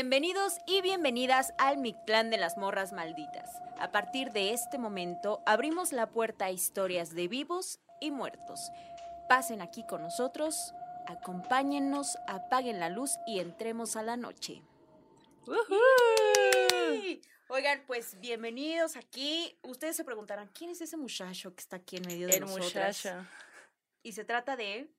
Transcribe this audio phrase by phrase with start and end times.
[0.00, 3.50] Bienvenidos y bienvenidas al Mictlán de las Morras Malditas.
[3.80, 8.70] A partir de este momento abrimos la puerta a historias de vivos y muertos.
[9.28, 10.72] Pasen aquí con nosotros,
[11.08, 14.62] acompáñennos, apaguen la luz y entremos a la noche.
[15.48, 17.20] ¡Yay!
[17.48, 19.58] Oigan, pues bienvenidos aquí.
[19.64, 23.04] Ustedes se preguntarán, ¿quién es ese muchacho que está aquí en medio de El nosotras?
[23.04, 23.26] muchacho.
[24.04, 24.92] Y se trata de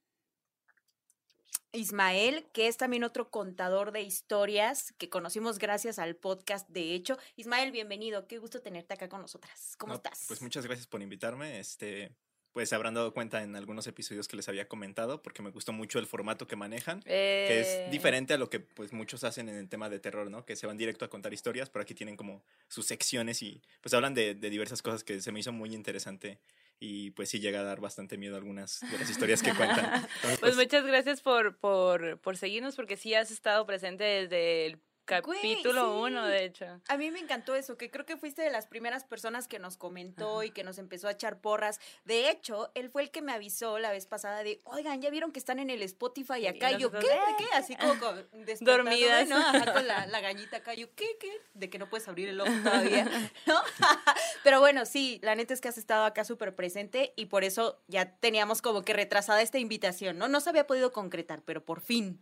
[1.72, 6.68] Ismael, que es también otro contador de historias que conocimos gracias al podcast.
[6.70, 8.28] De hecho, Ismael, bienvenido.
[8.28, 9.76] Qué gusto tenerte acá con nosotras.
[9.78, 10.26] ¿Cómo No, estás?
[10.28, 11.60] Pues muchas gracias por invitarme.
[11.60, 12.12] Este,
[12.54, 15.72] pues se habrán dado cuenta en algunos episodios que les había comentado, porque me gustó
[15.72, 19.48] mucho el formato que manejan, que Eh, es diferente a lo que pues muchos hacen
[19.48, 20.46] en el tema de terror, ¿no?
[20.46, 23.94] Que se van directo a contar historias, pero aquí tienen como sus secciones y pues
[23.94, 26.40] hablan de, de diversas cosas que se me hizo muy interesante
[26.80, 29.86] y pues sí llega a dar bastante miedo algunas de las historias que cuentan.
[30.16, 34.80] Entonces, Pues muchas gracias por, por, por seguirnos, porque sí has estado presente desde el
[35.10, 36.02] Capítulo sí.
[36.04, 36.66] uno, de hecho.
[36.88, 39.76] A mí me encantó eso, que creo que fuiste de las primeras personas que nos
[39.76, 41.80] comentó y que nos empezó a echar porras.
[42.06, 45.32] De hecho, él fue el que me avisó la vez pasada de, oigan, ya vieron
[45.32, 46.72] que están en el Spotify acá.
[46.72, 46.98] Y Y yo, ¿qué?
[46.98, 47.54] nosotros, ¿De qué?
[47.54, 47.96] Así como
[48.62, 49.28] Dormidas.
[49.28, 49.38] ¿no?
[49.38, 50.74] Ajá, con la, la gañita acá.
[50.76, 51.18] Yo, ¿qué?
[51.20, 51.32] ¿Qué?
[51.54, 53.06] De que no puedes abrir el ojo todavía,
[53.48, 53.56] ¿no?
[54.44, 57.82] Pero bueno, sí, la neta es que has estado acá súper presente y por eso
[57.88, 60.28] ya teníamos como que retrasada esta invitación, ¿no?
[60.28, 62.22] No se había podido concretar, pero por fin.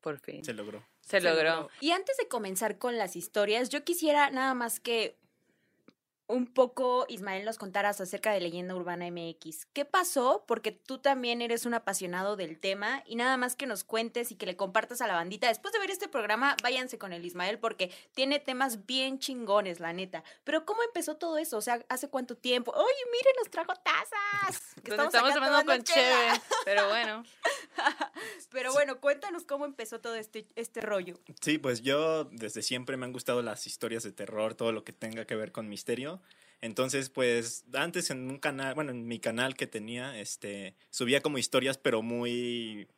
[0.00, 0.44] Por fin.
[0.44, 0.86] se logró.
[1.00, 1.68] Se logró.
[1.80, 5.16] Y antes de comenzar con las historias, yo quisiera nada más que
[6.30, 9.66] un poco, Ismael, nos contaras acerca de Leyenda Urbana MX.
[9.72, 10.44] ¿Qué pasó?
[10.46, 14.36] Porque tú también eres un apasionado del tema y nada más que nos cuentes y
[14.36, 15.48] que le compartas a la bandita.
[15.48, 19.92] Después de ver este programa, váyanse con el Ismael porque tiene temas bien chingones, la
[19.92, 20.24] neta.
[20.44, 21.56] Pero ¿cómo empezó todo eso?
[21.56, 22.72] O sea, ¿hace cuánto tiempo?
[22.72, 24.74] Oye, miren, nos trajo tazas.
[24.82, 27.24] Que estamos acá tomando con chévere, pero bueno.
[28.50, 31.18] Pero bueno, cuéntanos cómo empezó todo este, este rollo.
[31.40, 34.92] Sí, pues yo desde siempre me han gustado las historias de terror, todo lo que
[34.92, 36.19] tenga que ver con misterio.
[36.60, 41.38] Entonces, pues antes en un canal, bueno, en mi canal que tenía, este, subía como
[41.38, 42.88] historias, pero muy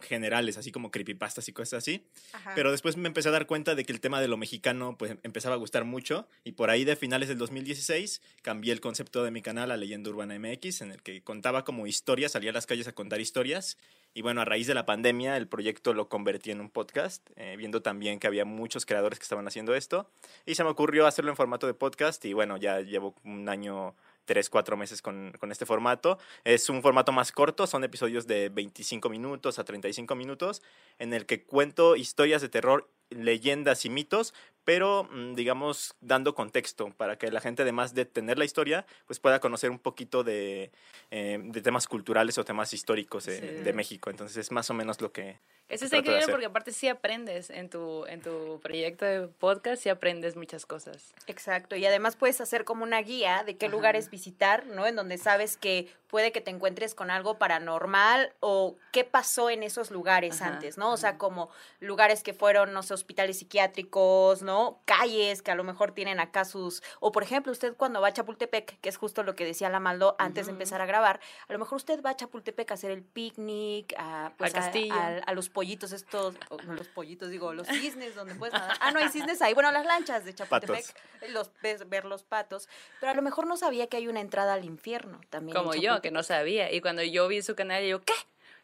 [0.00, 2.04] generales, así como creepypastas y cosas así.
[2.32, 2.52] Ajá.
[2.54, 5.16] Pero después me empecé a dar cuenta de que el tema de lo mexicano pues
[5.22, 9.30] empezaba a gustar mucho y por ahí de finales del 2016 cambié el concepto de
[9.30, 12.66] mi canal a Leyenda Urbana MX en el que contaba como historias, salía a las
[12.66, 13.78] calles a contar historias
[14.14, 17.54] y bueno, a raíz de la pandemia el proyecto lo convertí en un podcast, eh,
[17.56, 20.10] viendo también que había muchos creadores que estaban haciendo esto
[20.44, 23.94] y se me ocurrió hacerlo en formato de podcast y bueno, ya llevo un año
[24.24, 26.18] tres, cuatro meses con, con este formato.
[26.44, 30.62] Es un formato más corto, son episodios de 25 minutos a 35 minutos,
[30.98, 34.34] en el que cuento historias de terror, leyendas y mitos,
[34.64, 39.18] pero mm, digamos dando contexto para que la gente además de tener la historia, pues
[39.18, 40.70] pueda conocer un poquito de,
[41.10, 43.46] eh, de temas culturales o temas históricos de, Sí.
[43.46, 44.10] de México.
[44.10, 45.38] Entonces es más o menos lo que...
[45.68, 49.88] Eso está increíble porque aparte sí aprendes en tu, en tu proyecto de podcast, sí
[49.88, 51.14] aprendes muchas cosas.
[51.26, 53.74] Exacto, y además puedes hacer como una guía de qué Ajá.
[53.74, 54.86] lugares visitar, ¿no?
[54.86, 59.62] En donde sabes que puede que te encuentres con algo paranormal o qué pasó en
[59.62, 60.92] esos lugares Ajá, antes, ¿no?
[60.92, 61.48] O sea, como
[61.80, 64.80] lugares que fueron, no sé, hospitales psiquiátricos, ¿no?
[64.84, 66.82] Calles que a lo mejor tienen acá sus...
[67.00, 69.80] O por ejemplo, usted cuando va a Chapultepec, que es justo lo que decía la
[69.80, 72.90] Maldo antes de empezar a grabar, a lo mejor usted va a Chapultepec a hacer
[72.92, 74.94] el picnic, a, pues, Al a- castillo.
[75.26, 78.76] a los pollitos estos, o no los pollitos, digo, los cisnes donde puedes nadar.
[78.80, 79.54] Ah, no hay cisnes ahí.
[79.54, 80.84] Bueno, las lanchas de Chapultepec,
[81.30, 82.68] los ves, ver los patos,
[83.00, 85.56] pero a lo mejor no sabía que hay una entrada al infierno también.
[85.56, 86.70] Como yo, que no sabía.
[86.72, 88.14] Y cuando yo vi su canal, yo, ¿qué?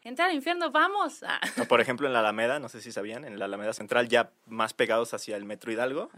[0.04, 0.70] ¿Entrar al infierno?
[0.70, 1.22] ¡Vamos!
[1.26, 1.41] Ah.
[1.60, 4.31] o por ejemplo, en la Alameda, no sé si sabían, en la Alameda Central, ya
[4.47, 6.10] más pegados hacia el Metro Hidalgo,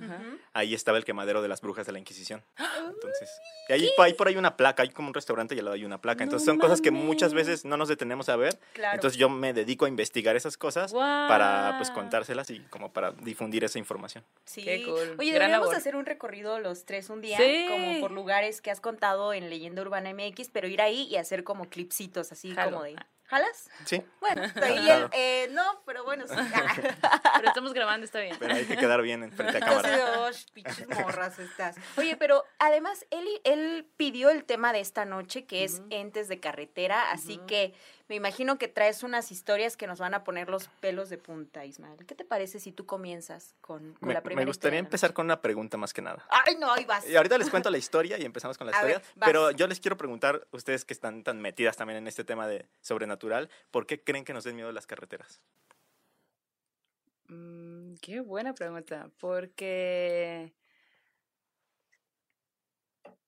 [0.53, 2.45] ahí estaba el quemadero de las brujas de la Inquisición.
[2.89, 3.31] Entonces,
[3.69, 5.85] y ahí, ahí por ahí una placa, hay como un restaurante y al lado hay
[5.85, 6.23] una placa.
[6.23, 8.59] Entonces No son cosas que muchas veces no nos detenemos a ver.
[8.75, 8.95] Claro.
[8.95, 13.65] Entonces yo me dedico a investigar esas cosas para pues contárselas y como para difundir
[13.65, 14.25] esa información.
[14.45, 14.63] Sí.
[14.63, 15.17] Qué cool.
[15.19, 15.77] Oye, Gran deberíamos labor.
[15.77, 17.67] hacer un recorrido los tres un día, Sí.
[17.69, 21.45] como por lugares que has contado en Leyenda Urbana MX, pero ir ahí y hacer
[21.45, 22.71] como clipsitos así Jalo.
[22.73, 22.97] como de.
[23.31, 23.71] ¿Jalas?
[23.85, 25.09] Sí, Bueno, ahí, Claro.
[25.13, 26.35] eh, no, pero bueno, sí.
[27.37, 28.37] Pero estamos grabando, está bien.
[28.39, 30.19] pero hay que quedar bien en frente a Entonces, cámara.
[30.19, 31.77] "Oh, pinches morras estas.
[31.97, 36.41] Oye, pero además él, él pidió el tema de esta noche, que es entes de
[36.41, 37.73] carretera, así que
[38.11, 41.65] me imagino que traes unas historias que nos van a poner los pelos de punta,
[41.65, 42.05] Ismael.
[42.07, 45.27] ¿Qué te parece si tú comienzas con, con Me, la primera me gustaría empezar con
[45.27, 46.27] una pregunta más que nada.
[46.29, 47.09] Ay, no, ahí vas.
[47.09, 48.99] Y ahorita les cuento la historia y empezamos con la A historia.
[48.99, 52.49] ver, pero yo les quiero preguntar, ustedes que están tan metidas también en este tema
[52.49, 55.41] de sobrenatural, ¿por qué creen que nos den miedo las carreteras?
[57.29, 60.53] Mm, qué buena pregunta, porque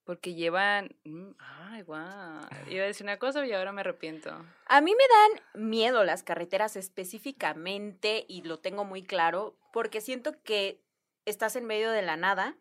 [0.05, 0.97] Porque llevan.
[1.05, 2.41] mm, Ay, guau.
[2.69, 4.31] Iba a decir una cosa y ahora me arrepiento.
[4.67, 10.33] A mí me dan miedo las carreteras específicamente y lo tengo muy claro porque siento
[10.43, 10.81] que
[11.25, 12.57] estás en medio de la nada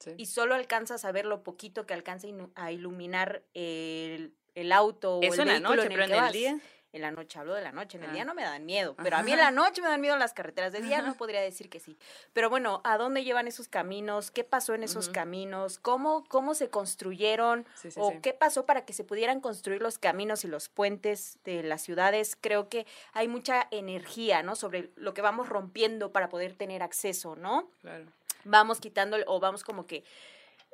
[0.00, 0.12] sí.
[0.18, 5.22] y solo alcanzas a ver lo poquito que alcanza a iluminar el, el auto o
[5.22, 6.32] Eso el en la vehículo noche, en el pero en que el vas.
[6.32, 6.60] día.
[6.96, 7.98] En la noche, hablo de la noche.
[7.98, 8.12] En el Ah.
[8.14, 10.32] día no me dan miedo, pero a mí en la noche me dan miedo las
[10.32, 10.72] carreteras.
[10.72, 11.98] De día no podría decir que sí.
[12.32, 14.30] Pero bueno, ¿a dónde llevan esos caminos?
[14.30, 15.78] ¿Qué pasó en esos caminos?
[15.78, 17.66] ¿Cómo, ¿Cómo se construyeron?
[17.74, 18.18] Sí, sí, ¿O sí.
[18.22, 22.34] qué pasó para que se pudieran construir los caminos y los puentes de las ciudades?
[22.40, 24.56] Creo que hay mucha energía, ¿no?
[24.56, 27.68] Sobre lo que vamos rompiendo para poder tener acceso, ¿no?
[27.82, 28.06] Claro.
[28.44, 30.02] vamos quitando o vamos como que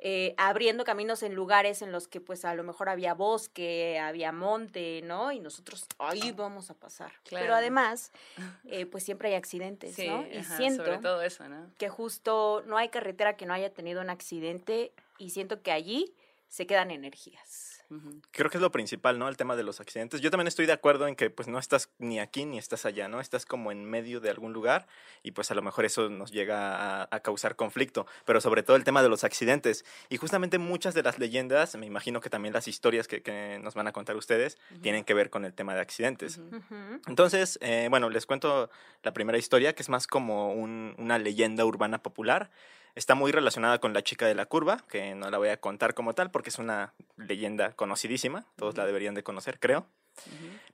[0.05, 4.33] eh, abriendo caminos en lugares en los que pues a lo mejor había bosque, había
[4.33, 5.31] monte, ¿no?
[5.31, 7.13] Y nosotros ahí vamos a pasar.
[7.29, 8.11] Pero además,
[8.65, 10.27] eh, pues siempre hay accidentes, Sí, ¿no?
[10.27, 11.71] Y ajá, siento sobre todo eso, ¿no?
[11.77, 16.13] que justo no hay carretera que no haya tenido un accidente y siento que allí
[16.49, 17.72] se quedan energías.
[17.97, 18.21] Ujú.
[18.31, 19.27] Creo que es lo principal, ¿no?
[19.29, 20.21] El tema de los accidentes.
[20.21, 23.07] Yo también estoy de acuerdo en que pues no estás ni aquí ni estás allá,
[23.07, 23.19] ¿no?
[23.19, 24.87] Estás como en medio de algún lugar
[25.21, 28.75] y pues a lo mejor eso nos llega a, a causar conflicto, pero sobre todo
[28.75, 29.85] el tema de los accidentes.
[30.09, 33.73] Y justamente muchas de las leyendas, me imagino que también las historias que, que nos
[33.75, 36.37] van a contar ustedes, tienen que ver con el tema de accidentes.
[36.37, 36.57] Ujú.
[36.57, 37.01] Ujú.
[37.07, 38.69] Entonces, eh, bueno, les cuento
[39.03, 42.49] la primera historia, que es más como un- una leyenda urbana popular.
[42.95, 45.93] Está muy relacionada con la chica de la curva, que no la voy a contar
[45.93, 48.45] como tal, porque es una leyenda conocidísima.
[48.55, 49.87] Todos la deberían de conocer, creo.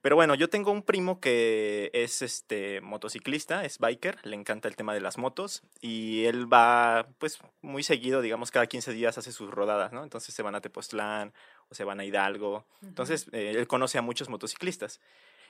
[0.02, 4.76] Pero bueno, yo tengo un primo que es este motociclista, es biker, le encanta el
[4.76, 9.32] tema de las motos y él va pues muy seguido, digamos cada 15 días hace
[9.32, 10.04] sus rodadas, ¿no?
[10.04, 11.34] Entonces se van a Tepoztlán
[11.70, 12.66] o se van a Hidalgo.
[12.82, 15.02] Entonces eh, él conoce a muchos motociclistas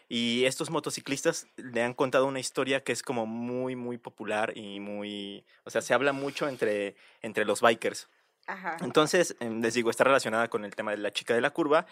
[0.09, 4.79] y estos motociclistas le han contado una historia que es como muy muy popular y
[4.79, 8.09] muy, o sea, se habla mucho entre entre los bikers.
[8.47, 8.77] Ajá.
[8.81, 11.85] Entonces, em, les digo, está relacionada con el tema de la chica de la curva.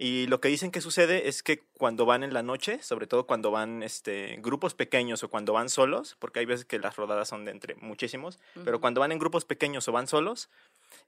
[0.00, 3.26] Y lo que dicen que sucede es que cuando van en la noche, sobre todo
[3.26, 7.28] cuando van este, grupos pequeños o cuando van solos, porque hay veces que las rodadas
[7.28, 10.50] son de entre muchísimos, pero cuando van en grupos pequeños o van solos,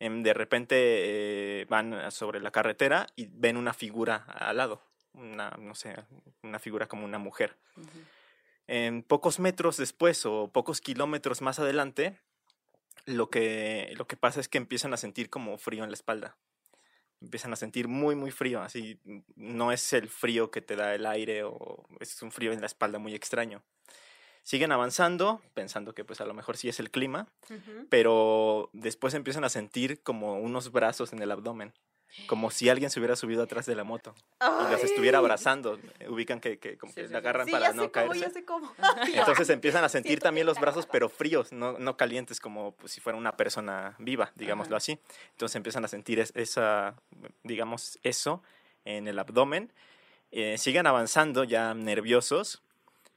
[0.01, 4.83] em, de repente eh, van sobre la carretera y ven una figura al lado,
[5.15, 5.97] una, no sé,
[6.43, 7.57] una figura como una mujer.
[8.67, 12.19] En pocos metros después o pocos kilómetros más adelante,
[13.07, 16.37] lo que, lo que pasa es que empiezan a sentir como frío en la espalda.
[17.21, 18.63] Empiezan a sentir muy, muy frío.
[18.63, 18.99] Así,
[19.37, 22.67] no es el frío que te da el aire o es un frío en la
[22.67, 23.63] espalda muy extraño.
[24.43, 27.29] Siguen avanzando, pensando que pues a lo mejor sí es el clima,
[27.91, 31.75] pero después empiezan a sentir como unos brazos en el abdomen,
[32.27, 35.79] como si alguien se hubiera subido atrás de la moto y las estuviera abrazando.
[36.09, 38.07] Ubican que, que como Sí, que sí, la agarran Sí, para ya no sé cómo,
[38.09, 38.21] caerse.
[38.21, 38.75] ya sé cómo.
[39.15, 42.93] Entonces empiezan a sentir Siento también los brazos, pero fríos, no, no calientes como pues,
[42.93, 44.79] si fuera una persona viva, digámoslo Ajá.
[44.79, 44.99] así.
[45.33, 46.95] Entonces empiezan a sentir es- esa,
[47.43, 48.43] digamos, eso
[48.85, 49.73] en el abdomen.
[50.33, 52.63] Eh, siguen avanzando ya nerviosos,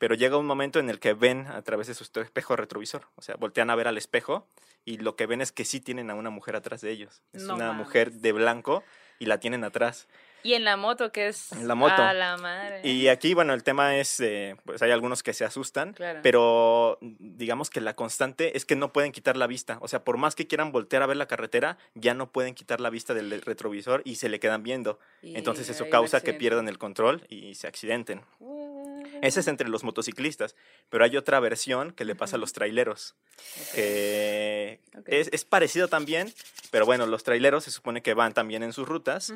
[0.03, 3.07] pero llega un momento en el que ven a través de su espejo retrovisor.
[3.15, 4.45] O sea, voltean a ver al espejo
[4.83, 7.21] y lo que ven es que sí tienen a una mujer atrás de ellos.
[7.31, 7.85] Es No una mames.
[7.85, 8.83] mujer de blanco
[9.17, 10.09] y la tienen atrás.
[10.45, 11.53] Y en la moto, que es.
[11.53, 12.01] En la moto.
[12.01, 12.81] A la madre.
[12.85, 16.19] Y aquí, bueno, el tema es, eh, pues hay algunos que se asustan, Claro.
[16.21, 19.77] pero digamos que la constante es que no pueden quitar la vista.
[19.79, 22.81] O sea, por más que quieran voltear a ver la carretera, ya no pueden quitar
[22.81, 24.99] la vista del retrovisor y se le quedan viendo.
[25.21, 28.23] Y Entonces eso causa que pierdan el control y se accidenten.
[28.39, 28.82] What?
[29.21, 30.55] Ese es entre los motociclistas,
[30.89, 33.15] pero hay otra versión que le pasa a los traileros,
[33.61, 33.75] Ok.
[33.75, 35.05] que Ok.
[35.07, 36.33] es, es parecido también,
[36.71, 39.33] pero bueno, los traileros se supone que van también en sus rutas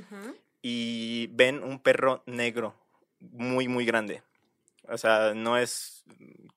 [0.62, 2.76] y ven un perro negro
[3.20, 4.24] muy, muy grande.
[4.90, 6.04] O sea, no es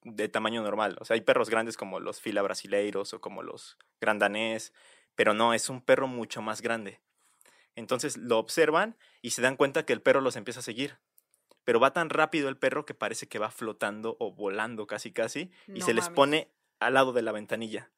[0.04, 0.96] de tamaño normal.
[1.00, 4.72] O sea, hay perros grandes como los fila brasileiros o como los grandanés,
[5.16, 7.00] pero no, es un perro mucho más grande.
[7.76, 10.96] Entonces lo observan y se dan cuenta que el perro los empieza a seguir.
[11.70, 15.52] Pero va tan rápido el perro que parece que va flotando o volando casi casi
[15.68, 16.50] y No se les pone
[16.80, 17.92] al lado de la ventanilla.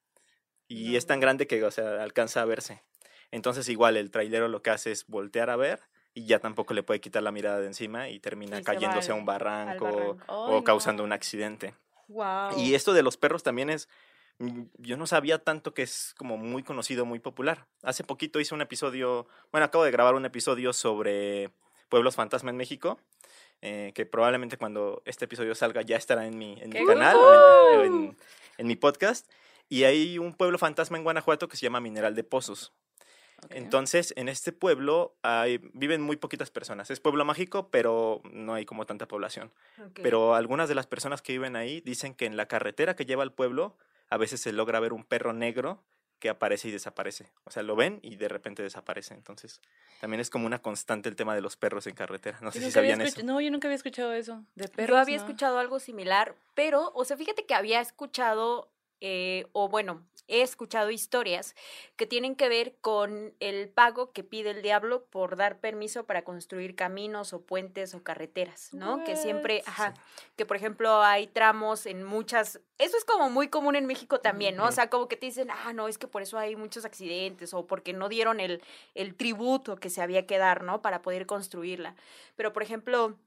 [0.69, 2.83] Y No es tan grande que, o sea, alcanza a verse.
[3.31, 5.81] Entonces igual el trailero lo que hace es voltear a ver
[6.12, 9.14] y ya tampoco le puede quitar la mirada de encima y termina Y cayéndose a
[9.14, 10.23] un barranco, barranco.
[10.26, 11.75] o causando un accidente.
[12.09, 12.59] Wow.
[12.59, 13.88] Y esto de los perros también es,
[14.38, 17.69] mm, yo no sabía tanto que es como muy conocido, muy popular.
[17.83, 21.50] Hace poquito hice un episodio, bueno, acabo de grabar un episodio sobre
[21.88, 22.99] pueblos fantasma en México,
[23.62, 27.16] eh, que probablemente cuando este episodio salga ya estará en mi, en mi ¡Qué canal,
[27.85, 28.16] en, en-
[28.59, 29.31] en mi podcast.
[29.71, 32.75] Y hay un pueblo fantasma en Guanajuato que se llama Mineral de Pozos.
[33.50, 36.90] Entonces, en este pueblo hay, viven muy poquitas personas.
[36.90, 39.50] Es pueblo mágico, pero no hay como tanta población.
[40.02, 43.23] Pero algunas de las personas que viven ahí dicen que en la carretera que lleva
[43.25, 43.76] al pueblo
[44.11, 45.83] a veces se logra ver un perro negro
[46.23, 47.26] que aparece y desaparece.
[47.43, 49.12] O sea, lo ven y de repente desaparece.
[49.12, 49.61] Entonces,
[50.00, 52.38] también es como una constante el tema de los perros en carretera.
[52.41, 53.25] No sé Yo si sabían eso.
[53.25, 54.45] No, yo nunca había escuchado eso.
[54.55, 54.95] De perros.
[54.95, 55.25] Yo había no.
[55.25, 58.69] escuchado algo similar, pero, o sea, fíjate que había escuchado,
[59.05, 61.57] eh, o bueno, he escuchado historias
[61.97, 66.23] que tienen que ver con el pago que pide el diablo por dar permiso para
[66.23, 69.03] construir caminos o puentes o carreteras, ¿no?
[69.03, 69.95] Que siempre, ajá,
[70.37, 74.55] que por ejemplo hay tramos en muchas, eso es como muy común en México también,
[74.55, 74.67] ¿no?
[74.67, 77.53] O sea, como que te dicen, ah, no, es que por eso hay muchos accidentes
[77.55, 78.63] o porque no dieron el,
[78.95, 80.81] el tributo que se había que dar, ¿no?
[80.81, 81.97] Para poder construirla.
[82.37, 83.19] Pero, por ejemplo,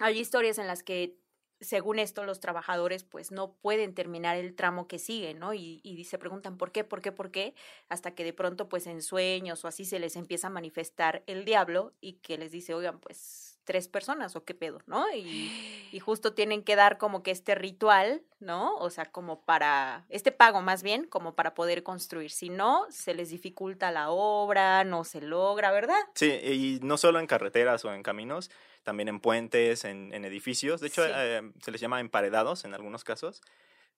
[0.00, 1.14] hay historias en las que
[1.62, 5.54] según esto los trabajadores pues no pueden terminar el tramo que sigue, ¿no?
[5.54, 7.54] Y, y se preguntan por qué, por qué, por qué,
[7.88, 11.44] hasta que de pronto pues en sueños o así se les empieza a manifestar el
[11.44, 15.04] diablo y que les dice, oigan, pues tres personas o qué pedo, ¿no?
[15.14, 18.76] Y, y justo tienen que dar como que este ritual, ¿no?
[18.76, 22.30] O sea, como para, este pago más bien, como para poder construir.
[22.30, 26.00] Si no, se les dificulta la obra, no se logra, ¿verdad?
[26.14, 28.50] Sí, y no solo en carreteras o en caminos,
[28.82, 30.80] también en puentes, en, en edificios.
[30.80, 31.10] De hecho, Sí.
[31.14, 33.40] eh, se les llama emparedados en algunos casos,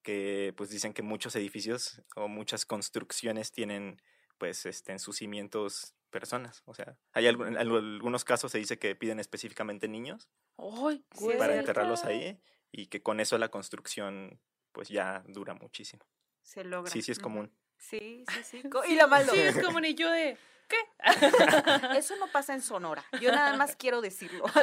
[0.02, 4.00] que pues dicen que muchos edificios o muchas construcciones tienen
[4.38, 6.62] pues este, en sus cimientos personas.
[6.66, 11.38] O sea, hay en algu- algunos casos se dice que piden específicamente niños Ay, güey.
[11.38, 11.60] para cierto.
[11.70, 12.38] enterrarlos ahí
[12.70, 14.40] y que con eso la construcción
[14.72, 16.04] pues ya dura muchísimo.
[16.42, 16.90] Se logra.
[16.90, 17.50] Sí, sí es común.
[17.78, 18.62] Sí, sí, sí.
[18.88, 19.32] Y la malo.
[19.32, 20.36] Sí, es como ni yo de.
[20.68, 20.76] ¿Qué?
[21.98, 23.04] Eso no pasa en Sonora.
[23.20, 24.44] Yo nada más quiero decirlo.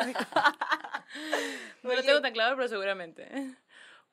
[1.83, 3.27] No lo tengo tan claro, pero seguramente.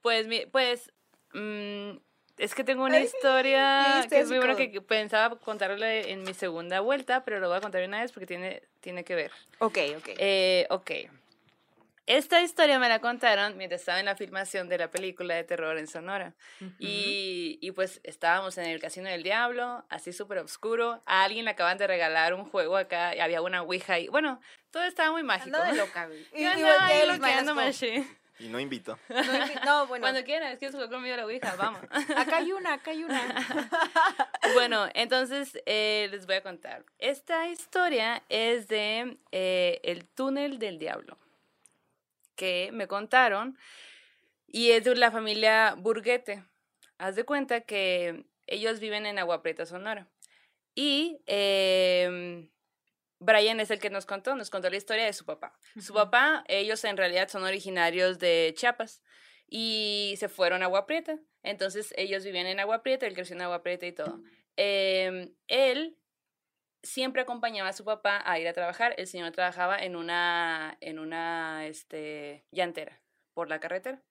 [0.02, 0.90] Pues, mi, pues,
[1.32, 1.90] mm,
[2.38, 6.80] es que tengo una historia que es muy buena que pensaba contarle en mi segunda
[6.80, 9.30] vuelta, pero lo voy a contar una vez porque tiene, tiene que ver.
[9.60, 10.08] Ok, ok.
[10.18, 10.90] Eh, ok.
[12.08, 15.76] Esta historia me la contaron mientras estaba en la filmación de la película de terror
[15.76, 16.34] en Sonora.
[16.78, 21.02] Y, y pues estábamos en el Casino del Diablo, así súper oscuro.
[21.04, 24.40] A alguien le acaban de regalar un juego acá y había una ouija y bueno,
[24.70, 25.54] todo estaba muy mágico.
[25.58, 26.08] Ando de loca.
[26.34, 26.94] Y- Yo andaba
[28.40, 28.98] y no invito.
[29.10, 30.02] No, invi- no, bueno.
[30.04, 31.56] Cuando quieras, ¿quieres jugar conmigo a la ouija?
[31.56, 31.80] Vamos.
[32.16, 33.68] Acá hay una, acá hay una.
[34.54, 36.84] bueno, entonces eh, les voy a contar.
[36.98, 41.18] Esta historia es de eh, El túnel del diablo,
[42.38, 43.58] que me contaron,
[44.46, 46.44] y es de la familia Burguete.
[46.96, 50.08] Haz de cuenta que ellos viven en Agua Prieta, Sonora.
[50.74, 52.48] Y em,
[53.18, 55.58] Brian es el que nos contó, nos contó la historia de su papá.
[55.80, 59.02] Su papá, ellos en realidad son originarios de Chiapas
[59.48, 61.18] y se fueron a Agua Prieta.
[61.42, 64.22] Entonces ellos vivían en Agua Prieta, él creció en Agua Prieta y todo.
[64.56, 65.98] Em, él
[66.82, 68.94] siempre acompañaba a su papá a ir a trabajar.
[68.98, 73.00] El señor trabajaba en una, en una este, llantera
[73.34, 74.02] por la carretera.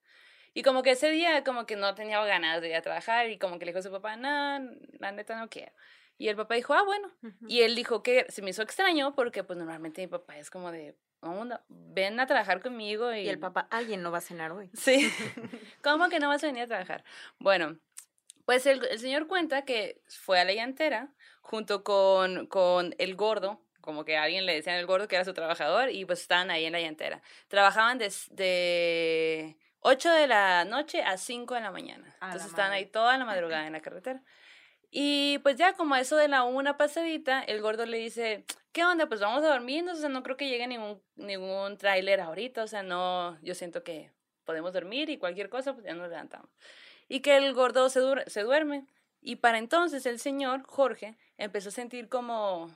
[0.53, 3.37] Y como que ese día como que no tenía ganas de ir a trabajar y
[3.37, 4.59] como que le dijo a su papá, no,
[4.99, 5.71] la neta no quiero.
[6.17, 7.11] Y el papá dijo, ah, bueno.
[7.47, 10.71] Y él dijo que se me hizo extraño porque pues normalmente mi papá es como
[10.71, 13.19] de, onda, ven a trabajar conmigo y...
[13.19, 14.71] Y el papá, alguien no va a cenar hoy.
[14.73, 15.11] Sí.
[15.83, 17.03] ¿Cómo que no vas a venir a trabajar?
[17.37, 17.77] Bueno,
[18.45, 21.13] pues el, el señor cuenta que fue a la llantera
[21.47, 25.23] junto con, con el gordo, como que a alguien le decían el gordo que era
[25.25, 27.21] su trabajador, y pues estaban ahí en la llantera.
[27.47, 32.15] Trabajaban de, de 8 de la noche a 5 de la mañana.
[32.19, 32.83] A la Entonces estaban madre.
[32.83, 34.21] ahí toda la madrugada en la carretera.
[34.91, 38.83] Y pues ya como a eso de la una pasadita, el gordo le dice, ¿qué
[38.85, 39.07] onda?
[39.07, 42.67] Pues vamos a dormirnos, o sea, no creo que llegue ningún, ningún tráiler ahorita, o
[42.67, 44.11] sea, no, yo siento que
[44.45, 46.49] podemos dormir y cualquier cosa, pues ya nos levantamos.
[47.09, 48.85] Y que el gordo se, dur- se duerme.
[49.27, 52.73] Y para entonces el señor, Jorge, empezó a sentir como,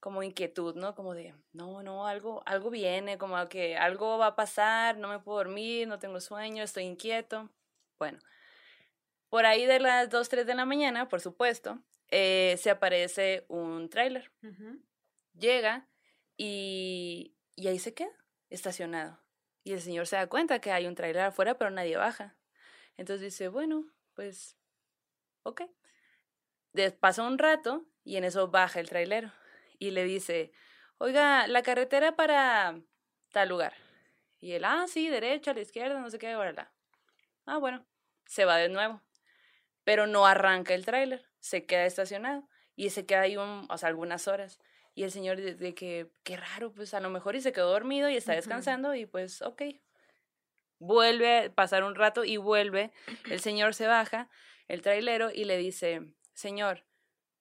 [0.00, 0.94] como inquietud, ¿no?
[0.94, 5.18] Como de, no, no, algo, algo viene, como que algo va a pasar, no me
[5.18, 7.48] puedo dormir, no tengo sueño, estoy inquieto.
[7.98, 8.18] Bueno,
[9.30, 13.88] por ahí de las 2, 3 de la mañana, por supuesto, eh, se aparece un
[13.88, 14.30] tráiler.
[15.32, 15.88] Llega
[16.36, 18.12] y, y ahí se queda,
[18.50, 19.22] estacionado.
[19.64, 22.36] Y el señor se da cuenta que hay un tráiler afuera, pero nadie baja.
[22.98, 24.58] Entonces dice, bueno, pues,
[25.46, 25.62] ok.
[27.00, 29.32] Pasa un rato y en eso baja el trailero
[29.78, 30.52] y le dice,
[30.98, 32.80] oiga, la carretera para
[33.32, 33.74] tal lugar.
[34.38, 36.72] Y él, ah, sí, derecha, a la izquierda, no sé qué, órala.
[37.46, 37.86] Ah, bueno,
[38.26, 39.00] se va de nuevo.
[39.84, 43.88] Pero no arranca el tráiler, se queda estacionado y se queda ahí un, o sea,
[43.88, 44.58] algunas horas.
[44.94, 47.70] Y el señor de, de que, qué raro, pues a lo mejor y se quedó
[47.70, 49.62] dormido y está descansando y pues, ok.
[50.78, 52.92] Vuelve a pasar un rato y vuelve.
[53.30, 54.28] El señor se baja,
[54.68, 56.02] el trailero, y le dice,
[56.34, 56.84] señor,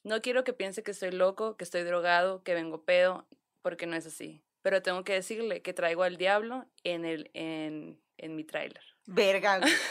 [0.04, 3.28] no quiero que piense que estoy loco, que estoy drogado, que vengo pedo,
[3.62, 4.42] porque no es así.
[4.62, 8.84] Pero tengo que decirle que traigo al diablo en, el, en, en mi tráiler.
[9.06, 9.72] Verga, güey.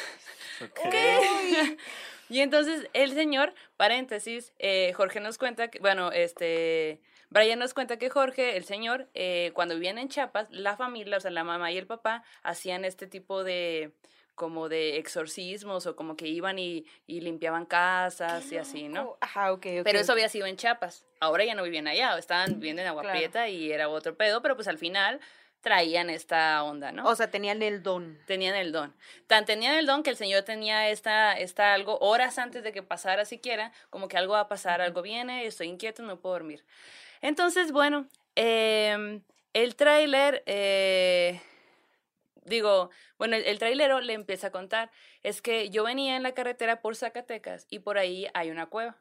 [0.61, 0.85] Ok.
[0.85, 1.79] Uy.
[2.29, 7.99] Y entonces el señor, paréntesis, eh, Jorge nos cuenta que, bueno, este, Brian nos cuenta
[7.99, 11.71] que Jorge, el señor, eh, cuando vivían en Chiapas, la familia, o sea, la mamá
[11.71, 13.93] y el papá, hacían este tipo de
[14.35, 19.17] como de exorcismos o como que iban y, y limpiaban casas y así, ¿no?
[19.21, 19.85] Ajá, ok, ok.
[19.85, 21.05] Pero eso había sido en Chiapas.
[21.21, 23.19] Ahora ya no vivían allá, estaban viviendo en Agua Claro.
[23.19, 25.21] Prieta y era otro pedo, pero pues al final
[25.61, 27.09] traían esta onda, ¿no?
[27.09, 28.19] O sea, tenían el don.
[28.27, 28.95] tenían el don.
[29.27, 32.83] Tan tenían el don que el Señor tenía esta, esta algo horas antes de que
[32.83, 36.65] pasara siquiera, como que algo va a pasar, algo viene, estoy inquieto, no puedo dormir.
[37.23, 39.23] Entonces, bueno, em,
[39.55, 41.41] el tráiler, eh,
[42.45, 44.91] digo, bueno, el, el trailero le empieza a contar,
[45.23, 48.99] es que yo venía en la carretera por Zacatecas y por ahí hay una cueva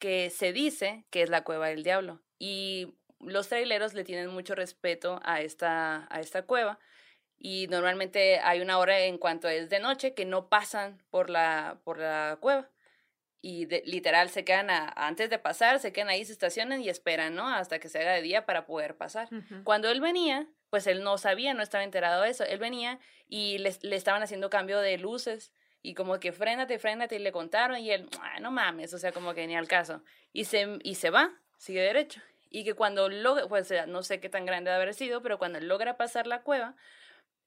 [0.00, 2.20] que se dice que es la cueva del diablo.
[2.38, 6.80] Y los traileros le tienen mucho respeto a esta, a esta cueva.
[7.38, 11.80] Y normalmente hay una hora en cuanto es de noche que no pasan por la,
[11.84, 12.68] por la cueva.
[13.42, 16.88] Y de- literal se quedan a- antes de pasar, se quedan ahí, se estacionan y
[16.88, 17.48] esperan, ¿no?
[17.48, 19.28] Hasta que se haga de día para poder pasar.
[19.64, 22.44] Cuando él venía, pues él no sabía, no estaba enterado de eso.
[22.44, 27.16] Él venía y le, le estaban haciendo cambio de luces y como que frénate, frénate
[27.16, 30.02] y le contaron y él, "Ah, no mames, o sea, como que ni al caso.
[30.32, 32.20] Y se, y se va, sigue derecho.
[32.50, 35.38] Y que cuando logra, pues eh, no sé qué tan grande debe haber sido, pero
[35.38, 36.76] cuando logra pasar la cueva,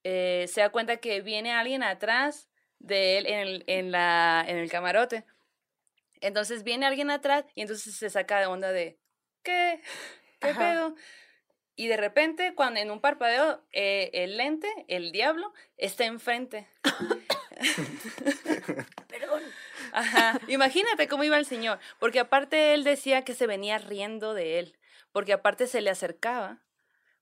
[0.03, 4.57] eh, se da cuenta que viene alguien atrás de él en el, en la, en
[4.57, 5.25] el camarote.
[6.23, 8.97] Entonces viene alguien atrás y entonces se saca de onda de,
[9.43, 9.81] ¿qué?
[10.39, 10.59] ¿Qué Ajá.
[10.59, 10.95] pedo?
[11.75, 16.67] Y de repente, cuando en un parpadeo, eh, el lente, el diablo, está enfrente.
[19.07, 19.41] Perdón.
[19.91, 20.39] Ajá.
[20.47, 21.79] Imagínate cómo iba el señor.
[21.99, 24.77] Porque aparte él decía que se venía riendo de él.
[25.11, 26.61] Porque aparte se le acercaba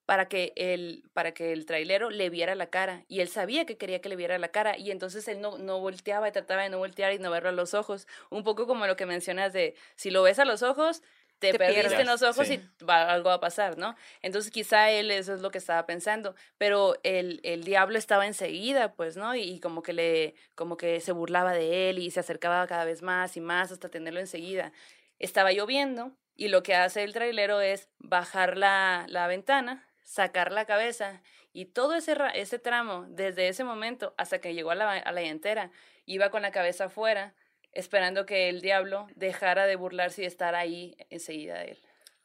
[0.06, 3.04] para que el, para que el trailero le viera la cara.
[3.08, 4.78] Y él sabía que quería que le viera la cara.
[4.78, 7.54] Y entonces él no, no volteaba y trataba de no voltear y no verlo a
[7.54, 8.08] los ojos.
[8.30, 11.02] Un poco como lo que mencionas de si lo ves a los ojos,
[11.40, 12.62] te, Te perdiste en los ojos Sí.
[12.80, 13.96] y va- algo va a pasar, ¿no?
[14.22, 18.94] Entonces quizá él eso es lo que estaba pensando, pero el, el diablo estaba enseguida,
[18.94, 19.34] pues, ¿no?
[19.34, 22.86] Y, y como que le, como que se burlaba de él y se acercaba cada
[22.86, 24.72] vez más y más hasta tenerlo enseguida.
[25.18, 30.66] Estaba lloviendo y lo que hace el trailero es bajar la, la ventana, sacar la
[30.66, 31.22] cabeza
[31.54, 35.22] y todo ese, ese tramo, desde ese momento hasta que llegó a la, a la
[35.22, 35.72] llantera,
[36.06, 37.36] iba con la cabeza afuera,
[37.74, 41.80] esperando que el diablo dejara de burlarse y estar ahí enseguida de él.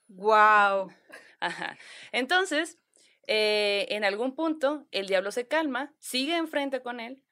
[0.09, 0.93] Wow.
[1.41, 1.79] Ajá.
[2.13, 2.79] Entonces,
[3.27, 7.23] eh, en algún punto, el diablo se calma, sigue enfrente con él,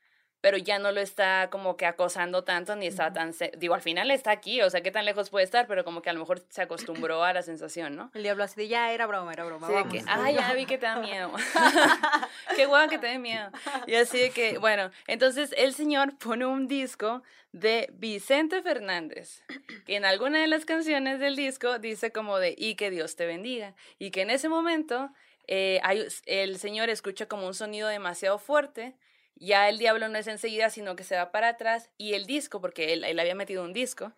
[0.44, 3.32] pero ya no lo está como que acosando tanto, ni está tan...
[3.56, 5.66] Digo, al final está aquí, o sea, ¿qué tan lejos puede estar?
[5.66, 8.10] Pero como que a lo mejor se acostumbró a la sensación, ¿no?
[8.12, 9.66] El diablo así de ya era broma, era broma.
[9.68, 9.92] Sí, de vamos.
[9.94, 11.32] que, ah, ya vi que te da miedo.
[12.56, 13.50] Qué guay que te dé miedo.
[13.86, 19.42] Y así de que, bueno, entonces el señor pone un disco de Vicente Fernández,
[19.86, 23.24] que en alguna de las canciones del disco dice como de, y que Dios te
[23.24, 23.74] bendiga.
[23.98, 25.08] Y que en ese momento
[25.46, 28.94] eh, hay- el señor escucha como un sonido demasiado fuerte.
[29.36, 31.90] Ya el diablo no es enseguida, sino que se va para atrás.
[31.98, 34.12] Y el disco, porque él, él había metido un disco,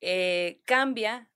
[0.00, 1.28] eh, cambia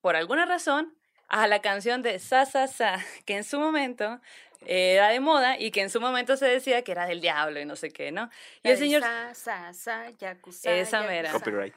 [0.00, 0.96] por alguna razón
[1.28, 4.20] a la canción de Sa Sa Sa, que en su momento
[4.66, 7.64] era de moda y que en su momento se decía que era del diablo y
[7.64, 8.30] no sé qué, ¿no?
[8.62, 9.02] Y el señor...
[9.02, 11.32] Sa, sa, sa, yakuza, Esa mera.
[11.32, 11.74] Copyright.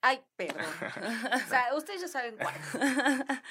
[0.00, 0.64] Ay, perdón.
[1.34, 2.54] O sea, ustedes ya saben cuál.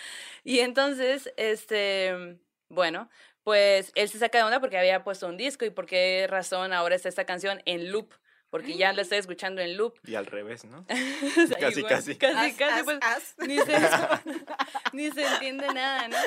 [0.43, 2.37] y entonces, este,
[2.69, 3.09] bueno,
[3.45, 6.73] pues él se saca de onda porque había puesto un disco y por qué razón
[6.73, 8.11] ahora está esta canción en loop,
[8.49, 9.93] porque ya la estoy escuchando en loop.
[10.03, 10.83] Y al revés, ¿no?
[10.89, 12.15] O sea, Casi, igual, casi.
[12.15, 13.35] Casi, As, casi, as, pues, as.
[13.47, 13.77] ni se,
[14.93, 16.17] ni se entiende nada, ¿no?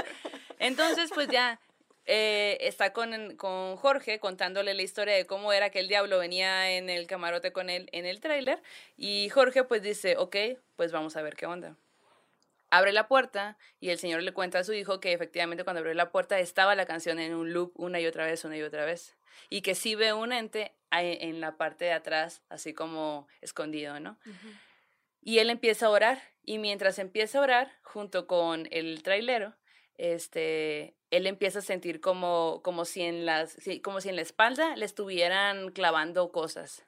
[0.60, 1.58] Entonces, pues ya
[2.06, 6.70] eh, está con, con Jorge contándole la historia de cómo era que el diablo venía
[6.70, 8.62] en el camarote con él en el tráiler
[8.96, 10.36] y Jorge pues dice, ok,
[10.76, 11.76] pues vamos a ver qué onda.
[12.70, 15.94] Abre la puerta y el señor le cuenta a su hijo que efectivamente cuando abrió
[15.94, 18.84] la puerta estaba la canción en un loop una y otra vez, una y otra
[18.84, 19.16] vez.
[19.48, 24.00] Y que sí ve un ente ahí en la parte de atrás, así como escondido,
[24.00, 24.18] ¿no?
[25.22, 29.54] Y él empieza a orar, y mientras empieza a orar, junto con el trailero,
[29.96, 34.76] este, él empieza a sentir como, como, si en las, como si en la espalda
[34.76, 36.87] le estuvieran clavando cosas.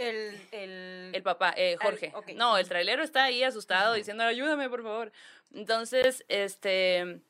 [0.00, 2.12] El, el, El papá, eh, Jorge.
[2.34, 5.12] No, el trailero está ahí asustado diciendo, ayúdame, por favor.
[5.52, 7.20] Entonces, este,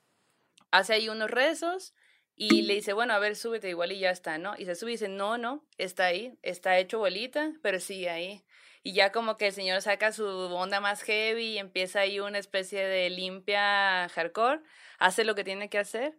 [0.70, 1.94] hace ahí unos rezos
[2.37, 4.54] y le dice, bueno, a ver, súbete igual y ya está, ¿no?
[4.56, 8.44] Y se sube y dice, no, no, está ahí, está hecho bolita, pero sigue ahí.
[8.83, 12.38] Y ya como que el señor saca su onda más heavy y empieza ahí una
[12.38, 14.61] especie de limpia hardcore,
[14.98, 16.16] hace lo que tiene que hacer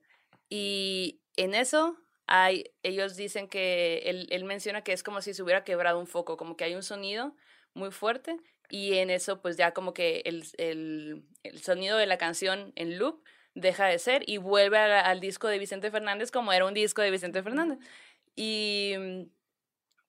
[0.49, 1.97] y en eso
[2.33, 6.07] hay, ellos dicen que él, él menciona que es como si se hubiera quebrado un
[6.07, 7.35] foco, como que hay un sonido
[7.73, 8.37] muy fuerte
[8.69, 12.97] y en eso pues ya como que el, el, el sonido de la canción en
[12.97, 13.21] loop
[13.53, 17.01] deja de ser y vuelve al, al disco de Vicente Fernández como era un disco
[17.01, 17.79] de Vicente Fernández.
[18.33, 19.23] Y mm,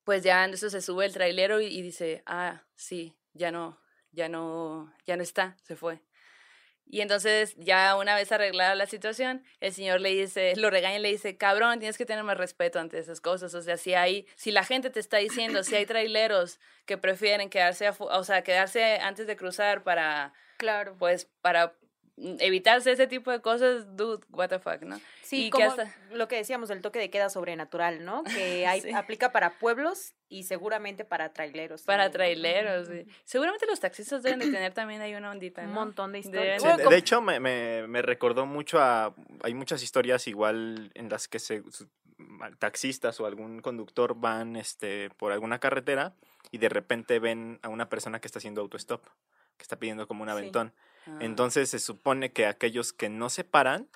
[0.04, 3.80] pues ya en eso se sube el trailero y, y dice, ah, sí, ya no,
[4.12, 6.00] ya no, ya no está, se fue.
[6.92, 11.00] Y entonces, ya una vez arreglada la situación, el señor le dice, lo regaña y
[11.00, 13.55] le dice, cabrón, tienes que tener más respeto ante esas cosas.
[13.55, 17.48] O sea, si hay, si la gente te está diciendo, si hay traileros que prefieren
[17.48, 20.94] quedarse, afu- o sea, quedarse antes de cruzar para, Claro.
[20.98, 21.72] pues, para
[22.40, 25.00] evitarse ese tipo de cosas, dude, what the fuck, ¿no?
[25.22, 28.22] Sí, y que como hasta- lo que decíamos del toque de queda sobrenatural, ¿no?
[28.62, 28.92] Que hay, Sí.
[28.92, 31.82] aplica para pueblos y seguramente para traileros.
[31.82, 32.42] Para también, ¿no?
[32.42, 33.06] traileros, sí.
[33.24, 36.62] Seguramente los taxistas deben de tener también ahí una ondita, Un montón de historias.
[36.62, 39.14] Sí, de, hecho, me, me, me recordó mucho a...
[39.42, 41.62] Hay muchas historias igual en las que se,
[42.58, 46.14] taxistas o algún conductor van este, por alguna carretera
[46.50, 49.04] y de repente ven a una persona que está haciendo autostop,
[49.56, 50.72] que está pidiendo como un Sí.
[51.06, 51.18] Ah.
[51.20, 53.88] Entonces se supone que aquellos que no se paran,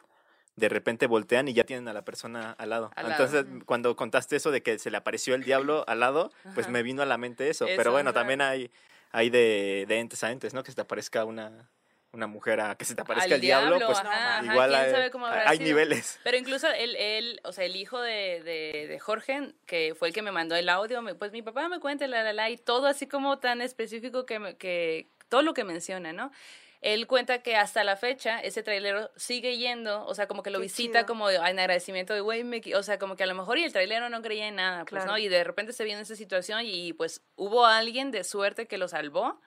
[0.56, 2.90] de repente voltean y ya tienen a la persona al lado.
[2.96, 3.24] Al lado.
[3.24, 6.82] Entonces, cuando contaste eso de que se le apareció el diablo al lado, pues me
[6.82, 7.66] vino a la mente eso.
[7.66, 8.20] Eso, Pero bueno, ajá.
[8.20, 8.70] también hay,
[9.12, 10.62] hay de, de entes a entes, ¿no?
[10.62, 11.68] Que se te aparezca una,
[12.12, 14.74] una mujer a que se te aparezca Al el diablo, diablo, pues ajá, ajá, igual
[14.74, 16.18] hay, sabe cómo hay niveles.
[16.24, 20.14] Pero incluso él, él, o sea, el hijo de, de, de Jorge, que fue el
[20.14, 22.86] que me mandó el audio, pues mi papá me cuenta, la, la, la, y todo
[22.86, 26.32] así como tan específico que, me- que todo lo que menciona, ¿no?
[26.80, 30.58] Él cuenta que hasta la fecha ese trailero sigue yendo, o sea, como que lo
[30.58, 31.06] Qué visita chido.
[31.06, 34.08] como en agradecimiento de, qui-", o sea, como que a lo mejor y el trailero
[34.08, 35.04] no creía en nada, pues.
[35.06, 35.18] ¿no?
[35.18, 38.88] Y de repente se viene esa situación y pues hubo alguien de suerte que lo
[38.88, 39.40] salvó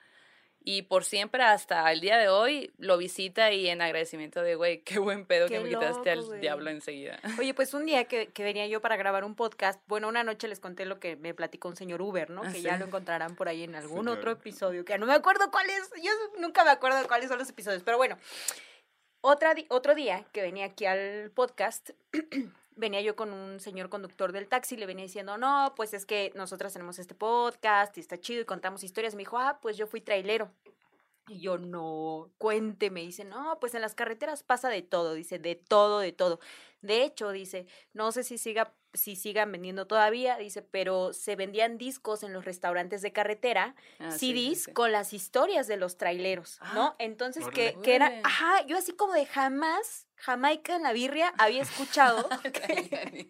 [0.70, 4.84] y por siempre hasta el día de hoy lo visita y en agradecimiento de, güey,
[4.84, 7.20] qué buen pedo Qué que me quitaste al diablo enseguida.
[7.40, 10.48] Oye, pues un día que, que venía yo para grabar un podcast, bueno, una noche
[10.48, 12.44] les conté lo que me platicó un señor Uber, ¿no?
[12.44, 14.20] Ah, Que ya lo encontrarán por ahí en algún Señor.
[14.20, 17.50] otro episodio, que no me acuerdo cuál es, yo nunca me acuerdo cuáles son los
[17.50, 18.20] episodios, pero bueno,
[19.22, 21.90] otra otro día que venía aquí al podcast,
[22.80, 26.32] venía yo con un señor conductor del taxi, le venía diciendo, no, pues es que
[26.36, 29.16] nosotras tenemos este podcast y está chido y contamos historias.
[29.16, 30.50] Me dijo, ah, pues yo fui trailero.
[31.30, 33.02] Y yo, no, cuénteme.
[33.02, 35.14] Dice, no, pues en las carreteras pasa de todo.
[35.14, 36.40] Dice, de todo, de todo.
[36.82, 41.78] De hecho, dice, no sé si siga, si sigan vendiendo todavía, dice, pero se vendían
[41.78, 44.74] discos en los restaurantes de carretera, Ah, sí, CDs sí.
[44.74, 46.88] con las historias de los traileros, ¿no?
[46.88, 47.74] Ah, Entonces, órale.
[47.76, 52.28] que, que era, ajá, yo así como de jamás, Jamaica en la birria, había escuchado
[52.44, 53.30] que-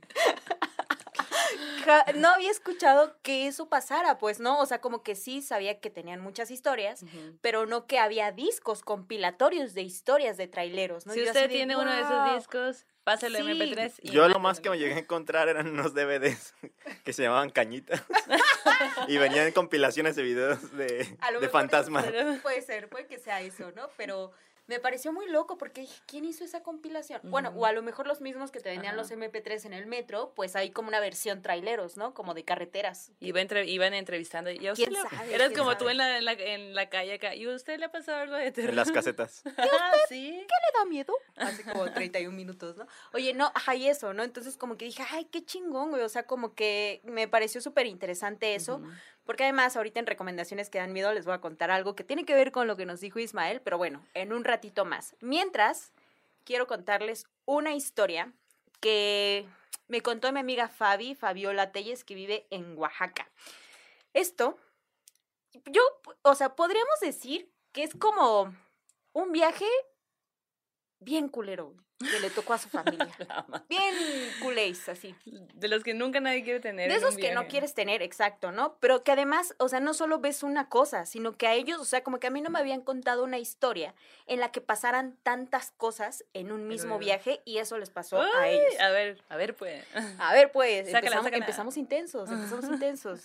[2.16, 4.60] no había escuchado que eso pasara, pues, ¿no?
[4.60, 7.04] O sea, como que sí sabía que tenían muchas historias,
[7.42, 11.14] pero no que había discos compilatorios de historias de traileros, ¿no?
[11.14, 13.46] Si yo usted de, tiene uno de esos discos, páselo Sí.
[13.46, 13.94] MP3.
[14.04, 16.54] y Yo lo más que me llegué a encontrar eran unos DVDs
[17.04, 18.04] que se llamaban cañitas
[19.08, 22.06] y venían en compilaciones de videos de, A lo de fantasmas.
[22.42, 23.90] Puede ser, puede que sea eso, ¿no?
[23.98, 24.32] Pero
[24.70, 27.20] me pareció muy loco porque dije, ¿quién hizo esa compilación?
[27.24, 29.02] Bueno, o a lo mejor los mismos que te vendían Ajá.
[29.02, 32.14] los MP3 en el metro, pues hay como una versión traileros, ¿no?
[32.14, 33.12] Como de carreteras.
[33.20, 34.52] Iba entre- iban entrevistando.
[34.52, 35.34] Y a usted ¿Quién le- sabe?
[35.34, 35.84] Eras ¿Quién como sabe?
[35.84, 37.36] tú en la, en, la, en la calle acá.
[37.36, 38.70] ¿Y a usted le ha pasado algo de terror?
[38.70, 39.44] En las casetas.
[39.58, 40.32] Ah, sí.
[40.32, 41.14] ¿Le da miedo?
[41.36, 42.86] Hace como 31 minutos, ¿no?
[43.14, 44.24] Oye, no, ajá, y eso, ¿no?
[44.24, 46.04] Entonces como que dije, ay, qué chingón, güey.
[46.04, 48.82] O sea, como que me pareció súper interesante eso.
[49.30, 52.26] Porque además, ahorita en recomendaciones que dan miedo, les voy a contar algo que tiene
[52.26, 55.16] que ver con lo que nos dijo Ismael, pero bueno, en un ratito más.
[55.22, 55.94] Mientras,
[56.46, 58.34] quiero contarles una historia
[58.80, 59.48] que
[59.88, 63.30] me contó mi amiga Fabi, Fabiola Telles, que vive en Oaxaca.
[64.16, 64.58] Esto,
[65.68, 65.84] yo,
[66.24, 68.52] o sea, podríamos decir que es como
[69.14, 69.70] un viaje
[70.98, 73.10] bien culero, que le tocó a su familia.
[73.70, 73.94] Bien
[74.42, 75.16] culéis, así.
[75.54, 76.90] De los que nunca nadie quiere tener.
[76.90, 78.78] De esos que no quieres tener, exacto, ¿no?
[78.80, 81.86] Pero que además, o sea, no solo ves una cosa, sino que a ellos, o
[81.86, 83.94] sea, como que a mí no me habían contado una historia
[84.28, 88.22] en la que pasaran tantas cosas en un mismo Pero- viaje y eso les pasó
[88.22, 88.80] a ellos.
[88.80, 89.84] A ver, a ver, pues.
[90.20, 91.38] A ver, pues, Sácala, empezamos, sácala.
[91.44, 93.22] empezamos intensos, empezamos intensos.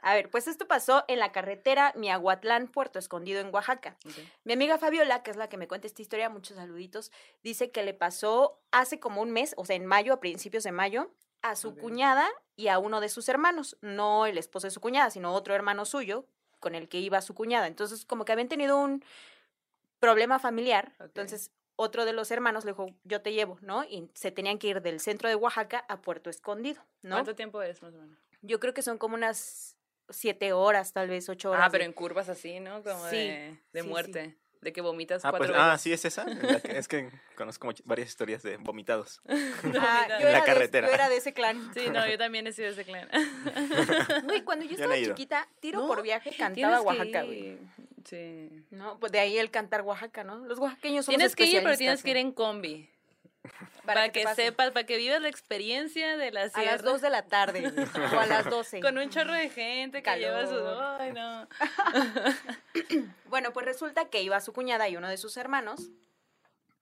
[0.00, 3.96] A ver, pues esto pasó en la carretera Miahuatlán, Puerto Escondido, en Oaxaca.
[4.44, 7.10] Mi amiga Fabiola, que es la que me cuenta esta historia, muchos saluditos,
[7.42, 10.72] dice que le pasó hace como un mes, o sea, en mayo, a principios de
[10.72, 11.10] mayo,
[11.42, 15.10] a su cuñada y a uno de sus hermanos, no el esposo de su cuñada,
[15.10, 16.26] sino otro hermano suyo
[16.60, 17.66] con el que iba su cuñada.
[17.66, 19.04] Entonces, como que habían tenido un
[20.00, 23.84] problema familiar, entonces otro de los hermanos le dijo, yo te llevo, ¿no?
[23.84, 27.14] Y se tenían que ir del centro de Oaxaca a Puerto Escondido, ¿no?
[27.14, 28.18] ¿Cuánto tiempo es más o menos?
[28.42, 29.77] Yo creo que son como unas
[30.10, 31.64] siete horas, tal vez ocho horas.
[31.66, 32.82] Ah, pero de- en curvas así, ¿no?
[32.82, 33.88] Como Sí, de, de sí, sí.
[33.88, 34.36] muerte.
[34.60, 36.26] de que vomitas Ah, cuatro pues, ah, sí, es esa.
[36.64, 39.20] es que conozco much- varias historias de vomitados.
[39.28, 40.86] Ah, yo, En la era carretera.
[40.88, 41.70] De, yo era de ese clan.
[41.74, 43.08] Sí, no, yo también he sido de ese clan.
[44.24, 45.14] Güey, cuando yo Yo no estaba he ido.
[45.14, 47.58] chiquita, tiro No, por viaje cantaba Oaxaca, güey.
[48.04, 48.50] Sí.
[48.70, 50.38] No, pues de ahí el cantar Oaxaca, ¿no?
[50.46, 52.90] Los oaxaqueños son Tienes que ir, pero tienes que ir en combi.
[53.84, 54.44] Para, que, pase.
[54.44, 56.72] sepas, para que vivas la experiencia de la A sierra.
[56.72, 57.72] las 2 de la tarde,
[58.14, 58.80] o a las 12.
[58.80, 60.52] Con un chorro de gente que lleva su...
[60.52, 61.00] Calor.
[61.00, 61.48] Ay, no.
[63.24, 65.90] Bueno, pues resulta que iba su cuñada y uno de sus hermanos,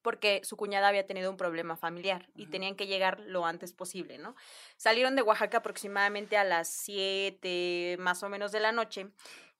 [0.03, 4.19] porque su cuñada había tenido un problema familiar y tenían que llegar lo antes posible,
[4.19, 4.37] ¿no?
[4.77, 9.09] Salieron de Oaxaca aproximadamente a las 7 más o menos de la noche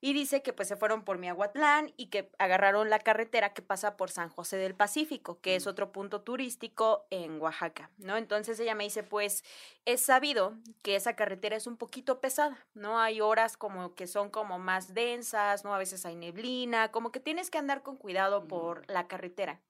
[0.07, 3.97] y dice que pues se fueron por Miahuatlán y que agarraron la carretera que pasa
[3.97, 8.17] por San José del Pacífico, que es otro punto turístico en Oaxaca, ¿no?
[8.17, 9.43] Entonces ella me dice, pues
[9.85, 13.01] es sabido que esa carretera es un poquito pesada, ¿no?
[13.01, 15.75] Hay horas como que son como más densas, ¿no?
[15.75, 19.61] A veces hay neblina, como que tienes que andar con cuidado por la carretera.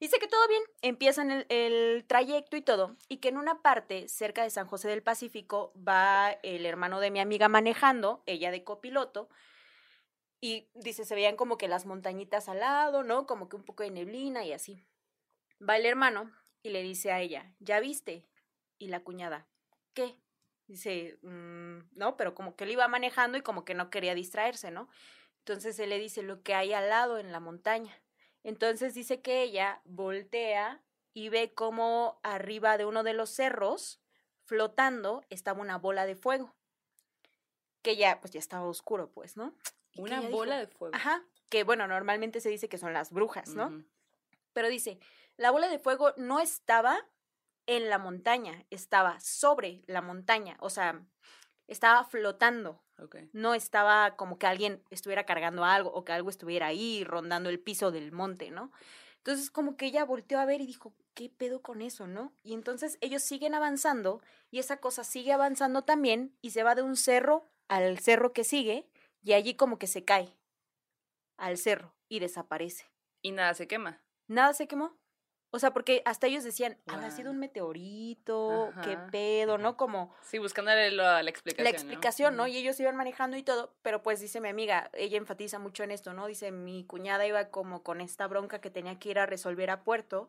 [0.00, 4.42] Dice que todo bien, empiezan el, trayecto y todo, y que en una parte, cerca
[4.42, 9.28] de San José del Pacífico, va el hermano de mi amiga manejando, ella de copiloto,
[10.40, 13.26] y dice, se veían como que las montañitas al lado, ¿no?
[13.26, 14.84] Como que un poco de neblina y así.
[15.66, 16.30] Va el hermano
[16.62, 18.28] y le dice a ella, ¿ya viste?
[18.78, 19.46] Y la cuñada,
[19.94, 20.18] ¿qué?
[20.66, 24.70] Dice, "Mm, no, pero como que él iba manejando y como que no quería distraerse,
[24.70, 24.88] ¿no?
[25.38, 27.98] Entonces él le dice lo que hay al lado en la montaña.
[28.44, 30.82] Entonces dice que ella voltea
[31.14, 34.00] y ve como arriba de uno de los cerros,
[34.44, 36.54] flotando, estaba una bola de fuego.
[37.82, 39.54] Que ya, pues ya estaba oscuro, pues, ¿no?
[39.96, 40.94] Una bola dijo, de fuego.
[40.94, 43.84] Ajá, que bueno, normalmente se dice que son las brujas, ¿no?
[44.52, 44.98] Pero dice,
[45.36, 46.98] la bola de fuego no estaba
[47.66, 51.02] en la montaña, estaba sobre la montaña, o sea,
[51.66, 53.16] estaba flotando, Ok.
[53.32, 57.58] no estaba como que alguien estuviera cargando algo o que algo estuviera ahí rondando el
[57.58, 58.70] piso del monte, ¿no?
[59.18, 62.32] Entonces como que ella volteó a ver y dijo, ¿qué pedo con eso, no?
[62.42, 66.82] Y entonces ellos siguen avanzando y esa cosa sigue avanzando también y se va de
[66.82, 68.86] un cerro al cerro que sigue
[69.22, 70.36] y allí como que se cae
[71.38, 72.84] al cerro y desaparece.
[73.22, 74.02] Y nada se quema.
[74.28, 74.96] Nada se quemó.
[75.54, 79.76] O sea, porque hasta ellos decían, habrá sido un meteorito, qué pedo, ¿no?
[79.76, 81.64] Como Sí, buscándole la, la explicación.
[81.64, 82.48] la explicación, ¿no?
[82.48, 85.92] Y ellos iban manejando y todo, pero pues dice mi amiga, ella enfatiza mucho en
[85.92, 86.26] esto, ¿no?
[86.26, 89.84] Dice, mi cuñada iba como con esta bronca que tenía que ir a resolver a
[89.84, 90.28] puerto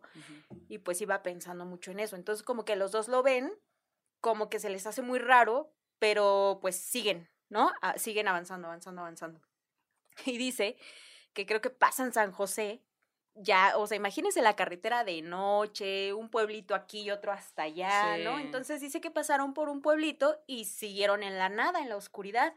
[0.69, 2.15] y pues iba pensando mucho en eso.
[2.15, 3.51] Entonces como que los dos lo ven,
[4.21, 7.71] como que se les hace muy raro, pero pues siguen, ¿no?
[7.81, 9.41] Ah, siguen avanzando, avanzando, avanzando.
[10.25, 10.77] Y dice
[11.33, 12.81] que creo que pasan San José,
[13.35, 18.17] ya, o sea, imagínense la carretera de noche, un pueblito aquí y otro hasta allá,
[18.17, 18.37] ¿no?
[18.37, 18.43] Sí.
[18.43, 22.53] Entonces dice que pasaron por un pueblito y siguieron en la nada, en la oscuridad.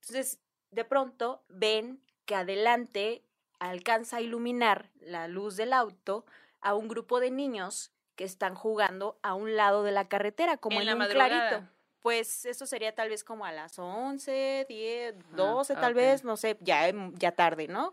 [0.00, 0.38] Entonces,
[0.70, 3.24] de pronto ven que adelante
[3.58, 6.24] alcanza a iluminar la luz del auto
[6.60, 10.76] a un grupo de niños que están jugando a un lado de la carretera, como
[10.76, 11.48] en, En la un madrugada.
[11.48, 11.70] clarito.
[12.02, 16.36] Pues eso sería tal vez como a las 11, 10, Ajá, 12 tal vez, no
[16.36, 17.92] sé, ya, ya tarde, ¿no?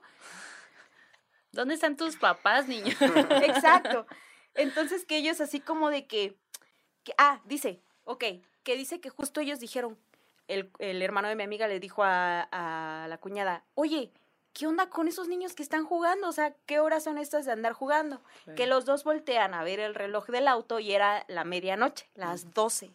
[1.57, 2.93] ¿Dónde están tus papás, niño?
[3.41, 4.05] Exacto.
[4.53, 6.37] Entonces que ellos así como de que,
[7.03, 8.23] que- ah, dice, ok,
[8.63, 9.97] que dice que justo ellos dijeron,
[10.47, 14.11] el, el hermano de mi amiga le dijo a, a la cuñada, oye,
[14.53, 16.27] ¿qué onda con esos niños que están jugando?
[16.29, 18.21] O sea, ¿qué horas son estas de andar jugando?
[18.55, 22.53] Que los dos voltean a ver el reloj del auto y era la medianoche, las
[22.53, 22.91] 12.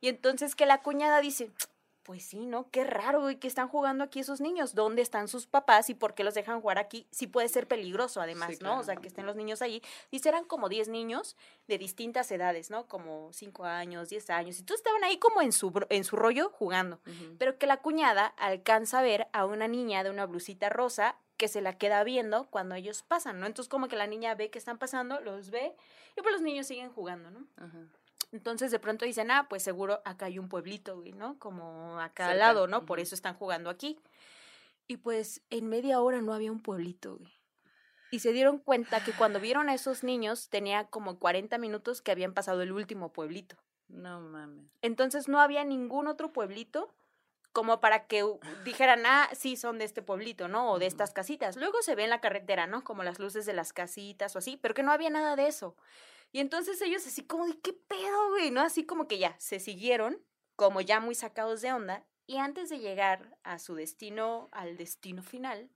[0.00, 1.50] Y entonces que la cuñada dice,
[2.06, 2.70] pues sí, ¿no?
[2.70, 4.76] Qué raro, güey, que están jugando aquí esos niños.
[4.76, 7.08] ¿Dónde están sus papás y por qué los dejan jugar aquí?
[7.10, 8.78] Sí puede ser peligroso, además, Sí, ¿no?
[8.78, 9.82] O sea, que estén los niños allí.
[10.12, 11.34] Dice, eran como 10 niños
[11.66, 12.86] de distintas edades, ¿no?
[12.86, 14.60] Como 5 años, 10 años.
[14.60, 17.00] Y todos estaban ahí como en su, en su rollo jugando.
[17.38, 21.48] Pero que la cuñada alcanza a ver a una niña de una blusita rosa que
[21.48, 23.46] se la queda viendo cuando ellos pasan, ¿no?
[23.46, 25.74] Entonces como que la niña ve que están pasando, los ve,
[26.16, 27.48] y pues los niños siguen jugando, ¿no?
[27.56, 27.80] Ajá.
[28.32, 31.38] Entonces de pronto dicen, ah, pues seguro acá hay un pueblito, güey, ¿no?
[31.38, 32.84] Como acá al lado, ¿no?
[32.84, 33.98] Por eso están jugando aquí.
[34.88, 37.32] Y pues en media hora no había un pueblito, güey.
[38.10, 42.12] Y se dieron cuenta que cuando vieron a esos niños tenía como 40 minutos que
[42.12, 43.56] habían pasado el último pueblito.
[43.88, 44.66] No mames.
[44.82, 46.92] Entonces no había ningún otro pueblito
[47.52, 48.22] como para que
[48.66, 50.72] dijeran, ah, sí, son de este pueblito, ¿no?
[50.72, 51.56] O de estas casitas.
[51.56, 52.84] Luego se ve en la carretera, ¿no?
[52.84, 55.74] Como las luces de las casitas o así, pero que no había nada de eso.
[56.32, 58.50] Y entonces ellos así como de, ¿qué pedo, güey?
[58.50, 58.60] ¿No?
[58.60, 60.22] Así como que ya, se siguieron,
[60.54, 65.22] como ya muy sacados de onda, y antes de llegar a su destino, al destino
[65.22, 65.70] final,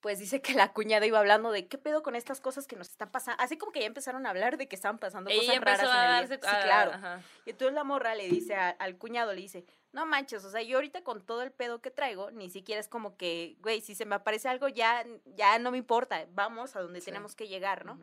[0.00, 2.88] pues dice que la cuñada iba hablando de qué pedo con estas cosas que nos
[2.88, 3.40] están pasando.
[3.40, 5.86] Así como que ya empezaron a hablar de que estaban pasando Ella cosas raras en
[5.86, 6.50] el darse día.
[6.50, 6.90] Sí, claro.
[6.92, 7.22] ajá.
[7.46, 10.62] Y entonces la morra le dice a- al cuñado, le dice, no manches, o sea,
[10.62, 13.94] yo ahorita con todo el pedo que traigo, ni siquiera es como que, güey, si
[13.94, 15.04] se me aparece algo ya,
[15.36, 17.04] ya no me importa, vamos a donde Sí.
[17.06, 18.00] tenemos que llegar, ¿no?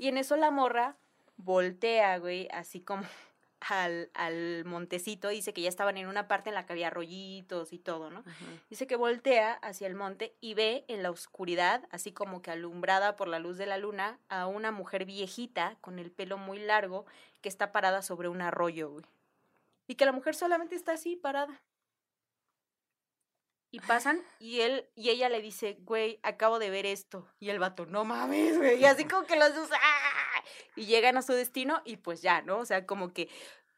[0.00, 0.96] Y en eso la morra
[1.36, 3.02] voltea, güey, así como
[3.60, 7.74] al, al montecito, dice que ya estaban en una parte en la que había rollitos
[7.74, 8.20] y todo, ¿no?
[8.20, 8.46] Ajá.
[8.70, 13.14] Dice que voltea hacia el monte y ve en la oscuridad, así como que alumbrada
[13.14, 17.04] por la luz de la luna, a una mujer viejita con el pelo muy largo
[17.42, 19.04] que está parada sobre un arroyo, güey.
[19.86, 21.60] Y que la mujer solamente está así parada.
[23.72, 27.28] Y pasan y él y ella le dice, güey, acabo de ver esto.
[27.38, 28.80] Y el vato, no mames, güey.
[28.80, 30.44] Y así como que los dos, ¡ah!
[30.74, 32.58] Y llegan a su destino y pues ya, ¿no?
[32.58, 33.28] O sea, como que,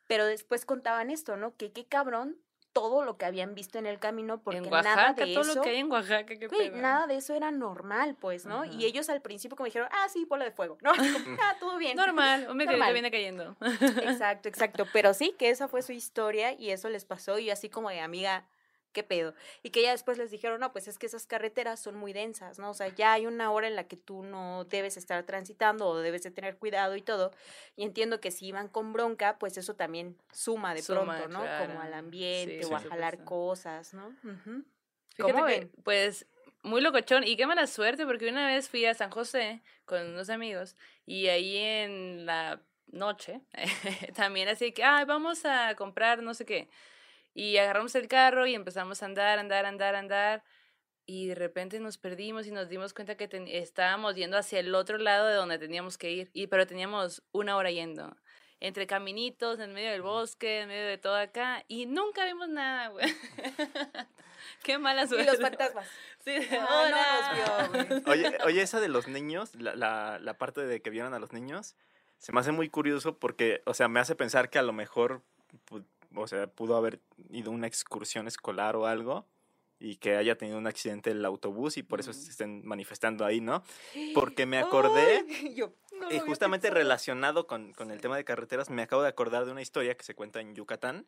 [0.06, 1.56] pero después contaban esto, ¿no?
[1.56, 2.38] Que qué cabrón
[2.72, 5.62] todo lo que habían visto en el camino porque en nada de todo eso, lo
[5.62, 6.80] que hay en Oaxaca, qué güey, pedo.
[6.80, 8.64] nada de eso era normal, pues, ¿no?
[8.64, 10.92] Y ellos al principio como dijeron, ah, sí, bola de fuego, ¿no?
[10.94, 11.96] Como, ah, todo bien.
[11.96, 13.56] Normal, un meteorito viene cayendo.
[13.60, 14.86] Exacto, exacto.
[14.92, 18.00] Pero sí, que esa fue su historia y eso les pasó y así como de
[18.00, 18.46] amiga,
[18.92, 19.34] ¿qué pedo?
[19.62, 22.58] Y que ya después les dijeron, no, pues es que esas carreteras son muy densas,
[22.58, 22.70] ¿no?
[22.70, 25.98] O sea, ya hay una hora en la que tú no debes estar transitando o
[25.98, 27.32] debes de tener cuidado y todo.
[27.76, 31.40] Y entiendo que si iban con bronca, pues eso también suma de Suma, pronto, ¿no?
[31.40, 31.66] claro.
[31.66, 34.08] Como al ambiente Sí, o a jalar cosas, ¿no?
[34.24, 34.64] Ujú.
[35.14, 35.72] Fíjate ¿Cómo que, ven?
[35.82, 36.26] pues,
[36.62, 37.24] muy locochón.
[37.24, 40.76] Y qué mala suerte, porque una vez fui a San José con unos amigos
[41.06, 43.40] y ahí en la noche,
[44.14, 46.68] también así que, ay, vamos a comprar no sé qué.
[47.34, 50.42] Y agarramos el carro y empezamos a andar, andar, andar, andar.
[51.06, 54.74] Y de repente nos perdimos y nos dimos cuenta que ten- estábamos yendo hacia el
[54.74, 56.30] otro lado de donde teníamos que ir.
[56.32, 58.16] Y, pero teníamos una hora yendo.
[58.60, 61.64] Entre caminitos, en medio del bosque, en medio de todo acá.
[61.66, 63.06] Y nunca vimos nada, güey.
[64.62, 65.26] Qué mala Y suerte.
[65.32, 65.88] los fantasmas.
[66.24, 67.68] Sí, hola.
[67.68, 68.02] no nos vio, güey.
[68.06, 71.32] Oye, oye, esa de los niños, la, la, la parte de que vieron a los
[71.32, 71.74] niños,
[72.18, 75.22] se me hace muy curioso porque, o sea, me hace pensar que a lo mejor,
[75.68, 79.26] pu- o sea, pudo haber ido a una excursión escolar o algo
[79.78, 82.14] y que haya tenido un accidente el autobús y por eso Mm.
[82.14, 83.64] se estén manifestando ahí, ¿no?
[84.14, 88.16] Porque me acordé, Ay, yo, no lo y había justamente relacionado con, con el tema
[88.16, 91.06] de carreteras, me acabo de acordar de una historia que se cuenta en Yucatán.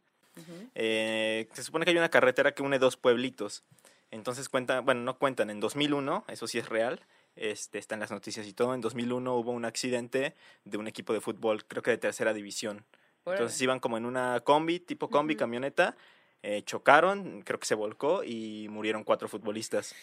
[0.75, 3.63] Eh, se supone que hay una carretera que une dos pueblitos.
[4.11, 7.01] Entonces cuentan, bueno, no cuentan, en 2001, eso sí es real,
[7.37, 11.13] este, está en las noticias y todo, en 2001 hubo un accidente de un equipo
[11.13, 12.85] de fútbol, creo que de tercera división.
[13.27, 15.39] Entonces iban como en una combi, tipo combi, Ujú.
[15.41, 15.97] camioneta,
[16.43, 19.95] eh, chocaron, creo que se volcó y murieron cuatro futbolistas.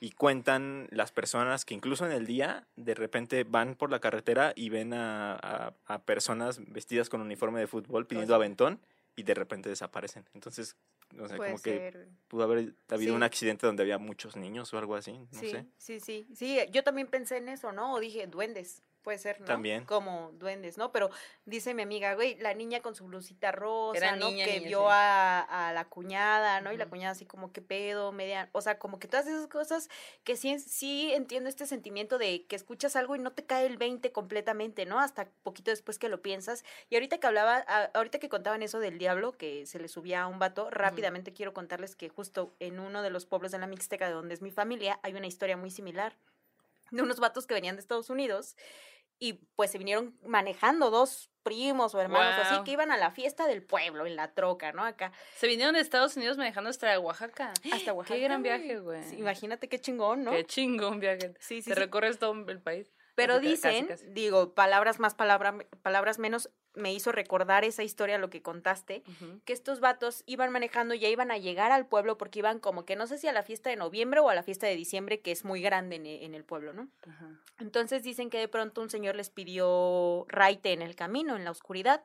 [0.00, 4.52] Y cuentan las personas que incluso en el día de repente van por la carretera
[4.54, 8.80] y ven a, a- a personas vestidas con uniforme de fútbol pidiendo aventón
[9.16, 10.24] y de repente desaparecen.
[10.34, 10.76] Entonces,
[11.20, 12.08] o sea, Puede como que ser, güey.
[12.28, 13.16] pudo haber habido Sí.
[13.16, 15.66] un accidente donde había muchos niños o algo así, no sí, sé.
[15.78, 17.94] sí, sí, sí, yo también pensé en eso, ¿no?
[17.94, 19.46] O dije, duendes, puede ser, ¿no?
[19.46, 19.86] También.
[19.86, 20.92] Como duendes, ¿no?
[20.92, 21.08] Pero
[21.46, 24.28] dice mi amiga, güey, la niña con su blusita rosa, Era ¿no?
[24.28, 24.86] niña, que niña, vio sí.
[24.90, 26.74] a, a la cuñada, ¿no?
[26.74, 28.12] Y la cuñada así como, ¿qué pedo?
[28.12, 29.88] Media, o sea, como que todas esas cosas
[30.24, 33.78] que sí, sí entiendo este sentimiento de que escuchas algo y no te cae el
[33.78, 35.00] 20 completamente, ¿no?
[35.00, 36.64] Hasta poquito después que lo piensas.
[36.90, 40.22] Y ahorita que hablaba, a- ahorita que contaban eso del diablo, que se le subía
[40.22, 43.66] a un vato, rápidamente quiero contarles que justo en uno de los pueblos de la
[43.66, 46.14] Mixteca, de donde es mi familia, hay una historia muy similar
[46.90, 48.56] de unos vatos que venían de Estados Unidos
[49.18, 53.10] y pues se vinieron manejando dos primos o hermanos o así que iban a la
[53.10, 54.84] fiesta del pueblo en la troca, ¿no?
[54.84, 57.52] Acá Se vinieron de Estados Unidos manejando hasta Oaxaca.
[57.72, 58.16] hasta Oaxaca.
[58.16, 59.02] Qué gran viaje, güey.
[59.04, 60.30] Sí, imagínate qué chingón, ¿no?
[60.32, 61.34] Qué chingón viaje.
[61.40, 61.80] Sí, sí, Te sí.
[61.80, 62.92] recorres todo el país.
[63.18, 64.12] Pero Casi, dicen, casi, casi.
[64.14, 69.02] digo, palabras más, palabra, palabras menos, me hizo recordar esa historia, lo que contaste,
[69.44, 72.84] que estos vatos iban manejando y ya iban a llegar al pueblo porque iban como
[72.84, 75.20] que no sé si a la fiesta de noviembre o a la fiesta de diciembre,
[75.20, 76.88] que es muy grande en, e- en el pueblo, ¿no?
[77.58, 81.50] Entonces dicen que de pronto un señor les pidió raite en el camino, en la
[81.50, 82.04] oscuridad,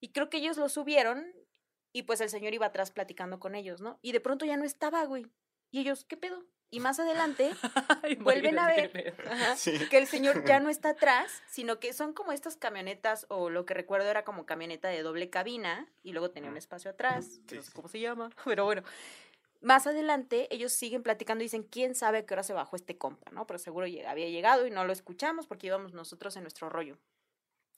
[0.00, 1.24] y creo que ellos lo subieron
[1.94, 3.98] y pues el señor iba atrás platicando con ellos, ¿no?
[4.02, 5.26] Y de pronto ya no estaba, güey.
[5.70, 6.44] Y ellos, ¿qué pedo?
[6.70, 7.52] Y más adelante
[8.02, 9.72] Ay, vuelven a ver ajá, Sí.
[9.88, 13.64] que el señor ya no está atrás, sino que son como estas camionetas, o lo
[13.64, 17.50] que recuerdo era como camioneta de doble cabina, y luego tenía un espacio atrás, que
[17.50, 17.72] Sí, no sé sí.
[17.74, 18.82] cómo se llama, pero bueno.
[19.62, 22.98] Más adelante, ellos siguen platicando y dicen, ¿quién sabe a qué hora se bajó este
[22.98, 23.46] compa, no?
[23.46, 26.98] Pero seguro había llegado y no lo escuchamos porque íbamos nosotros en nuestro rollo.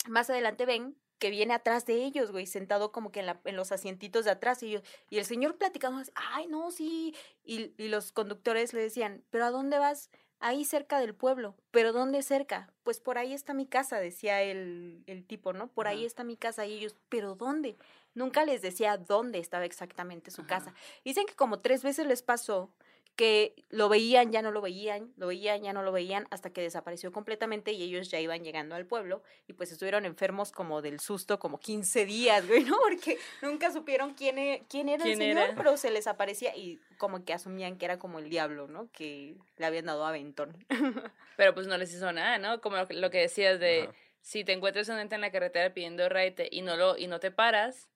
[0.08, 3.56] Más adelante ven que viene atrás de ellos, güey, sentado como que en, la- en
[3.56, 7.14] los asientitos de atrás y, yo- y el señor platicando, ay, no, sí,
[7.44, 10.10] y, y los conductores le decían, ¿pero a dónde vas?
[10.40, 11.56] Ahí cerca del pueblo.
[11.72, 12.72] ¿Pero dónde cerca?
[12.84, 15.66] Pues por ahí está mi casa, decía el, el tipo, ¿no?
[15.66, 16.64] Por ahí está mi casa.
[16.64, 17.76] Y ellos, ¿pero dónde?
[18.14, 20.48] Nunca les decía dónde estaba exactamente su Ajá.
[20.48, 20.74] casa.
[21.04, 22.70] Dicen que como tres veces les pasó
[23.18, 26.60] que lo veían, ya no lo veían, lo veían, ya no lo veían, hasta que
[26.60, 31.00] desapareció completamente y ellos ya iban llegando al pueblo y pues estuvieron enfermos como del
[31.00, 32.78] susto como 15 días, güey, ¿no?
[32.78, 35.56] Porque nunca supieron quién, e- quién era ¿Quién el señor, era?
[35.56, 38.88] pero se les aparecía y como que asumían que era como el diablo, ¿no?
[38.92, 40.56] Que le habían dado aventón.
[41.36, 42.60] Pero pues no les hizo nada, ¿no?
[42.60, 43.94] Como lo que- lo que decías de Ajá.
[44.20, 47.18] si te encuentras un ente en la carretera pidiendo raite y no lo y no
[47.18, 47.88] te paras,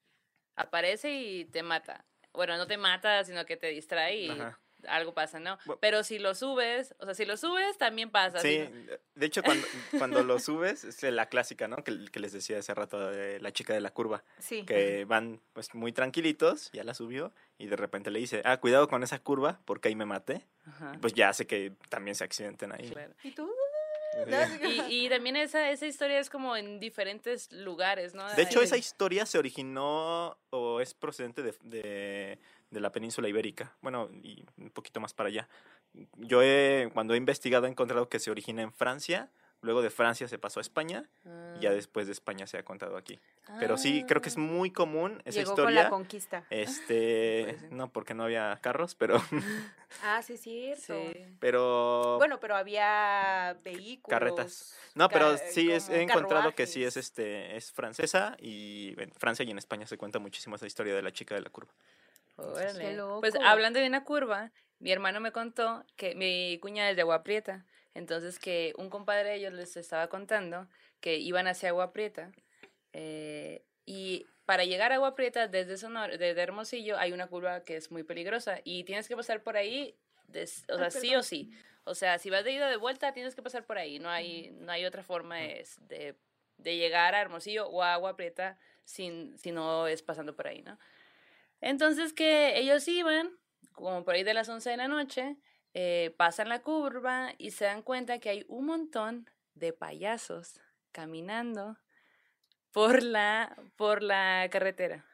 [0.57, 2.05] aparece y te mata.
[2.33, 4.59] Bueno, no te mata, sino que te distrae y Ajá.
[4.89, 5.59] Algo pasa, ¿no?
[5.67, 8.39] Bu- Pero si lo subes, o sea, si lo subes también pasa.
[8.41, 9.67] Sí, no- de hecho cuando,
[9.99, 11.77] cuando lo subes es la clásica, ¿no?
[11.85, 14.65] Que, que les decía hace rato de la chica de la curva, Sí.
[14.65, 18.89] que van pues muy tranquilitos, ya la subió y de repente le dice, ah, cuidado
[18.89, 20.47] con esa curva porque ahí me maté.
[20.67, 22.91] Ajá, Pues ya hace que también se accidenten ahí.
[22.91, 23.13] claro.
[23.23, 23.51] ¿Y tú?
[24.61, 24.85] Sí.
[24.91, 28.31] Y, y también esa, esa historia es como en diferentes lugares, ¿no?
[28.35, 32.39] De hecho, esa historia se originó o es procedente de, de-
[32.73, 33.73] de la península ibérica.
[33.83, 35.49] Bueno, y un poquito más para allá.
[36.17, 39.29] Yo he, cuando he investigado he encontrado que se origina en Francia,
[39.61, 41.05] luego de Francia se pasó a España
[41.57, 41.75] y ya Ah.
[41.75, 43.21] después de España se ha contado aquí.
[43.61, 44.41] Pero sí, creo que es Ah.
[44.41, 45.83] muy común esa Llegó con historia.
[45.85, 46.45] la conquista.
[46.51, 47.73] Este, Puede ser.
[47.73, 49.23] no, porque no había carros, pero,
[50.03, 50.83] Ah, sí, cierto.
[51.13, 51.13] Sí.
[51.39, 54.09] pero, Bueno, pero había vehículos.
[54.19, 54.77] Carretas.
[54.95, 56.97] no, pero sí es- he encontrado que sí es carruajes.
[57.11, 61.03] este, es francesa y en Francia y en España se cuenta muchísimo esa historia de
[61.03, 61.71] la chica de la curva.
[62.37, 62.97] Órale.
[63.21, 67.23] Pues hablando de una curva, mi hermano me contó que mi cuñada es de Agua
[67.23, 67.65] Prieta,
[67.95, 70.69] entonces que un compadre de ellos les estaba contando
[71.01, 72.33] que iban hacia Agua Prieta
[72.93, 77.77] eh, y para llegar a Agua Prieta desde, Sonora, desde Hermosillo hay una curva que
[77.77, 81.23] es muy peligrosa y tienes que pasar por ahí, des- o sea, Ay, sí o
[81.23, 81.51] sí.
[81.85, 83.99] O sea, si vas de ida de vuelta, tienes que pasar por ahí.
[83.99, 86.17] No hay, no hay otra forma de, de,
[86.59, 90.63] de llegar a Hermosillo o a Agua Prieta sin, si no es pasando por ahí,
[90.63, 90.79] ¿no?
[91.63, 93.31] Entonces que ellos iban,
[93.73, 95.39] como por ahí de las 11 de la noche,
[95.75, 100.61] eh, pasan la curva y se dan cuenta que hay un montón de payasos
[100.91, 101.79] caminando
[102.73, 105.07] por la, por la carretera.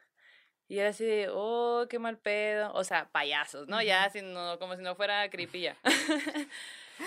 [0.67, 2.71] Y era así de, oh, qué mal pedo.
[2.73, 3.81] O sea, payasos, ¿no?
[3.81, 5.77] Ya, si no, como si no fuera creepy ya.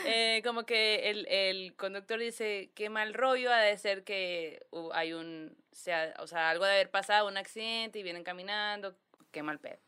[0.06, 4.90] Eh, como que el, el conductor dice, qué mal rollo, ha de ser que uh,
[4.92, 8.96] hay un, sea, o sea, algo de haber pasado, un accidente y vienen caminando,
[9.32, 9.78] qué mal pedo.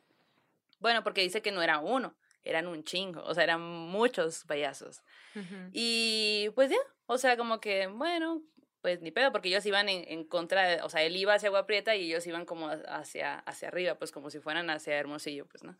[0.80, 5.02] Bueno, porque dice que no era uno, eran un chingo, o sea, eran muchos payasos.
[5.72, 6.76] Y pues ya,
[7.06, 8.42] o sea, como que, bueno,
[8.82, 11.48] pues ni pedo, porque ellos iban en, en contra, de- o sea, él iba hacia
[11.48, 15.46] Agua Prieta y ellos iban como hacia, hacia arriba, pues como si fueran hacia Hermosillo,
[15.46, 15.76] pues, ¿no?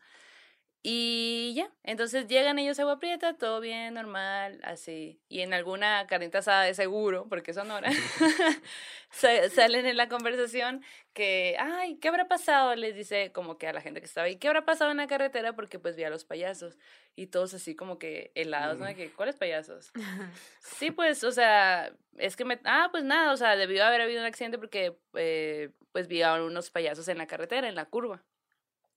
[0.87, 5.19] Y ya, entonces llegan ellos a Agua Prieta, todo bien, normal, así.
[5.29, 7.95] Y en alguna carnita asada de seguro, porque son horas,
[9.09, 10.83] salen en la conversación
[11.13, 12.75] que, ay, ¿qué habrá pasado?
[12.75, 15.07] Les dice como que a la gente que estaba ahí, ¿qué habrá pasado en la
[15.07, 15.53] carretera?
[15.53, 16.77] Porque pues vi a los payasos.
[17.15, 18.85] Y todos así como que helados, ¿no?
[18.85, 19.91] De que, ¿cuáles payasos?
[20.59, 22.59] Sí, pues, o sea, es que me...
[22.63, 26.35] Ah, pues nada, o sea, debió haber habido un accidente porque, eh, pues, vi a
[26.35, 28.23] unos payasos en la carretera, en la curva,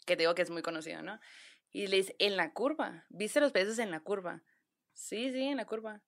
[0.05, 1.19] que digo que es muy conocido, ¿no?
[1.73, 4.43] Y le dice, en la curva, ¿viste los payasos en la curva?
[4.95, 6.03] Sí, sí, en la curva.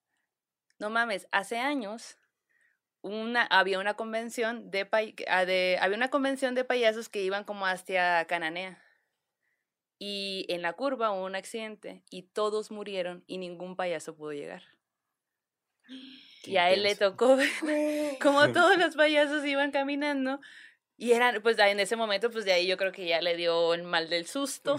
[0.79, 2.17] No mames, hace años
[3.03, 4.89] una, había una convención de,
[5.29, 8.83] ah, de había una convención de payasos que iban como hacia Cananea.
[9.99, 14.63] Y en la curva hubo un accidente y todos murieron y ningún payaso pudo llegar.
[16.43, 17.51] Qué Y a él le tocó ver
[18.23, 20.41] como todos los payasos iban caminando.
[21.03, 23.73] Y eran, pues en ese momento, pues de ahí yo creo que ya le dio
[23.73, 24.79] el mal del susto,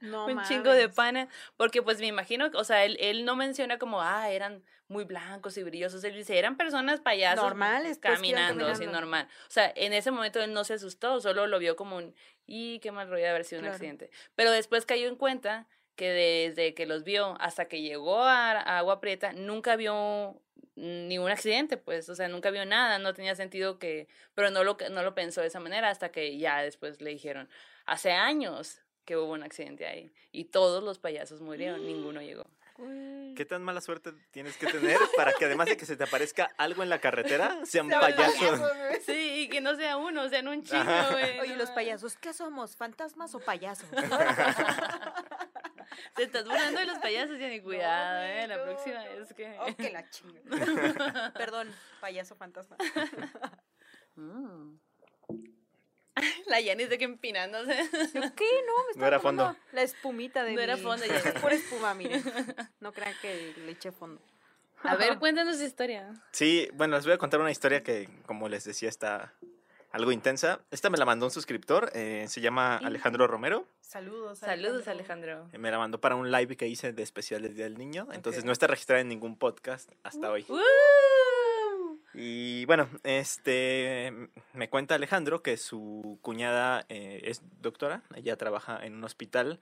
[0.00, 3.76] No un chingo de pana, porque pues me imagino, o sea, él, él no menciona
[3.76, 8.14] como, ah, eran muy blancos y brillosos, él dice, eran personas payasos Normales, pues, iban
[8.14, 9.00] caminando, así caminando.
[9.00, 9.28] normal.
[9.48, 12.14] O sea, en ese momento él no se asustó, solo lo vio como un,
[12.46, 13.74] y qué mal rollo de haber sido un Claro.
[13.74, 14.10] accidente.
[14.36, 15.66] Pero después cayó en cuenta
[15.98, 20.40] que desde que los vio hasta que llegó a, a Agua Prieta, nunca vio
[20.76, 24.76] ningún accidente, pues, o sea, nunca vio nada, no tenía sentido que, pero no lo,
[24.92, 27.48] no lo pensó de esa manera hasta que ya después le dijeron,
[27.84, 32.46] hace años que hubo un accidente ahí y todos los payasos murieron, ninguno llegó.
[32.76, 33.34] Uy.
[33.36, 36.52] ¿Qué tan mala suerte tienes que tener para que además de que se te aparezca
[36.58, 38.60] algo en la carretera, sean payasos?
[39.04, 41.08] Sí, y que no sea uno, sean un Ajá.
[41.10, 41.40] güey.
[41.40, 42.76] Oye, los payasos, ¿qué somos?
[42.76, 43.88] ¿Fantasmas o payasos?
[46.14, 48.46] Te estás burlando de los payasos, ya ni cuidado, eh.
[48.46, 49.22] La próxima no.
[49.22, 49.56] es que.
[49.60, 50.40] Oh, que la chinga.
[51.34, 52.76] Perdón, payaso fantasma.
[54.16, 54.78] Mm.
[56.46, 57.76] La Yanis de que empinándose.
[58.14, 58.46] ¿Yo qué?
[58.66, 59.56] No, me No era estaba fondo.
[59.72, 61.16] La espumita de No era fondo, ya.
[61.16, 62.22] Es por espuma, miren.
[62.80, 64.20] No crean que le eché fondo.
[64.82, 66.12] A ver, cuéntanos tu historia.
[66.32, 69.34] Sí, bueno, les voy a contar una historia que, como les decía, está,
[69.90, 70.60] algo intensa.
[70.70, 73.66] Esta me la mandó un suscriptor, eh, se llama Alejandro Romero.
[73.80, 74.40] Saludos.
[74.40, 75.48] Saludos, Alejandro.
[75.58, 78.06] Me la mandó para un live que hice de especial del Día del Niño.
[78.12, 80.44] Entonces no está registrada en ningún podcast hasta hoy.
[80.48, 80.58] ¡Woo!
[82.14, 84.12] Y bueno, este
[84.52, 88.02] me cuenta Alejandro que su cuñada eh, es doctora.
[88.14, 89.60] Ella trabaja en un hospital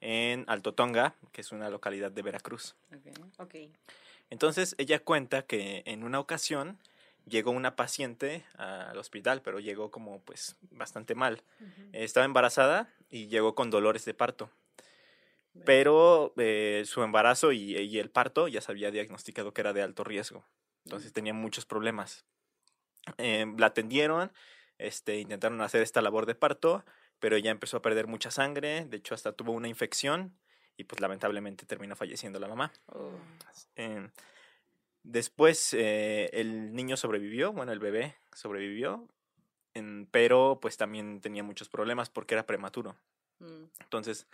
[0.00, 2.76] en Alto Tonga, que es una localidad de Veracruz.
[2.94, 3.40] Ok.
[3.40, 3.54] Ok.
[4.30, 6.78] Entonces ella cuenta que en una ocasión
[7.26, 11.42] llegó una paciente al hospital, pero llegó como pues bastante mal.
[11.92, 14.50] Estaba embarazada y llegó con dolores de parto.
[15.64, 19.82] Pero eh, su embarazo y, y el parto ya se había diagnosticado que era de
[19.82, 20.44] alto riesgo.
[20.84, 22.24] Entonces tenía muchos problemas.
[23.18, 24.32] Eh, la atendieron,
[24.78, 26.84] este, intentaron hacer esta labor de parto,
[27.20, 30.36] pero ella empezó a perder mucha sangre, de hecho hasta tuvo una infección
[30.76, 32.72] y pues lamentablemente terminó falleciendo la mamá.
[32.86, 33.12] Oh.
[33.76, 34.08] Eh,
[35.04, 39.06] después eh, el niño sobrevivió, bueno, el bebé sobrevivió,
[39.74, 42.96] en- pero pues también tenía muchos problemas porque era prematuro.
[43.38, 43.64] Mm.
[43.80, 44.26] Entonces,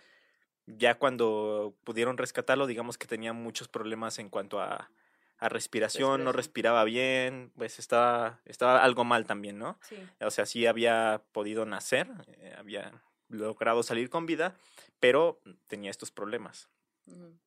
[0.65, 4.89] ya cuando pudieron rescatarlo, digamos que tenía muchos problemas en cuanto a,
[5.37, 9.77] a respiración, no respiraba bien, pues estaba, estaba algo mal también, ¿no?
[9.81, 9.97] Sí.
[10.21, 12.91] O sea, sí había podido nacer, eh, había
[13.27, 14.55] logrado salir con vida,
[14.99, 16.69] pero tenía estos problemas.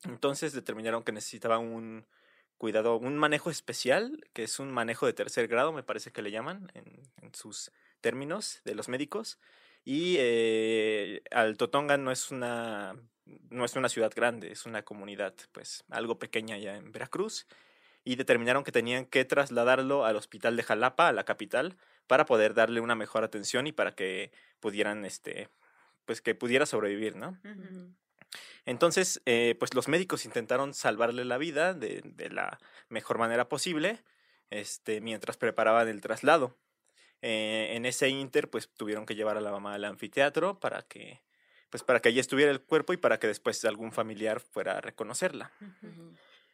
[0.03, 2.05] Entonces determinaron que necesitaba un
[2.59, 6.31] cuidado, un manejo especial, que es un manejo de tercer grado, me parece que le
[6.31, 7.03] llaman en,
[7.33, 9.39] sus términos de los médicos.
[9.85, 12.95] Y eh, Alto Tonga no es una
[13.51, 17.47] no es una ciudad grande, es una comunidad, pues algo pequeña ya en Veracruz.
[18.05, 21.77] Y determinaron que tenían que trasladarlo al hospital de Jalapa, a la capital,
[22.07, 24.31] para poder darle una mejor atención y para que
[24.61, 25.49] pudieran, este,
[26.05, 27.39] pues que pudiera sobrevivir, ¿no?
[28.65, 32.59] Entonces, eh, pues los médicos intentaron salvarle la vida de, de la
[32.89, 34.03] mejor manera posible,
[34.51, 36.57] este, mientras preparaban el traslado.
[37.27, 41.23] Eh, en ese inter, pues tuvieron que llevar a la mamá al anfiteatro para que,
[41.71, 44.81] pues para que allí estuviera el cuerpo y para que después algún familiar fuera a
[44.83, 45.51] reconocerla.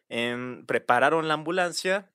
[0.09, 2.09] Em, prepararon la ambulancia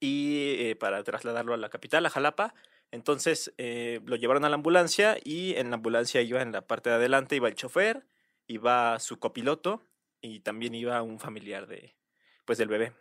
[0.00, 2.52] y eh, para trasladarlo a la capital, a Jalapa.
[2.90, 6.90] Entonces eh, lo llevaron a la ambulancia y en la ambulancia iba en la parte
[6.90, 8.04] de adelante, iba el chofer,
[8.46, 9.82] iba su copiloto
[10.20, 11.96] y también iba un familiar de,
[12.44, 12.92] pues, del bebé.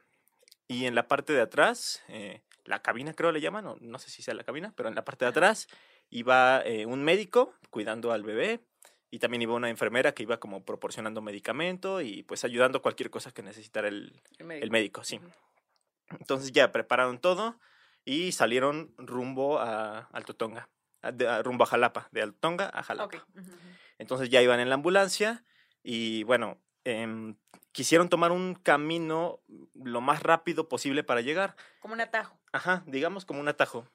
[0.67, 4.09] Y en la parte de atrás, eh, la cabina creo le llaman, o no sé
[4.09, 5.67] si sea la cabina, pero en la parte de atrás
[6.09, 8.61] iba eh, un médico cuidando al bebé
[9.09, 13.31] y también iba una enfermera que iba como proporcionando medicamento y pues ayudando cualquier cosa
[13.31, 14.63] que necesitara el, El médico.
[14.65, 15.19] el médico, sí.
[16.19, 17.59] Entonces ya prepararon todo
[18.05, 20.69] y salieron rumbo a Alto Tonga,
[21.01, 23.17] a- de- a- rumbo a Jalapa, de Alto Tonga a Jalapa.
[23.17, 23.23] Ok.
[23.35, 23.57] Ujú, ujú.
[24.01, 25.43] Entonces ya iban en la ambulancia
[25.83, 27.35] y bueno, em,
[27.71, 29.43] quisieron tomar un camino
[29.75, 31.55] lo más rápido posible para llegar.
[31.81, 32.35] Como un atajo.
[32.51, 33.87] Ajá, digamos como un atajo.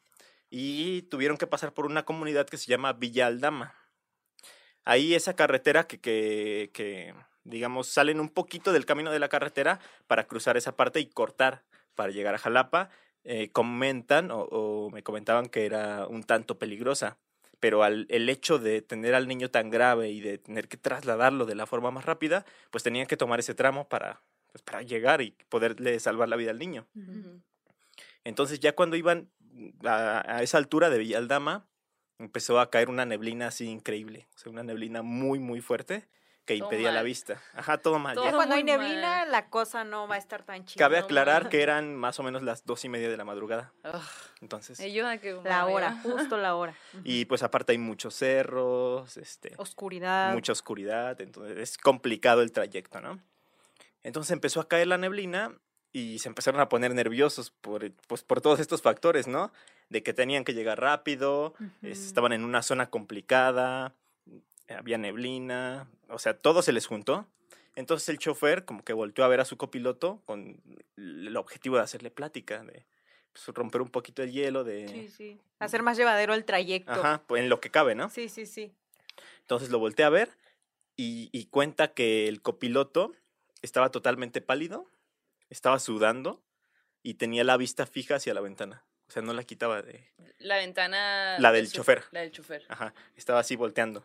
[0.49, 3.75] Y tuvieron que pasar por una comunidad que se llama Villa Aldama.
[4.85, 9.81] Ahí esa carretera que, que, que, digamos, salen un poquito del camino de la carretera
[10.07, 11.65] para cruzar esa parte y cortar
[11.97, 12.91] para llegar a Jalapa,
[13.25, 17.19] eh, comentan o, o me comentaban que era un tanto peligrosa.
[17.61, 21.47] Pero al, el hecho de tener al niño tan grave y de tener que trasladarlo
[21.47, 25.23] de la forma más rápida, pues tenían que tomar ese tramo para, pues, para llegar
[25.23, 26.87] y poderle salvar la vida al niño.
[28.25, 29.31] Entonces ya cuando iban
[29.85, 31.67] a, a esa altura de Villaldama,
[32.19, 36.09] empezó a caer una neblina así increíble, o sea, una neblina muy, muy fuerte
[36.47, 37.05] que Todo impedía la mal.
[37.05, 37.43] vista.
[37.55, 38.15] Ajá, todo mal.
[38.15, 38.33] Todo ya.
[38.33, 39.31] Cuando hay neblina, mal.
[39.33, 40.79] la cosa no va a estar tan chida.
[40.83, 41.51] Cabe aclarar mal.
[41.51, 43.73] que eran más o menos las dos y media de la madrugada.
[43.85, 44.01] Ugh.
[44.41, 46.75] Entonces, Ayuda que La hora, justo la hora.
[47.05, 50.33] y pues aparte hay muchos cerros, este, Oscuridad.
[50.33, 53.21] mucha oscuridad, entonces es complicado el trayecto, ¿no?
[54.05, 55.53] Entonces empezó a caer la neblina
[55.93, 59.51] y se empezaron a poner nerviosos por, pues, por todos estos factores, ¿no?
[59.89, 62.07] De que tenían que llegar rápido, es- Ujú.
[62.09, 63.95] estaban en una zona complicada,
[64.69, 67.27] había neblina, o sea, todo se les juntó.
[67.75, 70.63] Entonces el chofer como que volteó a ver a su copiloto con
[70.97, 72.87] el objetivo de hacerle plática, de
[73.33, 74.89] pues, romper un poquito el hielo, de...
[74.89, 75.41] Sí, sí.
[75.59, 76.93] Hacer más llevadero el trayecto.
[76.93, 78.09] Ajá, pues en lo que cabe, ¿no?
[78.09, 78.73] Sí, sí, sí.
[79.41, 80.31] Entonces lo volteé a ver
[80.97, 83.13] y, y cuenta que el copiloto
[83.61, 84.91] estaba totalmente pálido,
[85.51, 86.43] estaba sudando
[87.03, 88.85] y tenía la vista fija hacia la ventana.
[89.09, 90.09] O sea, no la quitaba de...
[90.39, 91.39] La ventana.
[91.39, 92.05] La del su- chofer.
[92.11, 92.65] La del chofer.
[92.69, 94.05] Ajá, estaba así volteando,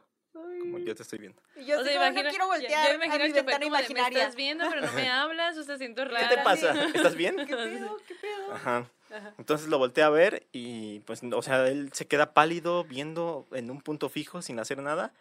[0.71, 1.41] como yo te estoy viendo.
[1.55, 3.59] Y yo O sea, como, imagina- no quiero yo- voltear Yo, imagino a mi ventana
[3.59, 4.19] como de, me imaginaria.
[4.19, 6.27] estás viendo, pero no me hablas, o sea, siento raro.
[6.29, 6.85] ¿Qué te pasa?
[6.93, 7.35] ¿Estás bien?
[7.37, 7.97] ¿Qué pedo?
[8.07, 8.53] ¿Qué pedo?
[8.53, 8.87] Ajá.
[9.13, 9.33] Ajá.
[9.37, 13.69] Entonces lo volteé a ver y pues, o sea, él se queda pálido viendo en
[13.69, 15.13] un punto fijo sin hacer nada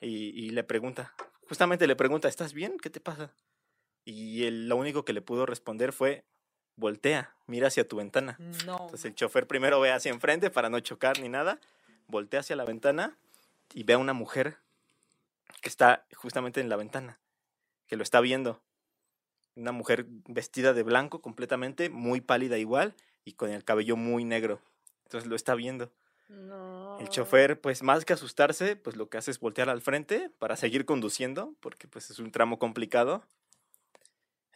[0.00, 1.14] y, y le pregunta,
[1.48, 2.76] justamente le pregunta, ¿estás bien?
[2.78, 3.30] ¿Qué te pasa?
[4.04, 6.24] Y él lo único que le pudo responder fue,
[6.76, 8.36] voltea, mira hacia tu ventana.
[8.66, 8.72] No.
[8.80, 11.58] Entonces el chofer primero ve hacia enfrente para no chocar ni nada,
[12.08, 13.16] voltea hacia la ventana
[13.72, 14.56] y ve a una mujer
[15.62, 17.20] que está justamente en la ventana,
[17.86, 18.60] que lo está viendo.
[19.54, 22.94] Una mujer vestida de blanco completamente, muy pálida igual
[23.24, 24.60] y con el cabello muy negro.
[25.04, 25.90] Entonces lo está viendo.
[26.28, 26.98] No.
[26.98, 30.56] El chofer, pues más que asustarse, pues lo que hace es voltear al frente para
[30.56, 33.24] seguir conduciendo, porque pues es un tramo complicado.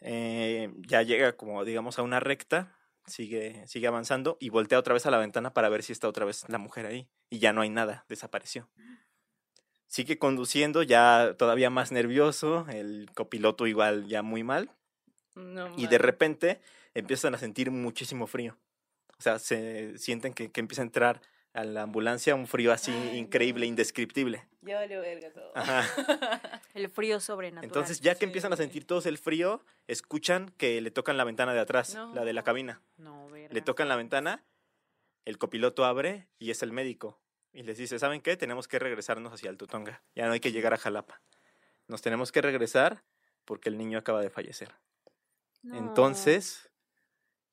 [0.01, 5.05] Eh, ya llega como digamos a una recta, sigue, sigue avanzando y voltea otra vez
[5.05, 7.07] a la ventana para ver si está otra vez la mujer ahí.
[7.29, 8.67] Y ya no hay nada, desapareció.
[9.87, 14.69] Sigue conduciendo ya todavía más nervioso, el copiloto igual ya muy mal.
[15.35, 16.59] No Y de repente
[16.93, 18.57] empiezan a sentir muchísimo frío.
[19.17, 21.21] O sea, se sienten que, que empieza a entrar
[21.53, 23.69] a la ambulancia un frío así Ay, increíble, no.
[23.69, 24.45] indescriptible.
[24.61, 25.51] Ya valió verga todo.
[25.55, 25.85] Ajá.
[26.75, 27.63] El frío sobrenatural.
[27.65, 31.53] Entonces, ya que empiezan a sentir todos el frío, escuchan que le tocan la ventana
[31.53, 32.81] de atrás, la de la cabina.
[32.97, 33.63] No, Le verga.
[33.63, 34.43] tocan la ventana,
[35.25, 37.19] el copiloto abre y es el médico.
[37.53, 38.37] Y les dice, ¿saben qué?
[38.37, 40.03] Tenemos que regresarnos hacia el Tutonga.
[40.15, 41.21] Ya no hay que llegar a Jalapa.
[41.87, 43.03] Nos tenemos que regresar
[43.45, 44.75] porque el niño acaba de fallecer.
[45.63, 45.77] No.
[45.77, 46.69] Entonces,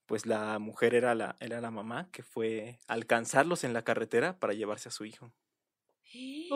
[0.07, 4.39] pues la mujer era la, era la mamá que fue a alcanzarlos en la carretera
[4.39, 5.33] para llevarse a su hijo.
[6.13, 6.49] Ay.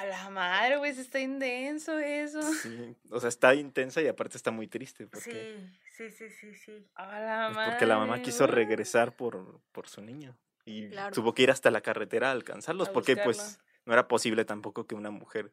[0.00, 2.40] A la madre, güey, está intenso eso.
[2.42, 6.86] Sí, o sea, está intensa y aparte está muy triste porque, sí, sí, sí, sí.
[6.94, 7.70] A la pues, madre.
[7.72, 11.14] porque la mamá quiso regresar por, por su niño y Claro.
[11.14, 14.86] tuvo que ir hasta la carretera a alcanzarlos A porque pues no era posible tampoco
[14.86, 15.52] que una mujer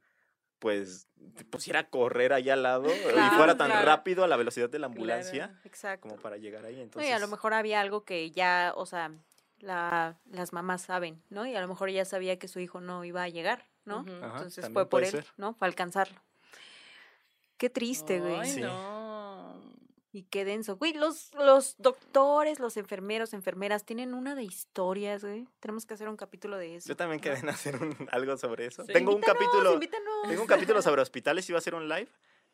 [0.59, 1.07] pues
[1.51, 3.85] pusiera a correr allá al lado y fuera tan claro.
[3.85, 6.07] rápido a la velocidad de la ambulancia Exacto.
[6.07, 6.75] como para llegar ahí.
[6.77, 9.11] No, Entonces, y a lo mejor había algo que ya, o sea,
[9.59, 11.45] la, las mamás saben, ¿no?
[11.45, 14.05] Y a lo mejor ella sabía que su hijo no iba a llegar, ¿no?
[14.21, 15.25] Ajá, Entonces fue por él, ser.
[15.37, 15.53] ¿no?
[15.57, 16.21] Para alcanzarlo.
[17.57, 18.35] Qué triste, güey.
[18.35, 18.61] Ay, Sí.
[18.61, 19.27] no.
[20.13, 20.77] Y qué denso.
[20.77, 25.47] Güey, los, los doctores, los enfermeros, enfermeras, tienen una de historias, güey.
[25.59, 26.87] Tenemos que hacer un capítulo de eso.
[26.89, 28.83] yo también quedé en hacer un- algo sobre eso.
[28.85, 28.93] Sí.
[28.93, 30.27] Tengo un capítulo invítanos.
[30.27, 32.07] Tengo un capítulo sobre hospitales, iba a ser un live,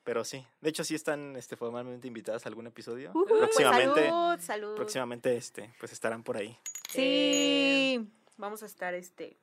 [0.04, 0.46] pero sí.
[0.62, 3.12] De hecho, sí están este, formalmente invitadas a algún episodio.
[3.14, 4.76] Pues, próximamente, salud, salud.
[4.76, 6.58] próximamente este, pues estarán por ahí.
[6.90, 8.10] Sí.
[8.36, 9.38] Vamos a estar este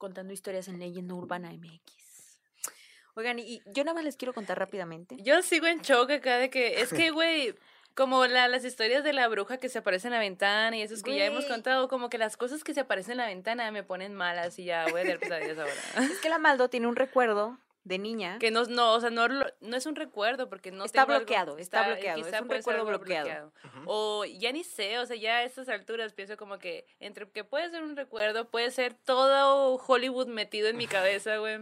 [0.00, 2.38] contando historias en Leyenda Urbana MX.
[3.14, 5.16] Oigan, y yo nada más les quiero contar rápidamente.
[5.22, 7.54] Yo sigo en shock acá de que, es que, güey,
[7.94, 11.02] como la, las historias de la bruja que se aparece en la ventana y esos
[11.02, 13.82] que ya hemos contado, como que las cosas que se aparecen en la ventana me
[13.82, 16.10] ponen malas y ya voy a tener pesadillas ahora.
[16.10, 18.38] Es que la Maldo tiene un recuerdo de niña.
[18.38, 21.20] Que no, no, o sea, no, no es un recuerdo porque no Está tengo algo-
[21.26, 23.52] bloqueado, está bloqueado, es un recuerdo bloqueado.
[23.86, 27.42] O ya ni sé, o sea, ya a estas alturas pienso como que entre que
[27.44, 31.58] puede ser un recuerdo, puede ser todo Hollywood metido en mi cabeza, güey.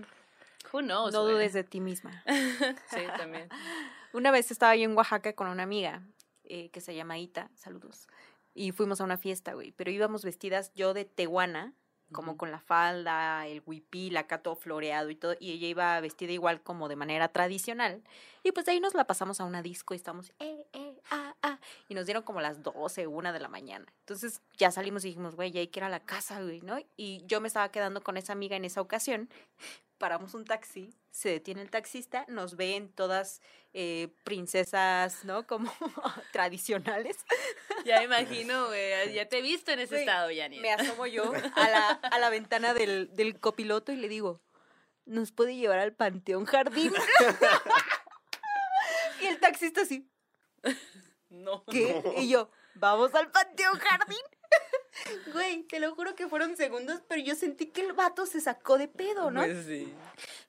[0.73, 2.23] Who knows, no dudes de ti misma.
[2.91, 3.49] Sí, también.
[4.13, 6.03] Una vez estaba yo en Oaxaca con una amiga
[6.45, 8.09] eh, que se llama Ita, saludos.
[8.55, 9.71] Y fuimos a una fiesta, güey.
[9.73, 11.75] Pero íbamos vestidas yo de tehuana,
[12.13, 15.37] como con la falda, el huipil, acá todo floreado y todo.
[15.39, 18.03] Y ella iba vestida igual como de manera tradicional.
[18.43, 21.35] Y pues de ahí nos la pasamos a una disco y estamos, eh, eh, ah,
[21.43, 21.59] ah.
[21.89, 23.87] Y nos dieron como las 12, una de la mañana.
[24.01, 26.79] Entonces ya salimos y dijimos, güey, ya hay que ir a la casa, güey, ¿no?
[26.97, 29.29] Y yo me estaba quedando con esa amiga en esa ocasión.
[29.99, 33.43] Paramos un taxi, se detiene el taxista, nos ven todas
[33.75, 35.47] eh, princesas, ¿no?
[35.47, 35.71] Como
[36.33, 37.17] tradicionales.
[37.85, 39.13] Ya me imagino, güey.
[39.13, 40.61] Ya te he visto en ese Güey, estado, Yanni.
[40.61, 44.41] Me asomo yo a la, a la ventana del, del copiloto y le digo,
[45.07, 46.93] ¿nos puede llevar al Panteón Jardín?
[49.23, 50.09] y el taxista así,
[51.31, 51.65] No.
[51.71, 52.03] ¿qué?
[52.19, 54.19] Y yo, ¿vamos al Panteón Jardín?
[55.33, 58.79] Güey, te lo juro que fueron segundos, pero yo sentí que el vato se sacó
[58.79, 59.45] de pedo, ¿no?
[59.45, 59.95] Pues sí.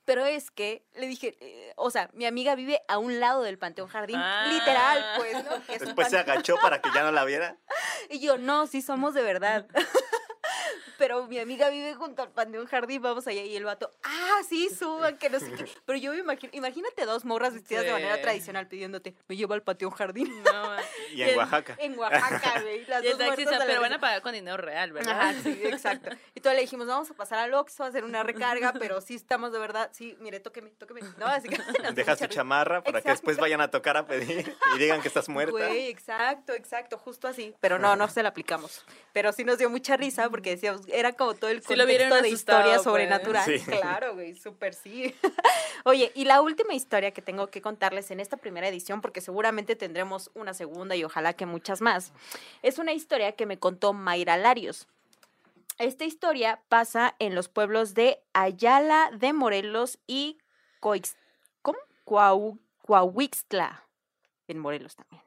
[0.09, 3.59] Pero es que le dije, eh, o sea, mi amiga vive a un lado del
[3.59, 4.49] Panteón Jardín, Ah.
[4.51, 5.63] literal, pues, ¿no?
[5.67, 7.57] Que Después se agachó para que ya no la viera.
[8.09, 9.67] Y yo, no, sí somos de verdad.
[10.97, 13.43] Pero mi amiga vive junto al Panteón Jardín, vamos allá.
[13.43, 15.65] Y el vato, ah, sí, suban, que no sé qué.
[15.85, 19.61] Pero yo me imagino, imagínate dos morras vestidas de manera tradicional pidiéndote, me llevo al
[19.61, 20.33] Panteón Jardín.
[20.43, 20.71] No.
[21.19, 21.75] Y en Oaxaca.
[21.79, 22.85] En Oaxaca, güey.
[22.85, 24.91] Las Y el dos muertas taxista, de la pero van a pagar con dinero real,
[24.91, 25.19] ¿verdad?
[25.19, 26.09] Ajá, sí, exacto.
[26.35, 29.15] Y todos le dijimos, vamos a pasar al Oxxo a hacer una recarga, pero sí
[29.15, 31.01] estamos de verdad, sí, mire, tóqueme, tóqueme.
[31.17, 31.57] No, así que
[31.93, 35.29] Dejas tu chamarra para que después vayan a tocar a pedir y digan que estás
[35.29, 35.51] muerta.
[35.51, 37.53] Güey, exacto, exacto, justo así.
[37.59, 38.85] Pero no, no se la aplicamos.
[39.13, 42.15] Pero sí nos dio mucha risa porque decíamos, era como todo el Sí lo contexto
[42.15, 42.83] de asustado, historia pues.
[42.83, 43.45] sobrenatural.
[43.45, 43.59] Sí.
[43.65, 45.15] Claro, güey, súper sí.
[45.85, 49.75] Oye, y la última historia que tengo que contarles en esta primera edición, porque seguramente
[49.75, 52.11] tendremos una segunda y ojalá que muchas más,
[52.61, 54.87] es una historia que me contó Mayra Larios.
[55.77, 60.37] Esta historia pasa en los pueblos de Ayala de Morelos y
[60.79, 61.15] Coix...
[61.61, 61.77] ¿Cómo?
[62.85, 63.83] Coahuixtla,
[64.47, 65.21] en Morelos también.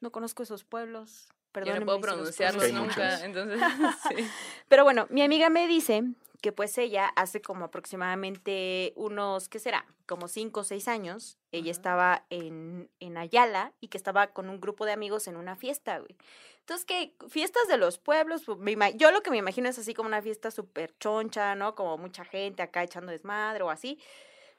[0.00, 1.28] No conozco esos pueblos.
[1.50, 3.60] Yo Perdónenme no puedo hay pronuncio nunca, entonces,
[4.08, 4.26] sí.
[4.68, 6.04] Pero bueno, mi amiga me dice
[6.40, 9.84] que pues ella hace como aproximadamente unos, ¿qué será?
[10.06, 14.60] Como cinco o seis años, ella estaba en, en Ayala y que estaba con un
[14.60, 16.16] grupo de amigos en una fiesta, güey.
[16.60, 18.58] Entonces, que fiestas de los pueblos, pues,
[18.94, 21.74] yo lo que me imagino es así como una fiesta súper choncha, ¿no?
[21.74, 23.98] Como mucha gente acá echando desmadre o así.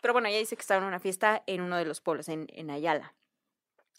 [0.01, 2.47] Pero bueno, ella dice que estaba en una fiesta en uno de los pueblos, en,
[2.49, 3.13] en Ayala.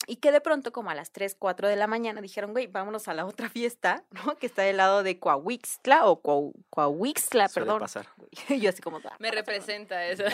[0.07, 3.07] Y que de pronto, como a las 3, 4 de la mañana, dijeron, güey, vámonos
[3.09, 4.37] a la otra fiesta, ¿no?
[4.37, 7.81] Que está del lado de Coahuixtla o Coau- Coahuixtla, Suele perdón.
[7.81, 8.09] pasar.
[8.49, 8.99] Yo así como...
[8.99, 9.35] "Ah, Me pasa, pasa".
[9.35, 10.25] representa eso.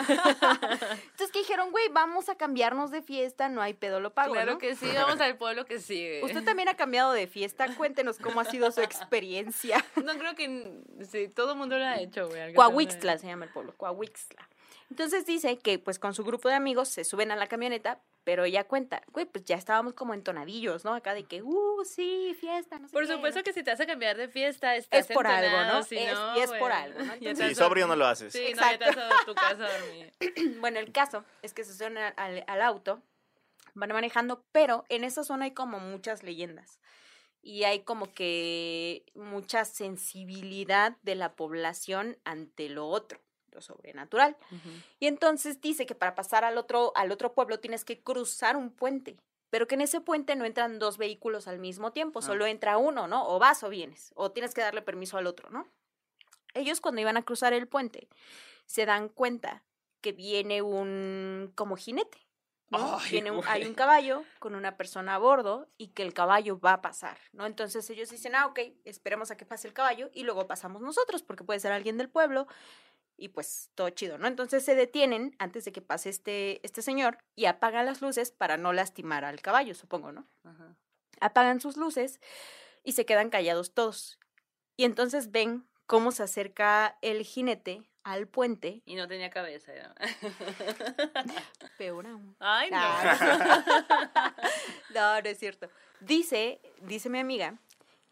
[0.51, 4.53] Entonces que dijeron, güey, vamos a cambiarnos de fiesta, no hay pedo, lo pago, claro
[4.55, 4.59] ¿no?
[4.59, 6.25] que sí, vamos al pueblo que sigue.
[6.25, 9.85] Usted también ha cambiado de fiesta, cuéntenos cómo ha sido su experiencia.
[10.09, 12.55] No creo que sí, todo el mundo lo ha hecho, güey.
[12.55, 14.49] Coahuixtla se llama el pueblo, Coahuixtla.
[14.91, 18.45] Entonces dice que pues con su grupo de amigos se suben a la camioneta, pero
[18.45, 20.95] ella cuenta, güey, pues ya estábamos como entonadillos, ¿no?
[20.95, 23.45] Acá de que, uh, sí, fiesta, no sé Por qué, supuesto ¿no?
[23.45, 25.85] que si te vas a cambiar de fiesta, estás Es por algo, entonado, ¿no?
[25.85, 27.13] si Es- no, y es por algo, ¿no?
[27.21, 28.33] Entonces- Sí, sobrio no lo haces.
[28.33, 30.13] Sí, no, ya te vas a tu casa a dormir.
[30.61, 33.03] Bueno, el caso es que se suben al, al- al auto,
[33.75, 36.81] van manejando, pero en esa zona hay como muchas leyendas.
[37.41, 43.21] Y hay como que mucha sensibilidad de la población ante lo otro,
[43.61, 44.37] sobrenatural.
[44.99, 48.71] Y entonces dice que para pasar al otro, al otro pueblo tienes que cruzar un
[48.71, 49.17] puente,
[49.51, 52.23] pero que en ese puente no entran dos vehículos al mismo tiempo, Ah.
[52.23, 53.27] solo entra uno, ¿no?
[53.29, 55.67] O vas o vienes, o tienes que darle permiso al otro, ¿no?
[56.55, 58.09] Ellos cuando iban a cruzar el puente
[58.67, 59.63] se dan cuenta
[60.01, 62.19] que viene un como jinete.
[62.71, 62.99] ¿no?
[62.99, 66.61] Ay, Viene un- hay un caballo con una persona a bordo y que el caballo
[66.61, 67.47] va a pasar, ¿no?
[67.47, 71.23] Entonces ellos dicen, ah, ok, esperemos a que pase el caballo y luego pasamos nosotros,
[71.23, 72.47] porque puede ser alguien del pueblo
[73.19, 74.29] y pues todo chido, ¿no?
[74.29, 78.57] Entonces se detienen antes de que pase este, este señor y apagan las luces para
[78.57, 80.27] no lastimar al caballo, supongo, ¿no?
[80.45, 80.77] Ajá.
[81.21, 82.21] Apagan sus luces
[82.85, 84.19] y se quedan callados todos.
[84.77, 88.83] Y entonces ven cómo se acerca el jinete al puente.
[88.87, 89.73] Y no tenía cabeza.
[89.73, 89.95] ¿no?
[91.79, 92.37] Peor aún.
[92.39, 92.79] Ay, no.
[94.95, 95.69] No, no es cierto.
[96.01, 97.59] Dice, dice mi amiga,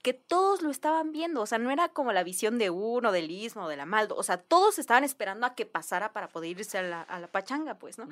[0.07, 3.29] que todos lo estaban viendo, o sea, no era como la visión de uno, del
[3.29, 6.79] istmo, de la maldo, o sea, todos estaban esperando a que pasara para poder irse
[6.79, 8.09] a la, a la pachanga, pues, ¿no?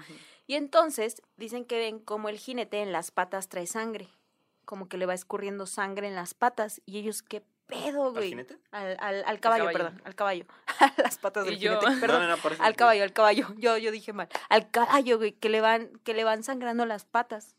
[0.49, 4.09] Y entonces dicen que ven como el jinete en las patas trae sangre,
[4.65, 8.29] como que le va escurriendo sangre en las patas, y ellos, ¿qué pedo, ¿Al güey?
[8.31, 8.59] jinete?
[8.73, 9.79] Al, al, al caballo, caballo.
[9.79, 10.47] perdón, al caballo.
[10.97, 11.79] las patas del yo.
[11.81, 12.23] jinete, perdón.
[12.23, 13.55] No, no, no, por eso- Al caballo, al caballo.
[13.57, 14.29] Yo, yo dije mal.
[14.49, 17.55] Al caballo, güey, que le van, que le van sangrando las patas.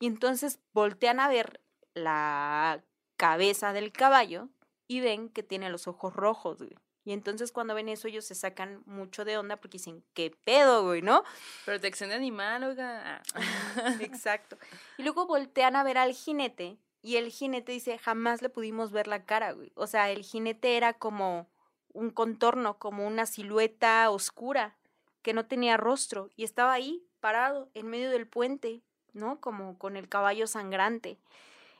[0.00, 1.60] Y entonces voltean a ver
[1.92, 2.82] la
[3.16, 4.48] cabeza del caballo
[4.88, 6.76] y ven que tiene los ojos rojos, güey.
[7.04, 10.84] Y entonces cuando ven eso ellos se sacan mucho de onda porque dicen, ¿qué pedo,
[10.84, 11.22] güey, no?
[11.64, 13.22] Protección de animal, oiga.
[14.00, 14.58] Exacto.
[14.98, 19.06] Y luego voltean a ver al jinete y el jinete dice, jamás le pudimos ver
[19.06, 19.70] la cara, güey.
[19.76, 21.48] O sea, el jinete era como
[21.92, 24.76] un contorno, como una silueta oscura
[25.22, 29.40] que no tenía rostro y estaba ahí parado en medio del puente, ¿no?
[29.40, 31.20] Como con el caballo sangrante.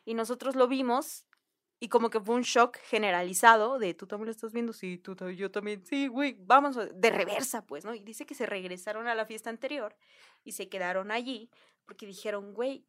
[0.05, 1.26] Y nosotros lo vimos
[1.79, 5.14] y como que fue un shock generalizado de tú también lo estás viendo, sí, tú
[5.14, 7.95] también, yo también, sí, güey, vamos, de reversa, pues, ¿no?
[7.95, 9.97] Y dice que se regresaron a la fiesta anterior
[10.45, 11.51] y se quedaron allí
[11.85, 12.87] porque dijeron, güey,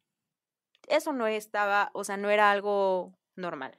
[0.88, 3.78] eso no estaba, o sea, no era algo normal.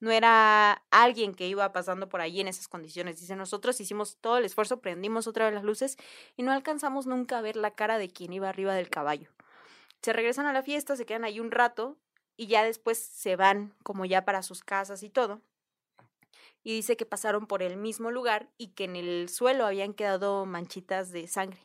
[0.00, 3.20] No era alguien que iba pasando por ahí en esas condiciones.
[3.20, 5.96] Dice, nosotros hicimos todo el esfuerzo, prendimos otra vez las luces
[6.36, 9.30] y no alcanzamos nunca a ver la cara de quien iba arriba del caballo.
[10.02, 11.96] Se regresan a la fiesta, se quedan ahí un rato
[12.36, 15.40] y ya después se van como ya para sus casas y todo.
[16.62, 20.46] Y dice que pasaron por el mismo lugar y que en el suelo habían quedado
[20.46, 21.60] manchitas de sangre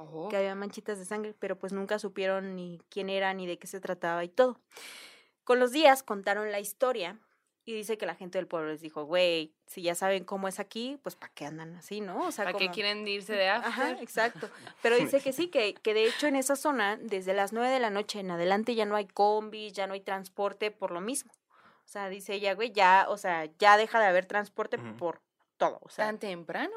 [0.00, 0.28] Oh.
[0.28, 3.66] que había manchitas de sangre, pero pues nunca supieron ni quién era ni de qué
[3.66, 4.60] se trataba y todo.
[5.42, 7.18] Con los días contaron la historia
[7.70, 10.58] y dice que la gente del pueblo les dijo, güey, si ya saben cómo es
[10.58, 12.26] aquí, pues ¿para qué andan así, no?
[12.26, 13.68] O sea, ¿Para qué como- quieren irse de after?
[13.70, 14.48] Ajá, exacto.
[14.82, 17.78] Pero dice que sí, que, que de hecho en esa zona, desde las nueve de
[17.80, 21.30] la noche en adelante ya no hay combis, ya no hay transporte por lo mismo.
[21.84, 24.96] O sea, dice ella, güey, ya, o sea, ya deja de haber transporte Ujú.
[24.96, 25.20] por
[25.58, 25.78] todo.
[25.82, 26.74] O sea, ¿Tan temprano?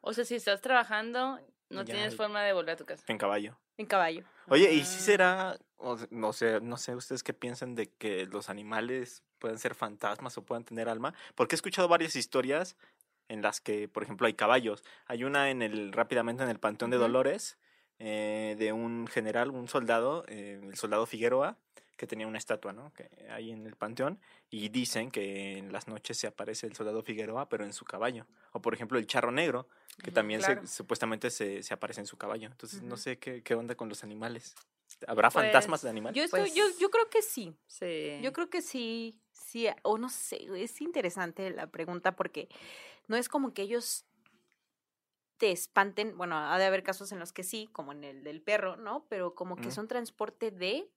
[0.00, 1.38] O sea, si estás trabajando,
[1.70, 3.04] no Ya, tienes forma de volver a tu casa.
[3.06, 3.58] En caballo.
[3.78, 4.24] en caballo.
[4.48, 5.00] Oye, ¿y si Ah.
[5.00, 5.58] será,
[6.10, 10.44] no sé, no sé ustedes qué piensan de que los animales pueden ser fantasmas o
[10.44, 11.14] puedan tener alma?
[11.34, 12.76] Porque he escuchado varias historias
[13.28, 14.84] en las que, por ejemplo, hay caballos.
[15.06, 16.98] Hay una en el, rápidamente en el Panteón de.
[16.98, 17.58] Dolores,
[17.98, 21.56] eh, de un general, un soldado, eh, el soldado Figueroa,
[21.96, 22.92] que tenía una estatua, ¿no?
[22.94, 24.18] Que ahí en el panteón
[24.50, 28.26] y dicen que en las noches se aparece el soldado Figueroa, pero en su caballo.
[28.50, 29.68] O por ejemplo el charro negro,
[30.02, 30.66] que también claro.
[30.66, 32.48] se, supuestamente se, se aparece en su caballo.
[32.48, 34.56] Entonces no sé qué, qué onda con los animales.
[35.06, 36.16] ¿Habrá Pues, fantasmas de animales?
[36.16, 37.54] Yo, estoy, Pues- yo, yo creo que sí.
[37.66, 38.18] Sí.
[38.22, 42.48] Yo creo que sí, sí, o no sé, es interesante la pregunta porque
[43.08, 44.04] no es como que ellos
[45.38, 48.40] te espanten, bueno, ha de haber casos en los que sí, como en el del
[48.42, 49.06] perro, ¿no?
[49.08, 49.72] Pero como que Ujú.
[49.72, 50.88] son transporte de,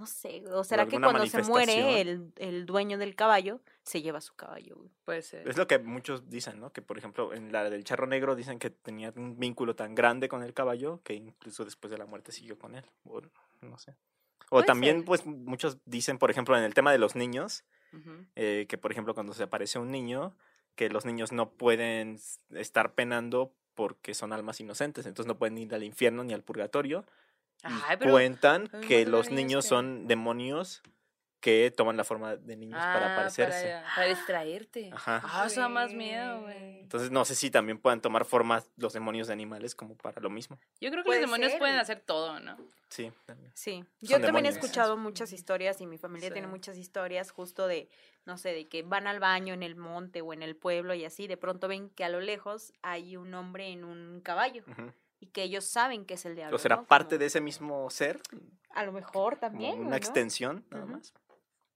[0.00, 4.22] no sé, o será que cuando se muere el, el dueño del caballo, se lleva
[4.22, 4.76] su caballo.
[4.76, 4.90] güey.
[5.04, 5.46] Puede ser.
[5.46, 6.72] Es lo que muchos dicen, ¿no?
[6.72, 10.30] Que por ejemplo en la del charro negro dicen que tenía un vínculo tan grande
[10.30, 12.84] con el caballo que incluso después de la muerte siguió con él.
[13.04, 13.20] O
[13.60, 13.94] no sé.
[14.48, 15.04] O también, ser.
[15.04, 17.64] pues, muchos dicen, por ejemplo, en el tema de los niños,
[18.36, 20.34] eh, que por ejemplo cuando se aparece un niño,
[20.76, 22.18] que los niños no pueden
[22.54, 27.04] estar penando porque son almas inocentes, entonces no pueden ir al infierno ni al purgatorio.
[27.62, 30.82] Ay, pero- cuentan un que los niños que- son demonios
[31.40, 33.70] que toman la forma de niños para Ah, aparecerse.
[33.72, 34.90] Para, para distraerte.
[34.92, 35.22] Ajá.
[35.24, 36.80] Ah, eso da más miedo, güey.
[36.80, 40.28] Entonces no sé si también puedan tomar forma los demonios de animales como para lo
[40.28, 40.58] mismo.
[40.82, 41.58] Yo creo que los demonios ser.
[41.58, 42.58] pueden hacer todo, ¿no?
[42.90, 43.50] Sí, también.
[43.54, 44.56] Sí, yo Son también he demonios.
[44.56, 46.50] escuchado muchas historias y mi familia tiene Sí.
[46.52, 47.88] muchas historias justo de,
[48.26, 51.06] no sé, de que van al baño en el monte o en el pueblo y
[51.06, 54.92] así, de pronto ven que a lo lejos hay un hombre en un caballo Ujú.
[55.20, 56.56] Y que ellos saben que es el diablo.
[56.56, 56.84] ¿O será ¿no?
[56.84, 58.20] parte Como- de ese mismo ser?
[58.74, 59.80] A lo mejor Como también.
[59.80, 59.96] una ¿no?
[59.96, 61.12] extensión, nada más.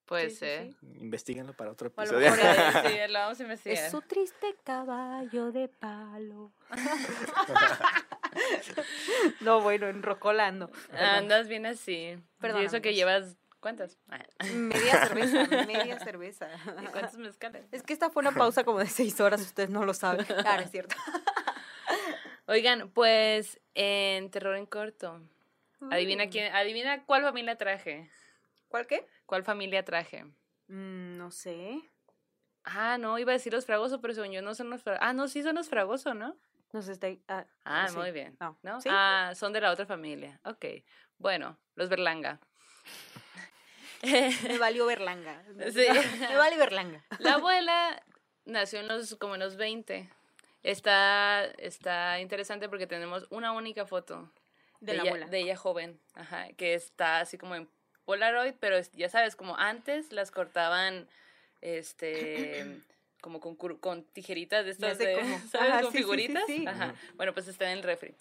[0.06, 0.72] Puede Sí, ser.
[0.72, 0.76] sí.
[1.00, 2.30] Investíguenlo para otro O a lo episodio.
[2.46, 3.84] mejor Sí, sí, lo vamos a investigar.
[3.86, 6.52] Es su triste caballo de palo.
[9.40, 10.70] no, bueno, en Rocolando.
[10.92, 11.92] Andas bien así.
[11.92, 13.36] y Perdóname, eso que llevas.
[13.60, 13.96] ¿Cuántas?
[14.10, 14.18] Ah,
[14.52, 16.48] Media cerveza, media cerveza.
[16.82, 17.64] ¿Y cuántos mezcales?
[17.72, 20.26] Es que esta fue una pausa como de seis horas, ustedes no lo saben.
[20.26, 20.94] Claro, es cierto.
[22.46, 25.20] Oigan, pues en Terror en Corto.
[25.90, 26.30] Adivina Mm.
[26.30, 28.10] quién, adivina cuál familia traje.
[28.68, 29.06] ¿Cuál qué?
[29.26, 30.24] ¿Cuál familia traje?
[30.68, 31.80] Mm, no sé.
[32.64, 35.06] Ah, no, iba a decir los fragosos, pero según yo no son los fragosos.
[35.06, 36.36] Ah, no, sí son los fragosos, ¿no?
[36.72, 37.08] No sé, está.
[37.28, 37.96] Ah, Ah, sí.
[37.96, 38.36] muy bien.
[38.40, 38.58] No.
[38.62, 38.80] ¿No?
[38.80, 38.88] ¿Sí?
[38.90, 40.40] Ah, son de la otra familia.
[40.44, 40.64] Ok.
[41.18, 42.40] Bueno, los Berlanga.
[44.02, 45.42] Me valió Berlanga.
[45.72, 45.86] Sí.
[46.30, 47.04] Me vale Berlanga.
[47.18, 48.02] La abuela
[48.44, 50.10] nació en los, como en los 20.
[50.64, 54.30] Está, está interesante porque tenemos una única foto
[54.80, 55.26] De la ella, abuela.
[55.28, 57.68] de ella joven, ajá, que está así como en
[58.06, 61.06] Polaroid, pero ya sabes, como antes las cortaban,
[61.60, 62.80] este,
[63.20, 65.16] como con, con tijeritas de estas, de.
[65.50, 65.70] ¿sabes?
[65.70, 66.44] Ajá, con sí, sí, sí, figuritas.
[66.46, 66.64] sí.
[66.66, 66.94] Ajá.
[67.14, 68.14] Bueno, pues está en el refri.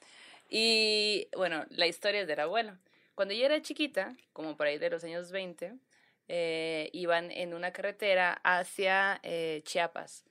[0.49, 2.77] Y bueno, la historia es de la abuela.
[3.15, 5.73] Cuando ella era chiquita, como por ahí de los años 20,
[6.27, 10.25] eh, iban en una carretera hacia eh, Chiapas.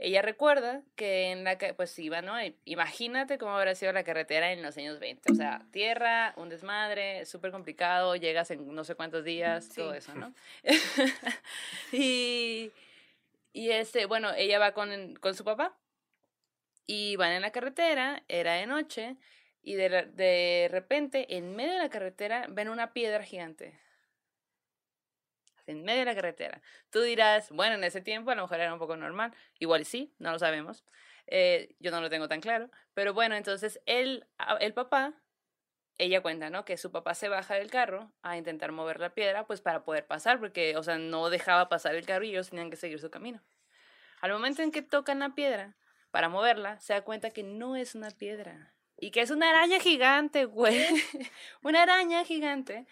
[0.00, 2.34] Ella recuerda que en la que pues iba, ¿no?
[2.64, 5.32] Imagínate cómo habrá sido la carretera en los años 20.
[5.32, 9.74] O sea, tierra, un desmadre, súper complicado, llegas en no sé cuántos días, Sí.
[9.76, 10.32] todo eso, ¿no?
[11.92, 12.70] y,
[13.52, 15.76] y este, bueno, ella va con, con su papá
[16.86, 19.16] y van en la carretera, era de noche,
[19.62, 23.78] y de, de repente, en medio de la carretera, ven una piedra gigante.
[25.68, 26.60] En medio de la carretera.
[26.90, 29.32] Tú dirás, bueno, en ese tiempo a lo mejor era un poco normal.
[29.58, 30.84] Igual sí, no lo sabemos.
[31.26, 32.70] Eh, yo no lo tengo tan claro.
[32.94, 35.12] Pero bueno, entonces él, a- el papá,
[35.98, 36.64] ella cuenta, ¿no?
[36.64, 40.06] Que su papá se baja del carro a intentar mover la piedra, pues para poder
[40.06, 43.10] pasar, porque, o sea, no dejaba pasar el carro y ellos tenían que seguir su
[43.10, 43.42] camino.
[44.20, 45.76] Al momento en que tocan la piedra
[46.10, 49.80] para moverla, se da cuenta que no es una piedra y que es una araña
[49.80, 50.78] gigante, güey.
[51.62, 52.86] una araña gigante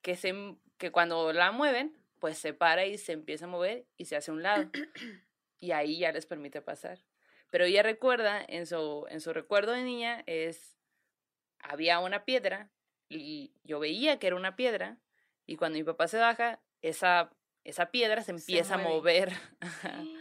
[0.00, 0.34] que, se,
[0.78, 4.30] que cuando la mueven, pues se para y se empieza a mover y se hace
[4.30, 4.70] a un lado.
[5.58, 7.00] y ahí ya les permite pasar.
[7.50, 10.78] Pero ella recuerda, en su, en su recuerdo de niña, es,
[11.58, 12.70] había una piedra
[13.08, 15.00] y yo veía que era una piedra
[15.46, 17.32] y cuando mi papá se baja, esa,
[17.64, 19.32] esa piedra se empieza a mover.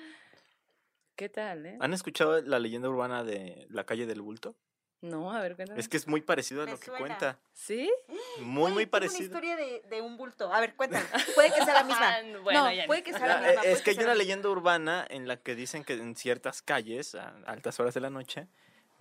[1.16, 1.78] ¿Qué tal, eh?
[1.82, 4.58] ¿Han escuchado la leyenda urbana de la calle del bulto?
[5.02, 5.80] No, a ver, cuéntame.
[5.80, 7.00] Es que es muy parecido a Me lo que suena.
[7.00, 7.40] cuenta.
[7.54, 7.92] ¿Sí?
[8.40, 9.18] Muy, Oye, muy parecido.
[9.18, 10.54] una historia de, de un bulto.
[10.54, 11.06] A ver, cuéntame.
[11.36, 12.08] Puede que sea la misma.
[12.18, 13.64] Ah, bueno, no, ya puede que sea la misma.
[13.64, 17.16] eh, es que hay una leyenda urbana en la que dicen que en ciertas calles,
[17.16, 18.48] a altas horas de la noche,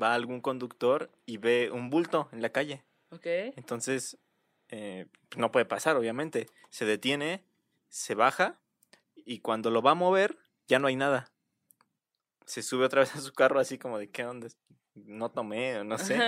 [0.03, 2.83] va algún conductor y ve un bulto en la calle.
[3.11, 3.27] Ok.
[3.27, 4.17] Entonces,
[4.71, 6.49] eh, no puede pasar, obviamente.
[6.71, 7.45] Se detiene,
[7.91, 8.59] se baja
[9.15, 11.31] y cuando lo va a mover, ya no hay nada.
[12.47, 14.49] Se sube otra vez a su carro así como de, ¿qué onda?
[14.95, 16.21] No tomé o no sé.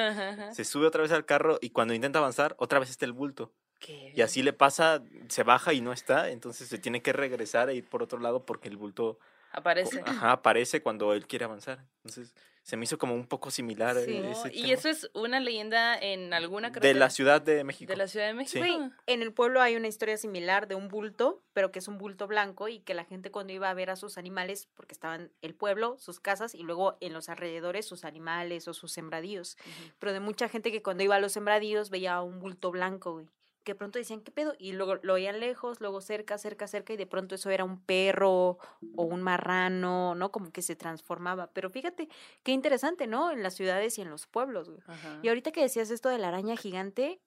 [0.53, 3.53] Se sube otra vez al carro y cuando intenta avanzar, otra vez está el bulto.
[3.79, 4.13] ¿Qué?
[4.15, 7.75] Y así le pasa, se baja y no está, entonces se tiene que regresar e
[7.75, 9.19] ir por otro lado porque el bulto
[9.51, 10.01] Aparece.
[10.07, 11.85] ajá, aparece cuando él quiere avanzar.
[11.97, 13.97] Entonces, se me hizo como un poco similar.
[13.97, 14.13] Sí.
[14.13, 14.75] eh, ese y tema.
[14.75, 17.91] eso es una leyenda en alguna de la Ciudad de México.
[17.91, 18.61] De la Ciudad de México.
[18.61, 21.99] Güey, en el pueblo hay una historia similar de un bulto, pero que es un
[21.99, 25.33] bulto blanco y que la gente cuando iba a ver a sus animales, porque estaban
[25.43, 29.57] el pueblo, sus casas y luego en los alrededores sus animales o sus sembradíos.
[29.99, 33.29] Pero de mucha gente que cuando iba a los sembradíos veía un bulto blanco, güey.
[33.65, 34.55] Que pronto decían, ¿qué pedo?
[34.59, 37.81] Y luego lo veían lejos, luego cerca, cerca, cerca, y de pronto eso era un
[37.81, 38.59] perro
[38.97, 40.33] o un marrano, ¿no?
[40.33, 41.49] Como que se transformaba.
[41.53, 42.09] Pero fíjate,
[42.43, 43.31] qué interesante, ¿no?
[43.31, 44.81] En las ciudades y en los pueblos, güey.
[44.87, 45.21] Ajá.
[45.23, 47.21] Y ahorita que decías esto de la araña gigante,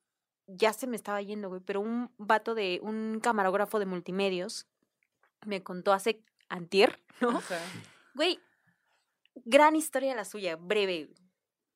[0.47, 4.67] ya se me estaba yendo, güey, pero un vato de, un camarógrafo de multimedios
[5.45, 7.29] me contó hace antier, ¿no?
[7.29, 7.59] Ajá.
[8.13, 8.39] Güey,
[9.43, 11.09] gran historia la suya, breve,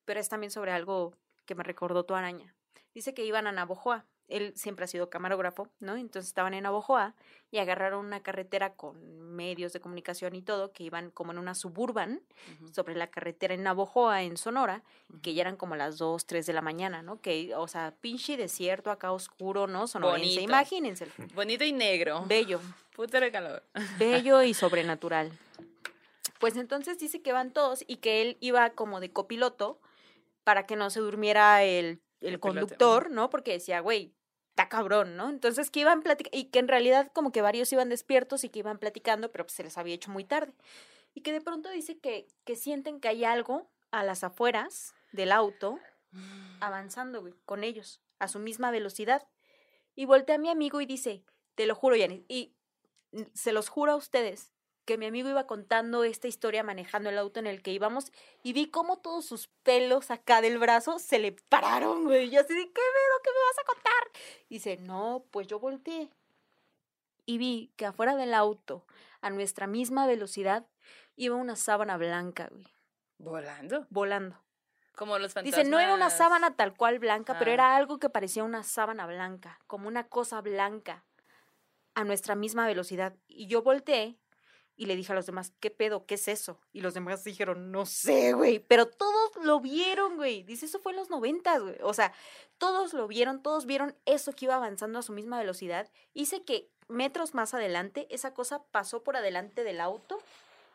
[0.04, 1.14] pero es también sobre algo
[1.46, 2.54] que me recordó tu araña.
[2.94, 4.06] Dice que iban a Navojoa.
[4.30, 5.96] Él siempre ha sido camarógrafo, ¿no?
[5.96, 7.14] Entonces estaban en Navojoa
[7.50, 11.54] y agarraron una carretera con medios de comunicación y todo, que iban como en una
[11.54, 12.20] suburban
[12.72, 14.82] sobre la carretera en Navojoa, en Sonora,
[15.22, 17.20] que ya eran como las 2, 3 de la mañana, ¿no?
[17.20, 19.86] Que, o sea, pinche desierto acá oscuro, ¿no?
[19.86, 20.42] Sonorense, Bonito.
[20.42, 21.06] imagínense.
[21.34, 22.24] Bonito y negro.
[22.26, 22.60] Bello,
[22.94, 23.62] Puta de calor.
[23.98, 25.32] bello y sobrenatural.
[26.38, 29.80] Pues entonces dice que van todos y que él iba como de copiloto
[30.44, 33.30] para que no se durmiera el, el conductor, ¿no?
[33.30, 34.14] Porque decía, güey,
[34.50, 35.30] está cabrón, ¿no?
[35.30, 38.58] Entonces que iban platicando, y que en realidad como que varios iban despiertos y que
[38.58, 40.52] iban platicando, pero pues se les había hecho muy tarde.
[41.14, 45.32] Y que de pronto dice que, que sienten que hay algo a las afueras del
[45.32, 45.78] auto
[46.60, 49.26] avanzando, güey, con ellos, a su misma velocidad.
[49.94, 51.22] Y voltea a mi amigo y dice,
[51.54, 52.54] te lo juro, Yanis, y
[53.34, 54.52] se los juro a ustedes,
[54.90, 58.10] que mi amigo iba contando esta historia manejando el auto en el que íbamos
[58.42, 62.24] y vi cómo todos sus pelos acá del brazo se le pararon, güey.
[62.26, 63.20] Y yo así de, ¿qué pedo?
[63.22, 64.22] ¿Qué me vas a contar?
[64.48, 66.10] Dice, no, pues yo volteé
[67.24, 68.84] y vi que afuera del auto,
[69.20, 70.66] a nuestra misma velocidad,
[71.14, 72.66] iba una sábana blanca, güey,
[73.18, 73.86] Volando.
[73.90, 74.42] volando.
[74.96, 75.56] Como los fantasmas.
[75.60, 77.54] Dice, no era una sábana tal cual blanca, pero Ah.
[77.54, 81.04] era algo que parecía una sábana blanca, como una cosa blanca,
[81.94, 83.14] a nuestra misma velocidad.
[83.28, 84.18] Y yo volteé
[84.80, 86.06] y le dije a los demás, ¿qué pedo?
[86.06, 86.58] ¿Qué es eso?
[86.72, 90.42] Y los demás dijeron, no sé, güey, pero todos lo vieron, güey.
[90.42, 91.76] Dice, eso fue en los noventas, güey.
[91.82, 92.14] O sea,
[92.56, 95.90] todos lo vieron, todos vieron eso que iba avanzando a su misma velocidad.
[96.14, 100.18] Dice que metros más adelante, esa cosa pasó por adelante del auto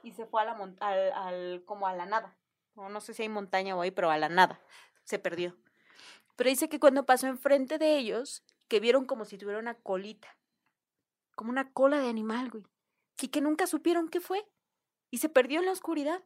[0.03, 2.37] y se fue a la mon- al, al- como a la nada.
[2.75, 4.59] No, no sé si hay montaña o ahí, pero a la nada.
[5.03, 5.57] Se perdió.
[6.35, 10.37] Pero dice que cuando pasó enfrente de ellos, que vieron como si tuviera una colita.
[11.33, 12.65] Como una cola de animal, güey.
[13.21, 14.45] Y que nunca supieron qué fue.
[15.11, 16.23] Y se perdió en la oscuridad.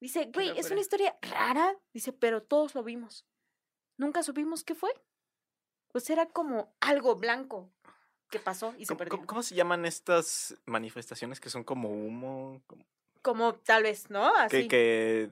[0.00, 1.76] Dice, güey, es una historia rara.
[1.92, 3.26] Dice, pero todos lo vimos.
[3.96, 4.90] Nunca supimos qué fue.
[5.88, 7.70] Pues era como algo blanco
[8.30, 9.26] que pasó y se ¿Cómo, perdió.
[9.26, 12.60] cómo- se llaman estas manifestaciones que son como humo?
[12.66, 12.84] Como-
[13.22, 14.26] Como tal vez, ¿no?
[14.36, 14.62] Así.
[14.62, 15.30] Que, que,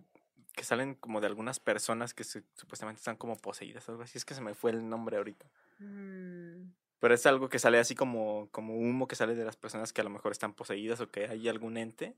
[0.55, 4.17] que salen como de algunas personas que se- supuestamente están como poseídas algo así.
[4.19, 5.47] Es que se me fue el nombre ahorita.
[5.79, 9.92] Mm, Pero es algo que sale así como, como humo que sale de las personas
[9.92, 12.16] que a lo mejor están poseídas o que hay algún ente.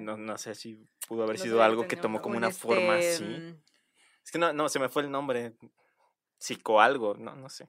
[0.00, 2.98] No, no sé si pudo haber No sido algo que tomó como un una forma
[2.98, 3.24] este, así.
[3.24, 3.62] mm,
[4.24, 5.54] Es que no, no, se me fue el nombre.
[6.38, 7.68] Psico algo, no, no sé.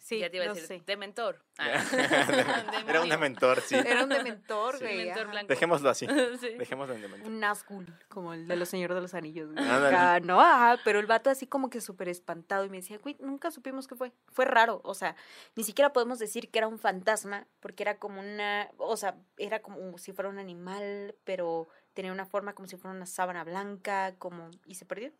[0.00, 0.82] Sí, ya te iba a decir, sé.
[0.86, 1.44] dementor.
[1.60, 1.82] Ah.
[2.86, 3.74] Era un dementor, sí.
[3.74, 4.84] Era un dementor, Sí.
[4.84, 4.98] güey.
[4.98, 5.48] Dementor blanco.
[5.48, 6.06] Dejémoslo así.
[6.40, 6.50] Sí.
[6.56, 7.28] Dejémoslo en dementor.
[7.28, 9.50] Un Nazgûl, como el de los Señores de los Anillos.
[9.56, 13.16] Acá, no, ajá, pero el vato así como que súper espantado y me decía, güey,
[13.18, 14.12] nunca supimos qué fue.
[14.28, 15.16] Fue raro, o sea,
[15.56, 19.60] ni siquiera podemos decir que era un fantasma, porque era como una, o sea, era
[19.60, 24.14] como si fuera un animal, pero tenía una forma como si fuera una sábana blanca,
[24.18, 25.12] como, y se perdió.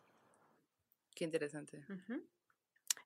[1.15, 1.83] Qué interesante.
[1.89, 2.23] Ujú.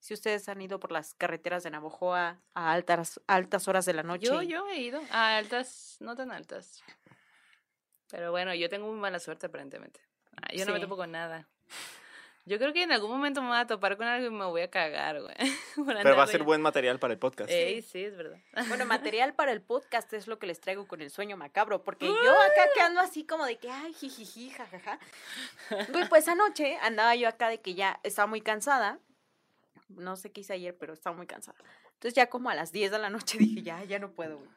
[0.03, 4.03] Si ustedes han ido por las carreteras de Navojoa a altas, altas horas de la
[4.03, 4.25] noche.
[4.25, 6.83] Yo, yo he ido a altas, no tan altas.
[8.11, 10.01] Pero bueno, yo tengo muy mala suerte aparentemente.
[10.35, 10.83] Ah, yo no me Sí.
[10.83, 11.47] topo con nada.
[12.43, 14.59] Yo creo que en algún momento me voy a topar con algo y me voy
[14.63, 15.35] a cagar, güey.
[16.03, 17.49] Pero va a ser buen material para el podcast.
[17.49, 18.39] Ey, sí, es verdad.
[18.67, 22.07] Bueno, material para el podcast es lo que les traigo con el sueño macabro, porque
[22.07, 24.99] yo acá que ando así como de que, ay, jijiji, jajaja.
[25.93, 28.99] Güey, pues anoche andaba yo acá de que ya estaba muy cansada.
[29.97, 31.57] No sé qué hice ayer, pero estaba muy cansada.
[31.93, 34.49] Entonces ya como a las 10 de la noche dije, ya, ya no puedo, güey.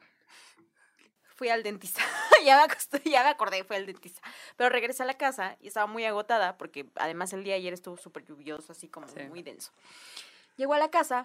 [1.35, 2.01] Fui al dentista.
[2.45, 4.21] ya, me acosté, ya me acordé, fui al dentista.
[4.55, 7.73] Pero regresé a la casa y estaba muy agotada porque además el día de ayer
[7.73, 9.19] estuvo súper lluvioso, así como Sí.
[9.29, 9.71] muy denso.
[10.55, 11.23] Llego a la casa,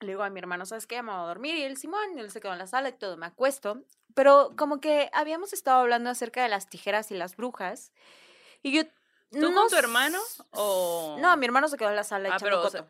[0.00, 1.02] le digo a mi hermano, ¿sabes qué?
[1.02, 1.54] Me voy a dormir.
[1.56, 3.82] Y el Simón, él se quedó en la sala y todo, me acuesto.
[4.14, 7.92] Pero como que habíamos estado hablando acerca de las tijeras y las brujas.
[8.62, 8.82] Y yo...
[9.30, 10.18] ¿Tú no con tu hermano
[10.50, 11.16] o...?
[11.20, 12.86] No, mi hermano se quedó en la sala Ah, echando pero, o sea,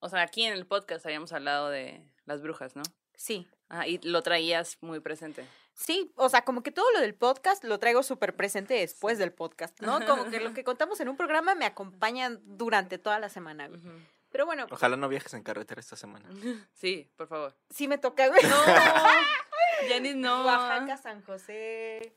[0.00, 2.82] o sea, aquí en el podcast habíamos hablado de las brujas, ¿no?
[3.16, 3.48] Sí.
[3.68, 5.46] Ah, y lo traías muy presente.
[5.74, 9.32] Sí, o sea, como que todo lo del podcast lo traigo súper presente después del
[9.32, 10.04] podcast, ¿no?
[10.04, 13.80] Como que lo que contamos en un programa me acompaña durante toda la semana, güey.
[14.30, 16.28] Pero bueno, Ojalá no viajes en carretera esta semana.
[16.74, 17.56] Sí, por favor.
[17.70, 18.42] sí me toca, güey.
[18.42, 18.56] No,
[19.88, 20.44] Jenny, no.
[20.46, 22.14] Oaxaca, San José.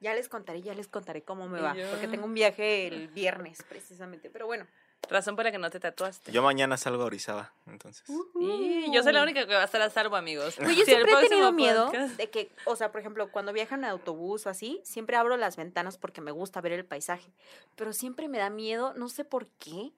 [0.00, 3.08] Ya les contaré, ya les contaré cómo me va, yo- porque tengo un viaje el
[3.08, 4.66] viernes precisamente, pero bueno.
[5.08, 6.30] Razón por la que no te tatuaste.
[6.30, 8.04] Yo mañana salgo a Orizaba, entonces.
[8.38, 10.56] Y yo soy la única que va a estar a salvo, amigos.
[10.58, 13.00] Güey, yo Si el siempre he tenido próximo miedo podcast- de que, o sea, por
[13.00, 16.72] ejemplo, cuando viajan en autobús o así, siempre abro las ventanas porque me gusta ver
[16.72, 17.32] el paisaje.
[17.76, 19.90] Pero siempre me da miedo, no sé por qué,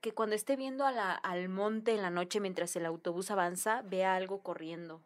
[0.00, 3.82] que cuando esté viendo a la- al monte en la noche mientras el autobús avanza,
[3.86, 5.00] vea algo corriendo.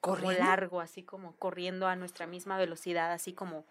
[0.00, 0.44] Como ¿Corriendo?
[0.44, 3.66] largo, así como corriendo a nuestra misma velocidad, así como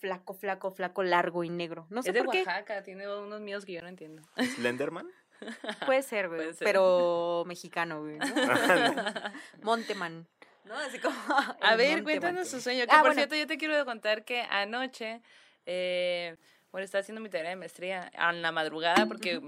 [0.00, 1.86] flaco, flaco, flaco, largo y negro.
[1.90, 2.38] No sé Es de por qué.
[2.38, 4.22] Oaxaca, tiene unos miedos que yo no entiendo.
[4.56, 5.08] ¿Slenderman?
[5.86, 6.40] Puede ser, güey.
[6.40, 6.64] Puede ser.
[6.66, 8.18] Pero mexicano, güey.
[8.18, 8.24] ¿no?
[9.62, 10.26] Monteman.
[10.64, 10.74] ¿No?
[10.76, 11.14] Así como.
[11.60, 12.02] A ver, Monteman.
[12.04, 12.84] cuéntanos su sueño.
[12.86, 13.14] Que Ah, por bueno.
[13.14, 15.20] cierto, yo te quiero contar que anoche,
[15.66, 16.36] eh,
[16.72, 19.40] bueno, estaba haciendo mi tarea de maestría en la madrugada porque,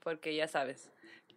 [0.00, 0.90] porque ya sabes,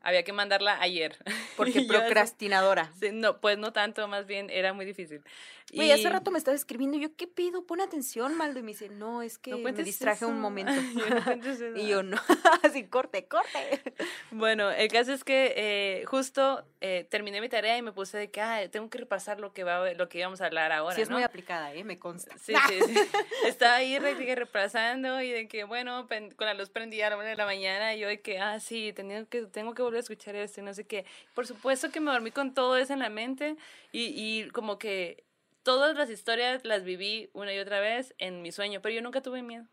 [0.04, 1.18] había que mandarla ayer.
[1.58, 2.92] Porque así- procrastinadora.
[3.12, 5.22] No, pues no tanto, más bien era muy difícil.
[5.74, 6.98] Güey, hace Y- rato me estaba escribiendo.
[6.98, 7.66] Yo, ¿qué pido?
[7.66, 8.60] Pon atención, Maldo.
[8.60, 10.40] Y me dice, no, es que No me distraje un eso.
[10.42, 10.74] momento.
[10.74, 11.10] Yo,
[11.72, 12.18] no y yo, no.
[12.62, 13.82] Así, corte, corte.
[14.32, 18.30] Bueno, el caso es que eh, justo eh, terminé mi tarea y me puse de
[18.30, 21.02] que ah, tengo que repasar lo que va lo que íbamos a hablar ahora, sí,
[21.02, 21.16] es ¿no?
[21.16, 21.84] muy aplicada, ¿eh?
[21.84, 22.36] Me consta.
[22.38, 22.96] Sí, sí, sí.
[23.48, 27.36] Estaba ahí repasando y de que, bueno, con la luz prendida a la una de
[27.36, 30.36] la mañana y yo de que, ah, sí, tenía que, tengo que volver a escuchar
[30.36, 31.06] esto y no sé qué.
[31.34, 33.56] Por supuesto que me dormí con todo eso en la mente
[33.92, 35.24] y, y como que
[35.64, 39.22] todas las historias las viví una y otra vez en mi sueño, pero yo nunca
[39.22, 39.66] tuve miedo.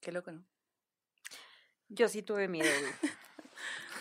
[0.00, 0.44] Qué loco, ¿no?
[1.88, 2.68] Yo sí tuve miedo.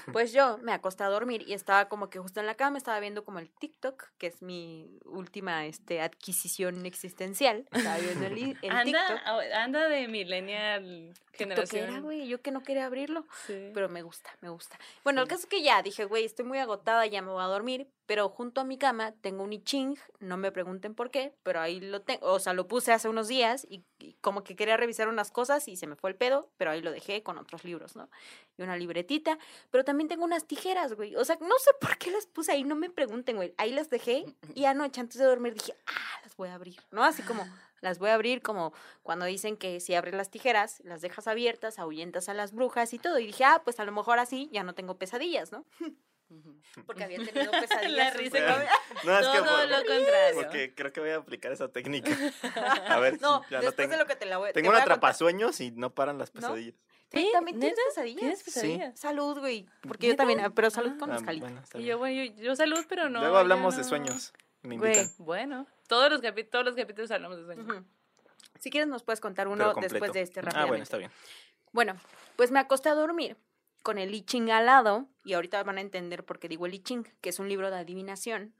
[0.13, 2.99] Pues yo me acosté a dormir y estaba como que justo en la cama, estaba
[2.99, 7.67] viendo como el TikTok, que es mi última este, adquisición existencial.
[7.71, 9.19] Estaba viendo el, el Anda, TikTok.
[9.53, 12.03] anda de millennial generación.
[12.03, 13.25] güey, yo que no quería abrirlo.
[13.47, 13.71] Sí.
[13.73, 14.77] Pero me gusta, me gusta.
[15.03, 17.47] Bueno, el caso es que ya dije, güey, estoy muy agotada, ya me voy a
[17.47, 21.33] dormir, pero junto a mi cama tengo un I Ching, no me pregunten por qué,
[21.43, 24.57] pero ahí lo tengo, o sea, lo puse hace unos días y, y como que
[24.57, 27.37] quería revisar unas cosas y se me fue el pedo, pero ahí lo dejé con
[27.37, 28.09] otros libros, ¿no?
[28.57, 29.39] Y una libretita,
[29.69, 31.15] pero también tengo unas tijeras, güey.
[31.15, 33.53] O sea, no sé por qué las puse ahí, no me pregunten, güey.
[33.57, 37.05] Ahí las dejé y anoche antes de dormir dije, ah, las voy a abrir, ¿no?
[37.05, 37.47] Así como
[37.79, 41.79] las voy a abrir como cuando dicen que si abres las tijeras, las dejas abiertas,
[41.79, 43.19] ahuyentas a las brujas y todo.
[43.19, 45.63] Y dije, ah, pues a lo mejor así ya no tengo pesadillas, ¿no?
[46.85, 47.91] Porque había tenido pesadillas.
[47.91, 50.35] La risa súper- como- No, es que Todo por- lo contrario.
[50.35, 52.11] porque creo que voy a aplicar esa técnica.
[52.87, 53.91] A ver, No, ya no después tengo.
[53.91, 54.97] de lo que te la voy te Tengo voy un a contar.
[54.97, 56.41] atrapasueños y no paran las ¿No?
[56.41, 56.75] pesadillas.
[57.09, 57.89] ¿Tú ¿También tienes ¿Neta?
[57.89, 58.19] pesadillas?
[58.21, 58.99] ¿Tienes pesadillas?
[58.99, 59.67] Salud, güey.
[59.81, 61.45] Porque yo también, pero salud con Ah, mezcalito.
[61.45, 63.19] bueno, Y yo, bueno, yo, yo salud, pero no.
[63.19, 63.87] Luego hablamos de no.
[63.89, 64.31] sueños.
[64.61, 64.93] Me Güey.
[64.93, 65.13] invitan.
[65.17, 67.65] Bueno, todos los, todos los capítulos hablamos de sueños.
[67.67, 67.85] Ujú.
[68.59, 70.69] Si quieres nos puedes contar uno después de este Ah, rápidamente.
[70.69, 71.11] bueno, está bien.
[71.73, 71.95] Bueno,
[72.37, 73.35] pues me acosté a dormir
[73.83, 76.73] con el I Ching al lado y ahorita van a entender por qué digo el
[76.73, 78.53] I Ching, que es un libro de adivinación,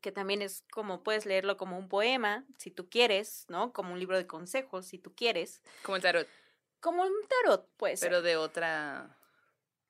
[0.00, 3.72] que también es como puedes leerlo como un poema, si tú quieres, ¿no?
[3.72, 5.62] Como un libro de consejos, si tú quieres.
[5.82, 6.28] Como el tarot,
[6.80, 9.16] Como un tarot, pues, pero de otra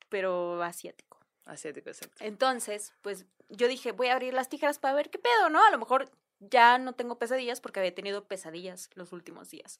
[0.09, 1.19] pero asiático.
[1.45, 2.17] asiático, exacto.
[2.19, 5.63] Entonces, pues yo dije, voy a abrir las tijeras para ver qué pedo, ¿no?
[5.63, 9.79] A lo mejor ya no tengo pesadillas porque había tenido pesadillas los últimos días.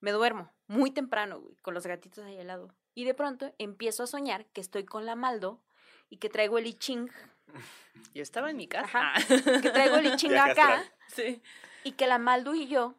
[0.00, 2.74] Me duermo muy temprano, güey, con los gatitos ahí al lado.
[2.94, 5.60] Y de pronto empiezo a soñar que estoy con la Maldo
[6.08, 7.10] y que traigo el I Ching,
[8.14, 9.14] Yo estaba en mi casa.
[9.14, 9.26] Ajá.
[9.60, 11.42] Que traigo el I Ching acá sí.
[11.84, 12.94] y que la Maldo y yo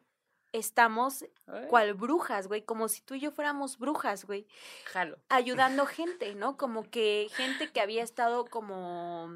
[0.51, 4.47] estamos Ay, cual brujas, güey, como si tú y yo fuéramos brujas, güey.
[4.85, 5.17] Jalo.
[5.29, 6.57] ayudando gente, ¿no?
[6.57, 9.29] Como que gente que había estado como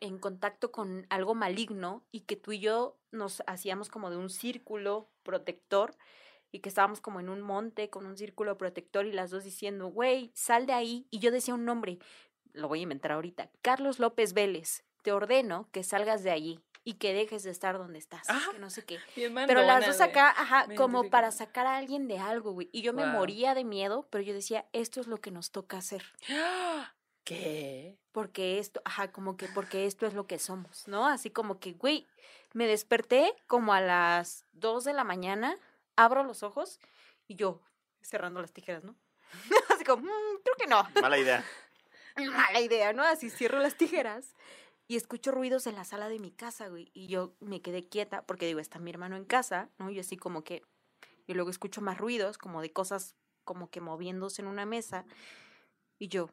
[0.00, 4.30] en contacto con algo maligno y que tú y yo nos hacíamos como de un
[4.30, 5.96] círculo protector
[6.52, 9.88] y que estábamos como en un monte con un círculo protector y las dos diciendo,
[9.88, 11.06] güey, sal de ahí.
[11.10, 11.98] Y yo decía un nombre,
[12.52, 16.94] lo voy a inventar ahorita, Carlos López Vélez, te ordeno que salgas de allí y
[16.94, 18.98] que dejes de estar donde estás, Ah, que no sé qué.
[19.14, 21.10] Pero las dos acá, ajá, Me como identifico.
[21.12, 22.68] para sacar a alguien de algo, güey.
[22.72, 25.78] Y yo me moría de miedo, pero yo decía, esto es lo que nos toca
[25.78, 26.02] hacer.
[27.24, 27.96] ¿Qué?
[28.10, 31.06] Porque esto, ajá, como que porque esto es lo que somos, ¿no?
[31.06, 32.06] Así como que, güey,
[32.52, 35.56] me desperté como a las 2 de la mañana,
[35.96, 36.80] abro los ojos
[37.26, 37.60] y yo
[38.02, 38.96] cerrando las tijeras, ¿no?
[39.70, 40.82] Así como, "Mm, creo que no.
[41.02, 41.44] Mala idea.
[42.16, 43.02] Mala idea, ¿no?
[43.04, 44.34] Así cierro las tijeras
[44.86, 46.90] y escucho ruidos en la sala de mi casa, güey.
[46.92, 49.90] Y yo me quedé quieta porque digo, está mi hermano en casa, ¿no?
[49.90, 50.62] Y así como que,
[51.26, 55.04] y luego escucho más ruidos, como de cosas como que moviéndose en una mesa.
[55.98, 56.30] Y yo,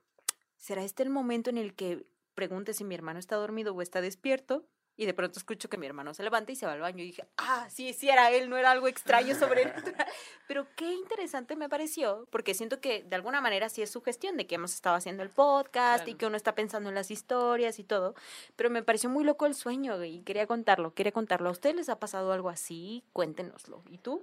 [0.58, 2.06] ¿será este el momento en el que
[2.36, 4.68] pregunte si mi hermano está dormido o está despierto?
[5.00, 7.06] Y de pronto escucho que mi hermano se levanta y se va al baño y
[7.08, 9.96] dije, ah, sí, sí era él, no era algo extraño sobrenatural.
[10.48, 14.36] Pero qué interesante me pareció, porque siento que de alguna manera sí es su gestión
[14.36, 17.80] de que hemos estado haciendo el podcast y que uno está pensando en las historias
[17.80, 18.14] y todo,
[18.58, 21.48] pero me pareció muy loco el sueño y quería contarlo, quería contarlo.
[21.48, 23.06] ¿A ustedes les ha pasado algo así?
[23.14, 23.84] Cuéntenoslo.
[23.90, 24.22] ¿Y tú?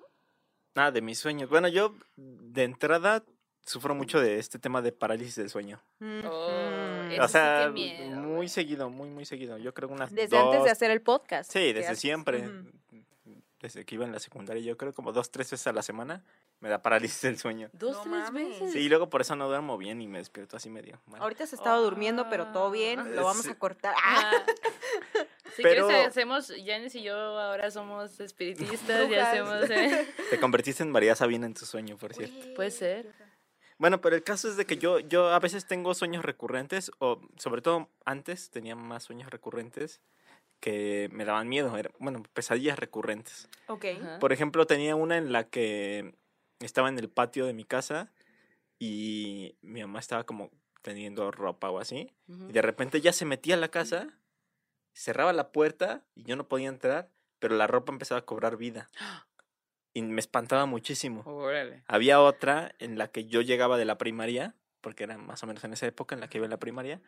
[0.74, 1.48] Nada, de mis sueños.
[1.48, 3.24] Bueno, yo de entrada
[3.66, 5.82] sufro mucho de este tema de parálisis del sueño.
[6.24, 6.50] Oh,
[7.20, 9.58] o sea, miedo, muy seguido, muy, muy seguido.
[9.58, 11.50] Yo creo unas Desde antes de hacer el podcast.
[11.52, 11.98] Sí, ¿qué desde haces?
[12.00, 12.48] siempre.
[13.60, 16.22] Desde que iba en la secundaria, yo creo como dos, tres veces a la semana
[16.60, 17.68] me da parálisis del sueño.
[17.72, 18.48] Dos, No tres mames.
[18.60, 18.72] veces.
[18.72, 21.20] Sí, y luego por eso no duermo bien y me despierto así medio mal.
[21.22, 23.16] Ahorita se estaba durmiendo, pero todo bien.
[23.16, 23.50] Lo vamos Sí.
[23.50, 23.94] a cortar.
[24.02, 24.32] ¡Ah!
[24.32, 24.46] Ah.
[25.56, 29.70] Si Pero- quieres, hacemos, Janice y yo ahora somos espiritistas y hacemos...
[29.70, 32.52] eh, Te convertiste en María Sabina en tu sueño, por cierto.
[32.54, 33.06] Puede ser.
[33.78, 37.20] Bueno, pero el caso es de que yo, yo a veces tengo sueños recurrentes, o
[37.36, 40.00] sobre todo antes tenía más sueños recurrentes
[40.60, 41.76] que me daban miedo.
[41.76, 43.48] era- bueno, pesadillas recurrentes.
[43.66, 43.84] Ok.
[44.00, 44.18] Ajá.
[44.18, 46.14] Por ejemplo, tenía una en la que
[46.60, 48.10] estaba en el patio de mi casa
[48.78, 50.50] y mi mamá estaba como
[50.82, 52.12] teniendo ropa o así.
[52.48, 54.08] Y de repente ya se metía a la casa,
[54.94, 58.88] cerraba la puerta y yo no podía entrar, pero la ropa empezaba a cobrar vida.
[59.96, 61.22] Y me espantaba muchísimo.
[61.24, 61.82] Órale.
[61.86, 65.64] Había otra en la que yo llegaba de la primaria, porque era más o menos
[65.64, 67.00] en esa época en la que iba en la primaria.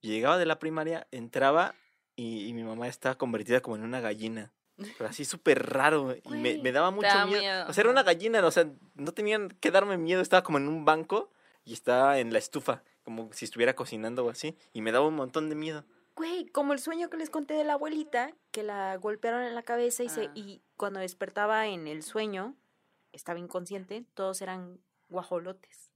[0.00, 1.74] Llegaba de la primaria, entraba
[2.16, 4.50] y, y mi mamá estaba convertida como en una gallina.
[4.96, 6.16] Pero así súper raro.
[6.24, 7.38] Y me, me daba mucho miedo.
[7.42, 10.22] miedo, O sea, era una gallina, o sea, no tenían que darme miedo.
[10.22, 11.30] Estaba como en un banco
[11.66, 14.56] y estaba en la estufa, como si estuviera cocinando o así.
[14.72, 15.84] Y me daba un montón de miedo.
[16.14, 19.62] Güey, como el sueño que les conté de la abuelita, que la golpearon en la
[19.62, 20.32] cabeza y, se, Ah.
[20.34, 22.54] y cuando despertaba en el sueño,
[23.12, 24.78] estaba inconsciente, todos eran
[25.08, 25.90] guajolotes.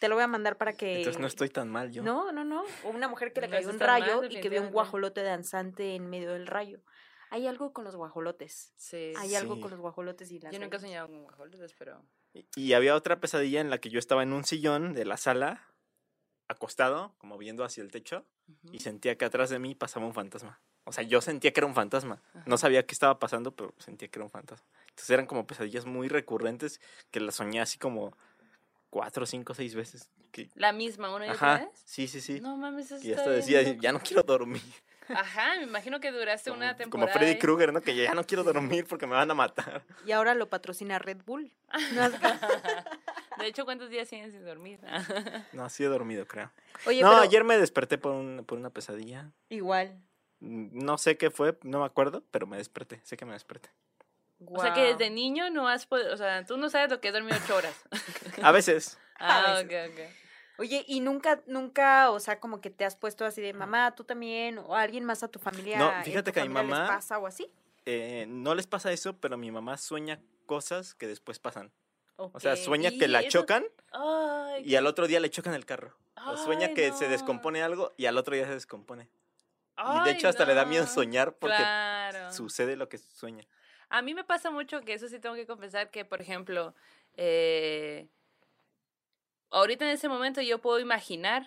[0.00, 0.98] Te lo voy a mandar para que...
[0.98, 2.02] Entonces no estoy tan mal yo.
[2.02, 2.64] No, no, no.
[2.84, 5.22] O Una mujer que le No cayó un mal, rayo y que vio un guajolote
[5.22, 6.82] danzante en medio del rayo.
[7.30, 8.72] Hay algo con los guajolotes.
[8.76, 9.12] Sí.
[9.16, 12.04] Hay algo con los guajolotes y las Yo nunca he soñado con guajolotes, pero...
[12.34, 15.16] Y- Y había otra pesadilla en la que yo estaba en un sillón de la
[15.16, 15.66] sala,
[16.52, 18.24] acostado, como viendo hacia el techo,
[18.72, 20.60] y sentía que atrás de mí pasaba un fantasma.
[20.84, 22.22] O sea, yo sentía que era un fantasma.
[22.34, 22.42] Ajá.
[22.46, 24.66] No sabía qué estaba pasando, pero sentía que era un fantasma.
[24.88, 26.80] Entonces eran como pesadillas muy recurrentes
[27.10, 28.16] que las soñé así como
[28.90, 30.10] cuatro, cinco, seis veces.
[30.32, 31.82] Que- La misma, una y otra vez.
[31.84, 32.40] sí, sí, sí.
[32.40, 33.80] No mames, eso y hasta decía, loco.
[33.80, 34.62] ya no quiero dormir.
[35.08, 37.12] Ajá, me imagino que duraste Como, una como temporada.
[37.12, 37.38] Freddy ahí.
[37.38, 37.80] Krueger, ¿no?
[37.80, 39.82] Que ya no quiero dormir porque me van a matar.
[40.06, 41.50] Y ahora lo patrocina Red Bull.
[41.94, 42.12] No has-
[43.38, 44.78] De hecho, ¿cuántos días tienes sin dormir?
[45.52, 46.50] No, sí he dormido, creo.
[46.86, 49.30] Oye, no, pero ayer me desperté por, un- por una pesadilla.
[49.48, 49.98] igual.
[50.40, 53.00] Mm, No sé qué fue, no me acuerdo, pero me desperté.
[53.04, 53.70] Sé que me desperté.
[54.46, 57.08] O sea que desde niño no has podido, o sea, tú no sabes lo que
[57.08, 57.76] es dormir ocho horas.
[58.42, 58.98] A veces.
[59.20, 60.00] Ah, A ok, ok.
[60.58, 64.04] Oye, y nunca, nunca, o sea, como que te has puesto así de mamá, tú
[64.04, 65.78] también, o alguien más a tu familia.
[65.78, 67.50] No, en fíjate tu que a mi familia les mamá- pasa o así?
[67.86, 71.72] eh, no les pasa eso, pero mi mamá sueña cosas que después pasan.
[72.16, 75.64] O sea, sueña que la eso- chocan Ay, y al otro día le chocan el
[75.66, 75.96] carro.
[76.26, 79.08] O sueña que se descompone algo y al otro día se descompone.
[79.76, 82.32] y de hecho hasta le da miedo soñar porque Claro.
[82.32, 83.44] sucede lo que sueña.
[83.88, 86.74] A mí me pasa mucho que eso sí tengo que confesar que, por ejemplo,
[87.16, 88.06] eh,
[89.52, 91.46] ahorita en ese momento yo puedo imaginar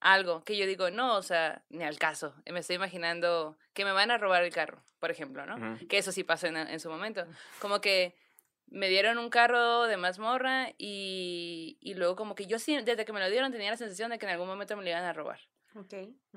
[0.00, 2.34] algo que yo digo, no, o sea, ni al caso.
[2.50, 5.56] Me estoy imaginando que me van a robar el carro, por ejemplo, ¿no?
[5.56, 5.88] Ujú.
[5.88, 7.26] Que eso sí pasó en, en su momento.
[7.60, 8.14] Como que
[8.66, 13.12] me dieron un carro de mazmorra y, y luego como que yo sí, desde que
[13.12, 15.12] me lo dieron tenía la sensación de que en algún momento me lo iban a
[15.12, 15.40] robar.
[15.74, 15.94] Ok.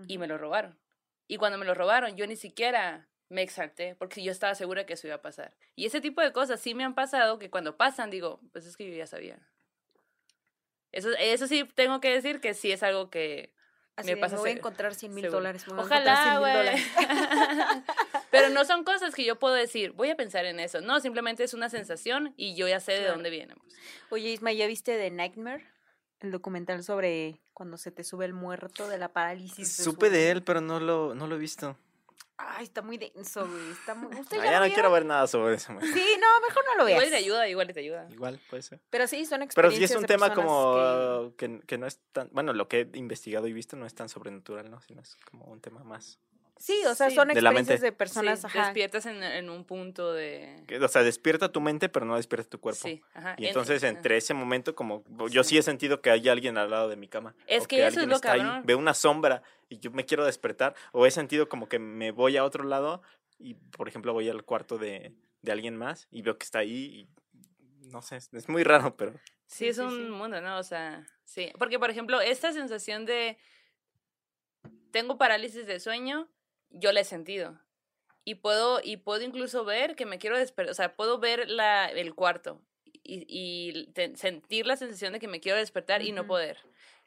[0.08, 0.80] Y me lo robaron.
[1.28, 4.94] Y cuando me lo robaron, yo ni siquiera me exalté porque yo estaba segura que
[4.94, 5.56] eso iba a pasar.
[5.76, 8.76] Y ese tipo de cosas sí me han pasado que cuando pasan digo, pues es
[8.76, 9.40] que yo ya sabía.
[10.92, 13.54] Eso, eso sí tengo que decir que sí es algo que
[13.96, 15.66] Así me de, pasa me voy a encontrar 100 mil dólares.
[15.68, 16.54] Ojalá, 100,000 güey.
[16.54, 16.82] dólares.
[18.32, 20.80] Pero no son cosas que yo puedo decir, voy a pensar en eso.
[20.80, 23.56] No, simplemente es una sensación y yo ya sé de dónde viene.
[23.56, 23.76] pues.
[24.10, 25.66] Oye, Isma, ¿ya viste The Nightmare?
[26.22, 29.70] El documental sobre cuando se te sube el muerto de la parálisis.
[29.72, 30.32] Supe de sueño.
[30.32, 31.78] él, pero no lo, no lo he visto.
[32.42, 33.72] Ay, está muy denso, güey.
[33.72, 34.16] Está muy...
[34.18, 35.74] ¿Ustedes Ah, ya no quiero ver nada sobre eso.
[35.82, 36.98] Sí, no, mejor no lo veas.
[36.98, 38.08] Igual te ayuda, igual te ayuda.
[38.10, 38.80] Igual, puede ser.
[38.90, 41.62] Pero sí, son Pero experiencias sí es un de tema como que...
[41.68, 42.30] Que, no es tan...
[42.32, 44.80] Bueno, lo que he investigado y visto no es tan sobrenatural, ¿no?
[44.80, 46.18] Sino es como un tema más...
[46.60, 47.86] Sí, o sea, Sí, son de experiencias mente.
[47.86, 48.66] de personas, Sí, ajá.
[48.66, 50.62] despiertas en, en un punto de...
[50.68, 52.82] que, o sea, despierta tu mente, pero no despierta tu cuerpo.
[52.86, 53.36] Sí, ajá.
[53.38, 53.92] Y en- entonces ajá.
[53.92, 57.08] entre ese momento, como yo sí he sentido que hay alguien al lado de mi
[57.08, 57.34] cama.
[57.48, 58.64] Es o que eso es lo está ahí, cabrón.
[58.66, 60.76] Veo una sombra y yo me quiero despertar.
[60.92, 63.02] O he sentido como que me voy a otro lado
[63.38, 67.08] y, por ejemplo, voy al cuarto de, de alguien más y veo que está ahí
[67.08, 70.02] y no sé, es, muy raro, pero Sí, Sí, es sí, un sí.
[70.12, 70.60] mundo, ¿no?
[70.60, 71.54] O sea, sí.
[71.58, 73.38] Porque, por ejemplo, esta sensación de
[74.92, 76.28] tengo parálisis de sueño,
[76.70, 77.60] yo la he sentido.
[78.26, 81.88] Y puedo, y puedo incluso ver que me quiero despertar, o sea, puedo ver la,
[81.88, 86.28] el cuarto y, y te- sentir la sensación de que me quiero despertar y no
[86.28, 86.58] poder.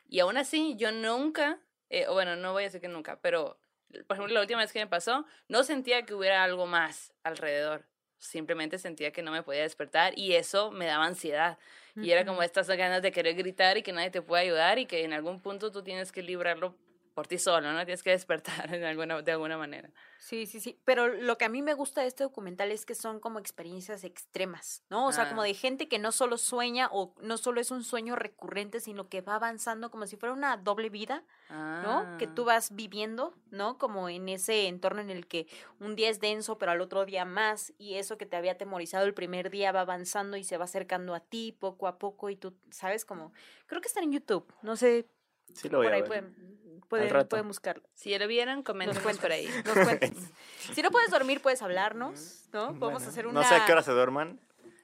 [0.09, 1.61] Y aún así, yo nunca,
[1.91, 3.59] eh, o bueno, no voy a decir que nunca, pero
[4.07, 7.87] por ejemplo, la última vez que me pasó, no sentía que hubiera algo más alrededor.
[8.19, 11.59] Simplemente sentía que no me podía despertar y eso me daba ansiedad.
[11.97, 14.87] Y era como estas ganas de querer gritar y que nadie te puede ayudar y
[14.87, 16.75] que en algún punto tú tienes que librarlo
[17.15, 17.85] por ti solo, ¿no?
[17.85, 19.91] Tienes que despertar en alguna, de alguna manera.
[20.19, 20.79] Sí, sí, sí.
[20.85, 24.05] Pero lo que a mí me gusta de este documental es que son como experiencias
[24.05, 25.07] extremas, ¿no?
[25.07, 25.47] O sea, como Ah.
[25.47, 29.21] de gente que no solo sueña o no solo es un sueño recurrente, sino que
[29.21, 32.17] va avanzando como si fuera una doble vida, ¿no?
[32.19, 32.35] Que Ah.
[32.35, 33.79] tú vas viviendo, ¿no?
[33.79, 35.47] Como en ese entorno en el que
[35.81, 39.05] un día es denso, pero al otro día más, y eso que te había atemorizado
[39.05, 42.37] el primer día va avanzando y se va acercando a ti poco a poco, y
[42.37, 43.05] tú, ¿sabes?
[43.05, 43.33] Como,
[43.67, 45.09] creo que está en YouTube, no sé,
[45.55, 46.09] Sí, lo voy por a ahí ver.
[46.09, 47.83] pueden, pueden, pueden buscarlo.
[47.95, 49.49] Si ya lo vieron, cuentas, por ahí.
[49.65, 50.11] nos cuentas.
[50.75, 52.67] si no puedes dormir, puedes hablarnos, ¿no?
[52.79, 53.41] Podemos Bueno, hacer una...
[53.41, 54.39] No sé a qué hora se duerman.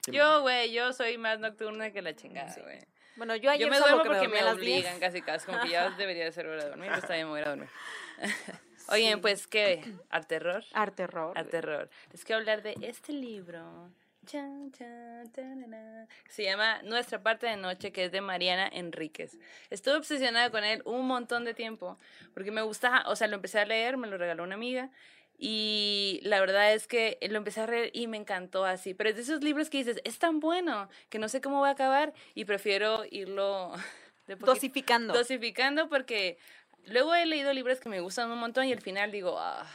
[0.07, 2.61] Yo, güey, yo soy más nocturna que la chingada, Sí.
[2.63, 2.79] güey.
[3.17, 4.53] Bueno, yo ayer Yo me duermo que porque me 10.
[4.55, 7.27] obligan casi casi, como que ya debería de ser hora de dormir, pero está bien,
[7.27, 7.69] me voy a ir a dormir.
[8.91, 9.21] Oigan, Sí.
[9.21, 9.95] pues, ¿qué?
[10.09, 10.65] ¿Art terror?
[10.73, 11.37] Art terror.
[11.37, 11.91] Art terror.
[12.13, 13.91] Les quiero hablar de este libro.
[14.29, 19.39] Chan, chan, Se llama Nuestra parte de noche, que es de Mariana Enríquez.
[19.71, 21.97] Estuve obsesionada con él un montón de tiempo,
[22.35, 24.91] porque me gusta, o sea, lo empecé a leer, me lo regaló una amiga,
[25.39, 28.93] y la verdad es que lo empecé a leer y me encantó así.
[28.93, 31.69] Pero es de esos libros que dices, es tan bueno que no sé cómo va
[31.69, 33.73] a acabar y prefiero irlo
[34.27, 35.15] de Dosificando.
[35.15, 36.37] dosificando porque
[36.85, 39.67] luego he leído libros que me gustan un montón y al final digo, ah,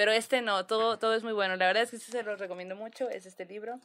[0.00, 1.56] pero este no, todo, todo es muy bueno.
[1.56, 3.78] La verdad es que sí se lo recomiendo mucho, es este libro.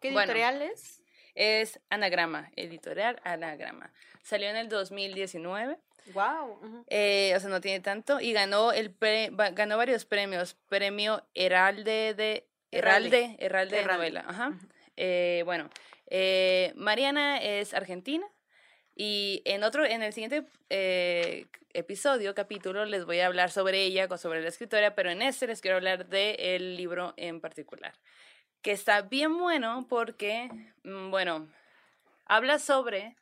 [0.00, 0.32] ¿Qué bueno.
[0.32, 1.02] editorial es?
[1.34, 3.92] Es Anagrama, editorial Anagrama.
[4.22, 5.76] Salió en el 2019,
[6.14, 6.84] Wow.
[6.88, 10.56] eh, o sea, no tiene tanto, y ganó, el pre- ganó varios premios.
[10.70, 12.46] Premio Heralde de...
[12.70, 13.36] Herralde.
[13.38, 14.24] Herralde, Herralde, de novela.
[14.26, 14.52] Ajá.
[14.96, 15.68] Eh, bueno,
[16.06, 18.26] eh, Mariana es argentina
[18.94, 24.06] y en otro, en el siguiente eh, episodio, capítulo, les voy a hablar sobre ella,
[24.18, 27.94] sobre la escritora, pero en este les quiero hablar del libro en particular,
[28.60, 30.50] que está bien bueno porque,
[30.84, 31.48] mm, bueno,
[32.26, 33.16] habla sobre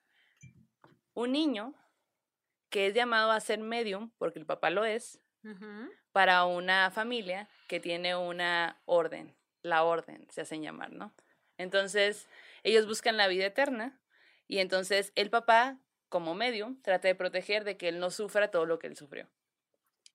[1.14, 1.74] un niño
[2.68, 5.20] que es llamado a ser medium, porque el papá lo es,
[6.12, 11.14] para una familia que tiene una orden, la orden se hacen llamar, ¿no?
[11.56, 12.28] Entonces,
[12.62, 13.99] ellos buscan la vida eterna
[14.50, 15.78] y entonces el papá,
[16.08, 19.28] como medium, trata de proteger de que él no sufra todo lo que él sufrió.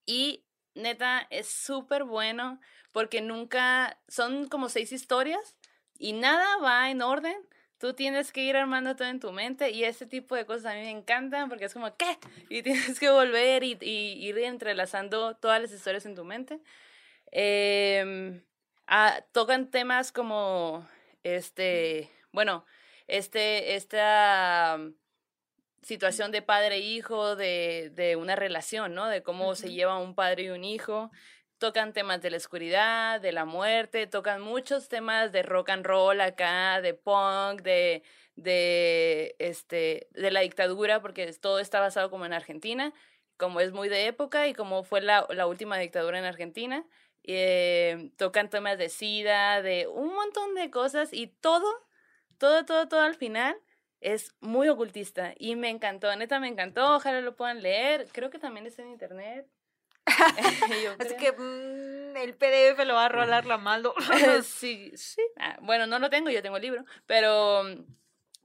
[0.05, 0.43] Y
[0.73, 2.59] neta, es súper bueno
[2.91, 5.55] porque nunca, son como seis historias
[5.97, 7.37] y nada va en orden.
[7.77, 10.75] Tú tienes que ir armando todo en tu mente y ese tipo de cosas a
[10.75, 12.17] mí me encantan porque es como, ¿qué?
[12.49, 16.59] Y tienes que volver y, y ir entrelazando todas las historias en tu mente.
[18.87, 20.85] Ah, tocan temas como,
[21.23, 22.65] este, bueno,
[23.07, 24.79] este, esta
[25.81, 29.07] situación de padre e hijo, de, de una relación, ¿no?
[29.07, 29.75] De cómo se Ujú.
[29.75, 31.11] lleva un padre y un hijo.
[31.57, 36.19] Tocan temas de la oscuridad, de la muerte, tocan muchos temas de rock and roll
[36.19, 38.03] acá, de punk, de,
[38.35, 42.93] de, este, de la dictadura, porque todo está basado como en Argentina,
[43.37, 46.85] como es muy de época y como fue la, la última dictadura en Argentina.
[47.23, 51.67] Eh, tocan temas de SIDA, de un montón de cosas y todo,
[52.37, 53.55] todo, todo, todo al final
[54.01, 58.39] es muy ocultista y me encantó, neta me encantó, ojalá lo puedan leer, creo que
[58.39, 59.47] también está en internet.
[60.99, 63.95] Así que mm, el PDF lo va a rolar la Maldo.
[64.43, 65.21] sí, sí.
[65.37, 67.63] Ah, bueno, no lo tengo, yo tengo el libro, pero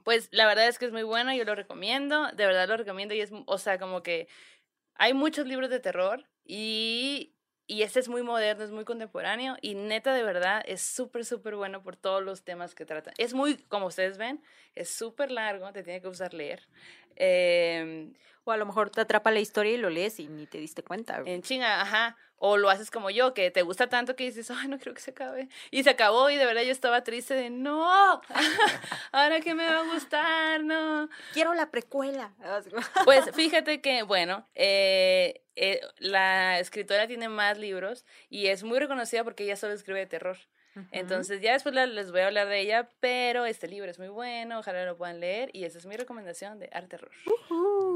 [0.03, 3.15] pues la verdad es que es muy bueno, yo lo recomiendo, de verdad lo recomiendo
[3.15, 4.29] y es, o sea, como que
[4.95, 7.35] hay muchos libros de terror y,
[7.71, 11.55] y este es muy moderno, es muy contemporáneo y neta de verdad es súper, súper
[11.55, 13.13] bueno por todos los temas que trata.
[13.17, 14.43] Es muy, como ustedes ven,
[14.75, 16.67] es súper largo, te tiene que gustar leer.
[17.15, 20.59] Em, o a lo mejor te atrapa la historia y lo lees y ni te
[20.59, 21.23] diste cuenta.
[21.25, 22.17] en chinga, ajá.
[22.43, 25.03] O lo haces como yo, que te gusta tanto que dices, ay, no creo que
[25.03, 25.51] se acabe.
[25.71, 28.21] Y se acabó y de verdad yo estaba triste de, no,
[29.12, 31.11] ahora que me va a gustar, no.
[31.35, 32.33] Quiero la precuela.
[33.05, 39.23] Pues fíjate que, bueno, eh, eh, la escritora tiene más libros y es muy reconocida
[39.23, 40.39] porque ella solo escribe de terror.
[40.93, 44.61] Entonces ya después les voy a hablar de ella, pero este libro es muy bueno,
[44.61, 47.11] ojalá lo puedan leer y esa es mi recomendación de Arte Terror.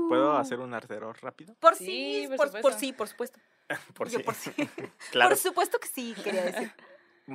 [0.09, 1.55] ¿Puedo hacer un arteror rápido?
[1.61, 2.81] Por Sí, sí, por por, por supuesto.
[2.81, 3.41] sí, por supuesto.
[3.95, 4.51] Por Yo si- por sí.
[5.13, 5.31] claro.
[5.31, 6.73] Por supuesto que sí, quería decir.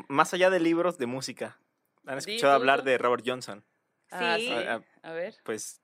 [0.07, 1.57] Más allá de libros, de música.
[2.05, 3.63] ¿Han escuchado hablar de Robert Johnson?
[4.11, 4.45] Ah, Sí.
[4.47, 4.53] sí.
[4.53, 5.35] Ah, A ver.
[5.43, 5.81] Pues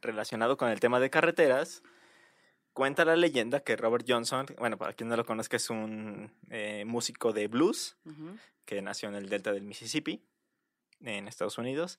[0.00, 1.82] relacionado con el tema de carreteras.
[2.72, 6.84] cuenta la leyenda que Robert Johnson, bueno, para quien no lo conozca, es un eh,
[6.86, 7.96] músico de blues
[8.64, 10.22] que nació en el delta del Mississippi,
[11.00, 11.98] en Estados Unidos.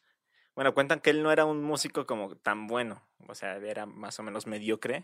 [0.55, 4.17] Bueno, cuentan que él no era un músico como tan bueno, o sea, era más
[4.19, 5.03] o menos mediocre.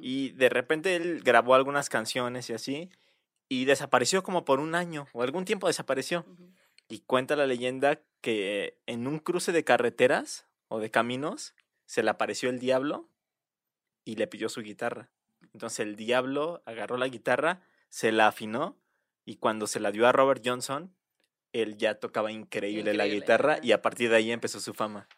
[0.00, 2.90] Y de repente él grabó algunas canciones y así,
[3.48, 6.24] y desapareció como por un año, o algún tiempo desapareció.
[6.88, 11.54] Y cuenta la leyenda que en un cruce de carreteras o de caminos
[11.86, 13.08] se le apareció el diablo
[14.04, 15.10] y le pidió su guitarra.
[15.52, 18.76] Entonces el diablo agarró la guitarra, se la afinó
[19.24, 20.94] y cuando se la dio a Robert Johnson,
[21.52, 25.08] él ya tocaba increíble, la guitarra y a partir de ahí empezó su fama.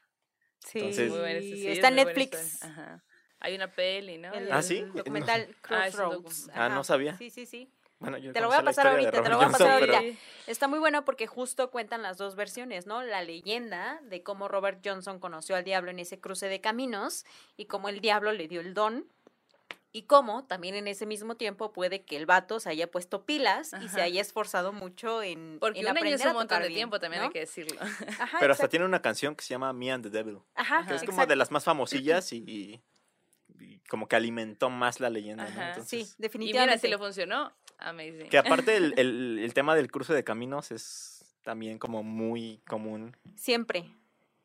[0.61, 2.63] Sí, Entonces- Muy buena esa- sí, es está en muy buena Netflix.
[2.63, 3.05] Ajá.
[3.41, 4.33] Hay una peli, ¿no?
[4.33, 4.79] El, ¿Ah, sí?
[4.79, 6.49] el documental Ah, un Crossroads.
[6.49, 6.85] docu- Ah, ¿no Ajá.
[6.85, 7.17] sabía?
[7.17, 7.71] Sí, sí, sí.
[7.99, 9.97] Bueno, yo Te lo voy a pasar ahorita, te lo voy a pasar Johnson, pero-
[9.99, 10.19] ahorita.
[10.47, 13.03] Está muy bueno porque justo cuentan las dos versiones, ¿no?
[13.03, 17.25] La leyenda de cómo Robert Johnson conoció al diablo en ese cruce de caminos
[17.59, 19.07] y cómo el diablo le dio el don.
[19.93, 23.73] Y cómo también en ese mismo tiempo puede que el vato se haya puesto pilas
[23.83, 24.03] y se Ajá.
[24.05, 26.79] haya esforzado mucho en, Porque en un año es aprender un a montón de bien,
[26.79, 27.27] tiempo, también ¿no?
[27.27, 27.81] hay que decirlo.
[27.83, 28.69] Ajá, Pero hasta exacto.
[28.69, 31.31] tiene una canción que se llama Me and the Devil, Ajá, que es como exacto.
[31.31, 32.81] de las más famosillas y- y
[33.89, 35.45] como que alimentó más la leyenda.
[35.45, 35.51] ¿no?
[35.51, 35.61] Ajá.
[35.61, 36.79] Sí, Entonces, Y mira, definitivamente.
[36.79, 38.29] si le funcionó, amazing.
[38.29, 43.17] Que aparte el, el- el tema del cruce de caminos es también como muy común.
[43.37, 43.91] Siempre.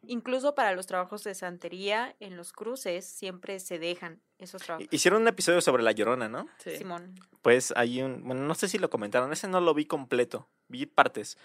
[0.07, 4.87] Incluso para los trabajos de santería en los cruces siempre se dejan esos trabajos.
[4.91, 6.47] Hicieron un episodio sobre La Llorona, ¿no?
[6.59, 6.77] Sí.
[6.77, 7.15] Simón.
[7.41, 10.85] Pues hay un, bueno, no sé si lo comentaron, ese no lo vi completo, vi
[10.85, 11.39] partes,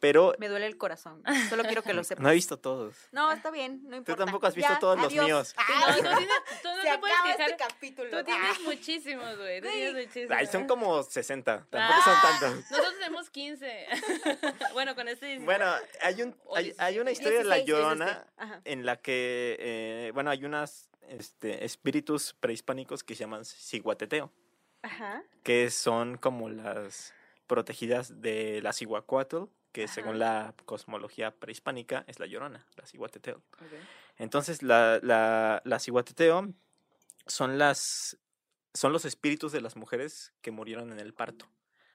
[0.00, 1.22] pero Me duele el corazón.
[1.48, 2.22] Solo quiero que lo sepas.
[2.22, 2.96] no he visto todos.
[3.12, 4.24] No, está bien, no Tú importa.
[4.24, 5.54] tampoco has visto Ya, todos los míos.
[5.56, 6.28] No, tú, tienes,
[6.62, 7.50] tú no se te puedes acaba quejar.
[7.50, 8.10] este capítulo.
[8.18, 9.60] Tú tienes muchísimos, güey.
[9.60, 10.36] Tú tienes muchísimos.
[10.38, 12.70] Ay, son como 60, tampoco Ah, son tantos.
[12.70, 13.86] Nosotros tenemos 15.
[14.72, 15.44] bueno, con este 19.
[15.44, 15.72] Bueno,
[16.02, 17.12] hay, un, hay, hay una 17.
[17.12, 18.26] historia de La 16, Llorona
[18.64, 24.32] en la que, eh, bueno, hay unos este, espíritus prehispánicos que se llaman ciguateteo,
[24.82, 25.22] Ajá.
[25.42, 27.14] que son como las
[27.46, 29.44] protegidas de la Cihuacuatl,
[29.78, 29.94] que Ajá.
[29.94, 33.36] según la cosmología prehispánica es la Llorona, la Cihuateteo.
[33.60, 33.72] Ok.
[34.16, 36.48] Entonces, la, la, la Cihuateteo
[37.28, 38.18] son las
[38.74, 41.46] son los espíritus de las mujeres que murieron en el parto.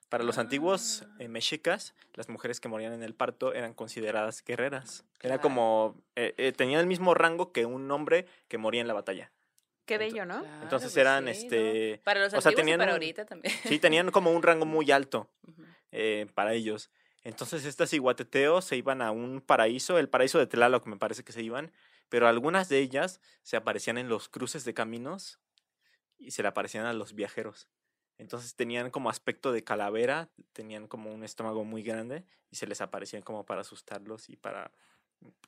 [0.08, 1.16] Para los antiguos Ah.
[1.20, 5.04] eh, mexicas, las mujeres que morían en el parto eran consideradas guerreras.
[5.20, 5.42] Era Claro.
[5.42, 9.32] como, eh, eh, tenían el mismo rango que un hombre que moría en la batalla.
[9.86, 10.40] Qué bello, ¿no?
[10.40, 11.32] Claro, Entonces pues eran, sí, ¿no?
[11.56, 13.54] este, Para los o sea, antiguos tenían y para ahorita también.
[13.66, 15.64] sí, tenían como un rango muy alto Ujú.
[15.92, 16.90] eh, para ellos.
[17.24, 21.32] Entonces estas iguateteos se iban a un paraíso, el paraíso de Tlaloc me parece que
[21.32, 21.72] se iban,
[22.10, 25.40] pero algunas de ellas se aparecían en los cruces de caminos
[26.18, 27.70] y se le aparecían a los viajeros.
[28.18, 32.82] Entonces tenían como aspecto de calavera, tenían como un estómago muy grande y se les
[32.82, 34.72] aparecían como para asustarlos y para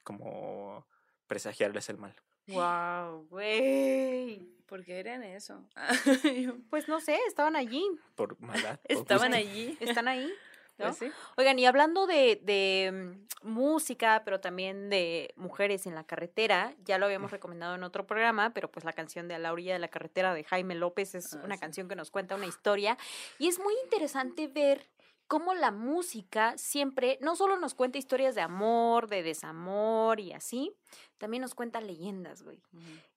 [0.04, 0.88] como
[1.28, 2.16] presagiarles el mal.
[2.48, 4.40] Wow, güey.
[4.66, 5.64] ¿Por qué eran eso?
[6.70, 7.84] Pues no sé, estaban allí,
[8.16, 8.80] Por maldad.
[8.82, 9.38] por Estaban gusto.
[9.50, 9.78] allí.
[9.80, 10.32] están ahí.
[10.78, 10.86] ¿No?
[10.86, 11.12] Pues sí.
[11.38, 16.98] Oigan, y hablando de, de mm, música, pero también de mujeres en la carretera, ya
[16.98, 19.80] lo habíamos recomendado en otro programa, pero pues la canción de A la orilla de
[19.80, 21.62] la carretera de Jaime López es Ah, una sí.
[21.62, 22.98] canción que nos cuenta una historia
[23.40, 24.90] y es muy interesante ver
[25.28, 30.72] cómo la música siempre no solo nos cuenta historias de amor, de desamor y así,
[31.18, 32.62] también nos cuenta leyendas, güey.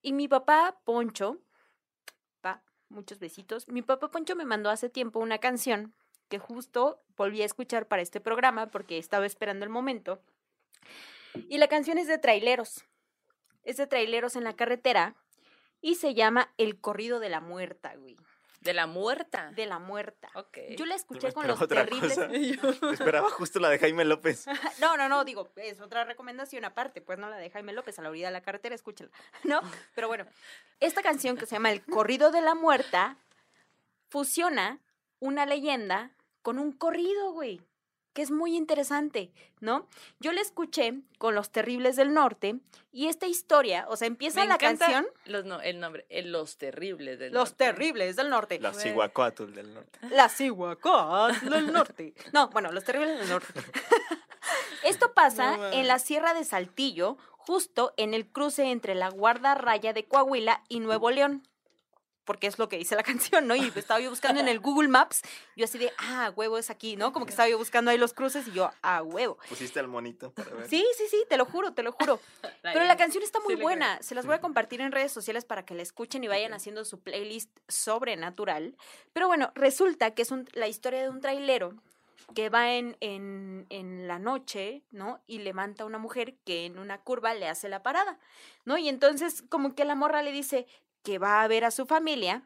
[0.00, 1.38] Y mi papá Poncho,
[2.40, 3.68] pa, muchos besitos.
[3.68, 5.92] Mi papá Poncho me mandó hace tiempo una canción
[6.28, 10.20] que justo volví a escuchar para este programa porque estaba esperando el momento.
[11.48, 12.84] Y la canción es de traileros.
[13.64, 15.14] Es de traileros en la carretera
[15.80, 18.16] y se llama El corrido de la muerta, güey.
[18.60, 19.52] De la muerta.
[19.52, 20.28] De la muerta.
[20.34, 20.58] Ok.
[20.76, 22.14] Yo la escuché con los otra terribles.
[22.14, 22.90] cosa.
[22.92, 24.46] Esperaba justo la de Jaime López.
[24.80, 28.02] No, no, no, digo, es otra recomendación aparte, pues no la de Jaime López a
[28.02, 29.10] la orilla de la carretera, escúchala,
[29.44, 29.60] ¿no?
[29.94, 30.26] Pero bueno,
[30.80, 33.16] esta canción que se llama El corrido de la muerta
[34.08, 34.80] fusiona
[35.20, 36.10] una leyenda
[36.42, 37.60] con un corrido, güey,
[38.12, 39.88] que es muy interesante, ¿no?
[40.18, 42.58] Yo la escuché con Los Terribles del Norte
[42.90, 46.56] y esta historia, o sea, empieza Me la canción Los, no, el nombre, el Los
[46.58, 47.64] Terribles del Los Norte.
[47.64, 48.58] Terribles del Norte.
[48.58, 48.82] La Bueno.
[48.82, 49.98] Cihuacóatl del norte.
[50.10, 52.14] La Cihuacán del Norte.
[52.32, 53.52] No, bueno, los terribles del norte.
[54.84, 59.54] Esto pasa No en la Sierra de Saltillo, justo en el cruce entre la Guarda
[59.54, 61.46] Raya de Coahuila y Nuevo León.
[62.28, 63.56] Porque es lo que dice la canción, ¿no?
[63.56, 65.22] Y estaba yo buscando en el Google Maps,
[65.56, 67.10] yo así de, ah, huevo es aquí, ¿no?
[67.10, 69.38] Como que estaba yo buscando ahí los cruces y yo, ah, huevo.
[69.48, 70.68] Pusiste al monito para ver.
[70.68, 72.20] Sí, sí, sí, te lo juro, te lo juro.
[72.62, 74.00] Pero la canción está muy Sí buena.
[74.02, 76.84] Se las voy a compartir en redes sociales para que la escuchen y vayan haciendo
[76.84, 78.76] su playlist sobrenatural.
[79.14, 81.72] Pero bueno, resulta que es un- la historia de un trailero
[82.34, 85.22] que va en, en, en la noche, ¿no?
[85.26, 88.18] Y levanta a una mujer que en una curva le hace la parada,
[88.66, 88.76] ¿no?
[88.76, 90.66] Y entonces como que la morra le dice
[91.02, 92.42] que va a ver a su familia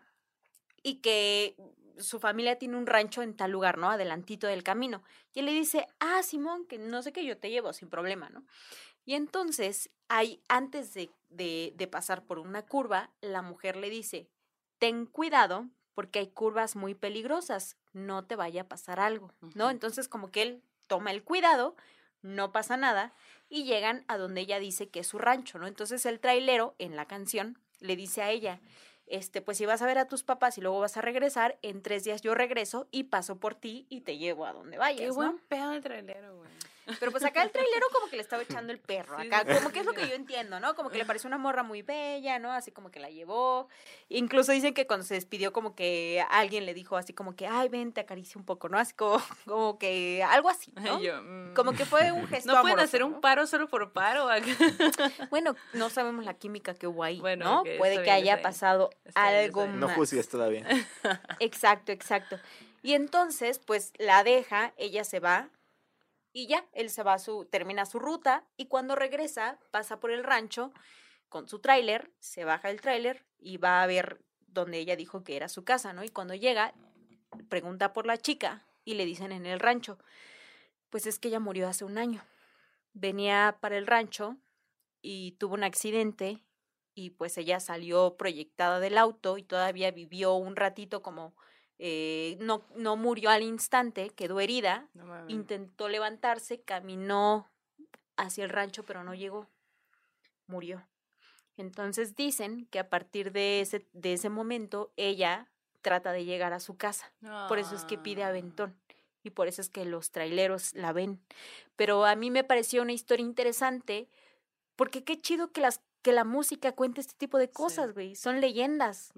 [0.82, 1.56] y que
[1.98, 3.90] su familia tiene un rancho en tal lugar, ¿no?
[3.90, 5.02] Adelantito del camino.
[5.34, 8.28] Y él le dice, ah, Simón, que no sé qué yo te llevo sin problema,
[8.30, 8.44] ¿no?
[9.04, 14.28] Y entonces, hay, antes de, de, de pasar por una curva, la mujer le dice,
[14.78, 19.70] ten cuidado porque hay curvas muy peligrosas, no te vaya a pasar algo, ¿no?
[19.70, 21.76] Entonces, como que él toma el cuidado,
[22.22, 23.12] no pasa nada,
[23.48, 25.66] y llegan a donde ella dice que es su rancho, ¿no?
[25.66, 28.60] Entonces el trailero en la canción le dice a ella,
[29.06, 31.82] este, pues si vas a ver a tus papás y luego vas a regresar, en
[31.82, 35.08] tres días yo regreso y paso por ti y te llevo a donde vayas, Qué
[35.08, 35.14] ¿no?
[35.14, 36.50] buen pedo de trailero, güey.
[36.98, 39.80] Pero pues acá el trailero como que le estaba echando el perro, acá como que
[39.80, 40.74] es lo que yo entiendo, ¿no?
[40.74, 42.52] Como que le pareció una morra muy bella, ¿no?
[42.52, 43.68] Así como que la llevó.
[44.08, 47.68] Incluso dicen que cuando se despidió como que alguien le dijo así como que, ay,
[47.68, 48.78] ven, te acaricio un poco, ¿no?
[48.78, 51.00] Así como, como que algo así, ¿no?
[51.00, 53.20] Yo, mm, Como que fue un gesto No pueden amoroso, hacer un ¿no?
[53.20, 54.28] paro solo por paro.
[54.28, 54.46] acá.
[55.30, 57.62] Bueno, no sabemos la química que hubo ahí, Bueno, ¿no?
[57.78, 59.80] Puede que bien, haya pasado Está algo está bien.
[59.80, 59.96] No más.
[59.96, 60.66] juzgues todavía.
[61.38, 62.38] Exacto, exacto.
[62.82, 65.48] Y entonces, pues la deja, ella se va
[66.32, 70.10] y ya, él se va a su, termina su ruta y cuando regresa pasa por
[70.10, 70.72] el rancho
[71.28, 75.36] con su tráiler, se baja el tráiler y va a ver donde ella dijo que
[75.36, 76.04] era su casa, ¿no?
[76.04, 76.74] Y cuando llega,
[77.48, 79.98] pregunta por la chica y le dicen en el rancho,
[80.90, 82.22] pues es que ella murió hace un año.
[82.92, 84.36] Venía para el rancho
[85.00, 86.42] y tuvo un accidente
[86.94, 91.34] y pues ella salió proyectada del auto y todavía vivió un ratito como
[91.78, 97.50] eh, no, no murió al instante, quedó herida, No intentó levantarse, caminó
[98.16, 99.48] hacia el rancho pero no llegó,
[100.46, 100.86] murió.
[101.56, 105.48] Entonces dicen que a partir de ese, de ese momento ella
[105.82, 107.12] trata de llegar a su casa.
[107.48, 108.28] Por eso es que pide Ah.
[108.28, 108.78] aventón
[109.24, 111.20] y por eso es que los traileros la ven.
[111.76, 114.08] Pero a mí me pareció una historia interesante
[114.76, 117.52] porque qué chido que las que la música cuente este tipo de Sí.
[117.52, 118.14] cosas, güey.
[118.16, 119.12] Son leyendas,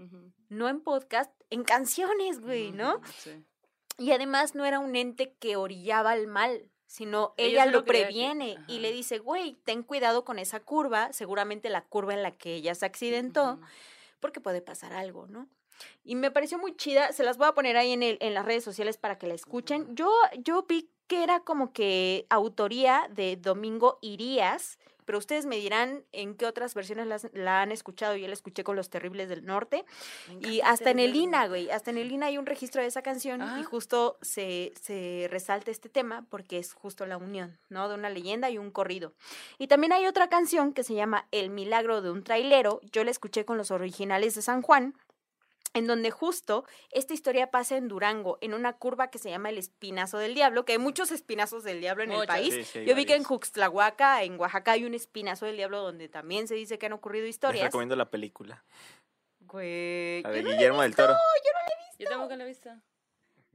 [0.48, 3.01] no en podcast, en canciones, güey, ¿no?
[3.19, 3.44] sí.
[3.97, 8.59] Y además no era un ente que orillaba al mal, sino Ella lo que- previene
[8.66, 12.55] y le dice, güey, ten cuidado con esa curva, seguramente la curva en la que
[12.56, 13.61] ella se accidentó,
[14.20, 15.48] porque puede pasar algo, ¿no?
[16.05, 18.44] Y me pareció muy chida, se las voy a poner ahí en, el, en las
[18.44, 19.94] redes sociales para que la escuchen.
[19.94, 26.05] Yo, yo vi que era como que autoría de Domingo Irías, pero ustedes me dirán
[26.12, 28.16] en qué otras versiones las- la, han escuchado.
[28.16, 29.85] Yo la escuché con Los Terribles del Norte.
[30.40, 31.14] Y hasta en el.
[31.16, 33.64] INA, güey, hasta en el INA hay un registro de esa canción y Ah.
[33.64, 37.89] justo se, se resalta este tema porque es justo la unión, ¿no?
[37.89, 39.12] De una leyenda y un corrido.
[39.59, 43.10] Y también hay otra canción que se llama El milagro de un trailero, yo la
[43.10, 44.94] escuché con los originales de San Juan,
[45.74, 49.59] en donde justo esta historia pasa en Durango, en una curva que se llama el
[49.59, 52.55] Espinazo del Diablo, que hay muchos espinazos del diablo en el país.
[52.55, 53.24] Sí, sí, hay Yo vi que en.
[53.24, 57.24] Juxtlahuaca, en Oaxaca, hay un espinazo del diablo donde también se dice que han ocurrido
[57.26, 57.64] Les historias.
[57.64, 58.64] recomiendo la película.
[59.40, 61.14] Güey, La yo de no la he Guillermo del Toro.
[61.98, 62.70] Yo tampoco la he visto.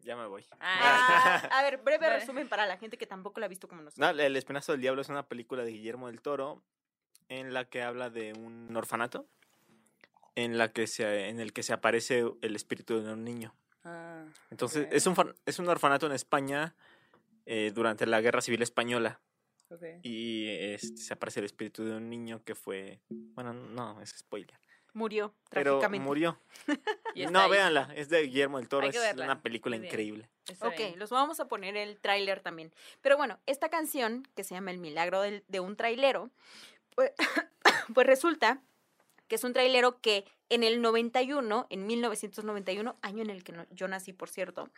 [0.01, 0.45] Ya me voy.
[0.61, 2.19] Ah, a ver, breve Vale.
[2.19, 4.15] resumen para la gente que tampoco la ha visto como nosotros.
[4.15, 6.63] No, El Espinazo del Diablo es una película de Guillermo del Toro
[7.27, 9.27] en la que habla de un orfanato
[10.43, 13.53] en la que se en el que se aparece el espíritu de un niño.
[13.83, 14.93] Ah, Entonces, Ok.
[14.93, 16.75] es un es un orfanato en España
[17.45, 19.19] eh, durante la Guerra Civil española
[19.69, 19.83] ok.
[20.03, 24.59] y este, se aparece el espíritu de un niño que fue, bueno, no, es spoiler,
[24.93, 26.05] Murió pero trágicamente.
[26.05, 26.39] murió.
[27.15, 27.51] Y No, ahí.
[27.51, 30.29] véanla, es de Guillermo del Toro, es una película increíble.
[30.47, 30.99] Está Ok, bien.
[30.99, 32.71] los vamos a poner el tráiler también.
[33.01, 36.29] Pero bueno, esta canción, que se llama El milagro de un trailero,
[36.95, 37.11] pues,
[37.95, 38.61] pues resulta
[39.29, 43.65] que es un trailero que en el 91, en 1991, año en el que no-
[43.69, 44.69] yo nací, por cierto,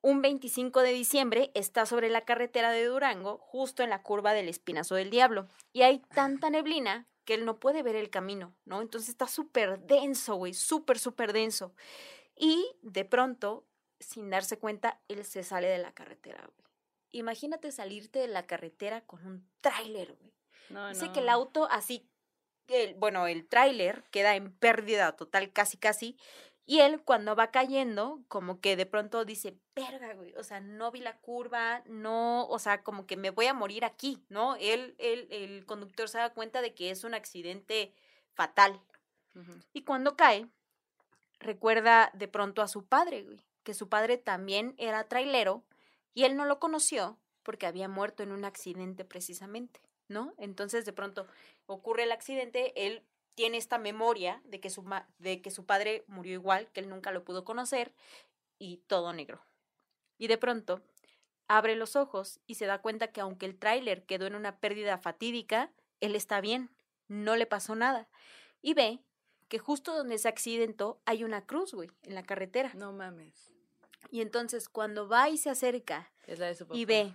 [0.00, 4.48] un 25 de diciembre está sobre la carretera de Durango, justo en la curva del
[4.48, 5.46] Espinazo del Diablo.
[5.72, 8.80] Y hay tanta neblina que él no puede ver el camino, ¿no?
[8.82, 11.72] Entonces está súper denso, güey, súper, súper denso.
[12.34, 13.64] Y de pronto,
[14.00, 16.72] sin darse cuenta, él se sale de la carretera, güey.
[17.12, 20.32] Imagínate salirte de la carretera con un tráiler, güey.
[20.70, 22.08] No, Dice que el auto así,
[22.68, 26.16] el, bueno, el tráiler queda en pérdida total, casi, casi.
[26.64, 30.90] Y él cuando va cayendo, como que de pronto dice, verga, güey, o sea, no
[30.92, 34.56] vi la curva, no, o sea, como que me voy a morir aquí, ¿no?
[34.56, 37.92] Él, él, el conductor se da cuenta de que es un accidente
[38.34, 38.80] fatal.
[39.72, 40.46] Y cuando cae,
[41.40, 45.64] recuerda de pronto a su padre, güey, que su padre también era trailero
[46.14, 49.80] y él no lo conoció porque había muerto en un accidente precisamente,
[50.12, 50.34] ¿no?
[50.38, 51.26] Entonces de pronto
[51.66, 53.02] ocurre el accidente, él
[53.34, 56.88] tiene esta memoria de que su, ma- de que su padre murió igual, que él
[56.88, 57.92] nunca lo pudo conocer
[58.58, 59.40] y todo negro.
[60.18, 60.82] Y de pronto
[61.48, 64.98] abre los ojos y se da cuenta que aunque el tráiler quedó en una pérdida
[64.98, 66.70] fatídica, él está bien,
[67.08, 68.08] no le pasó nada.
[68.60, 69.00] Y ve
[69.48, 72.72] que justo donde se accidentó hay una cruz, güey, en la carretera.
[72.74, 73.52] No mames.
[74.10, 76.78] Y entonces cuando va y se acerca Es la de su papá.
[76.78, 77.14] y ve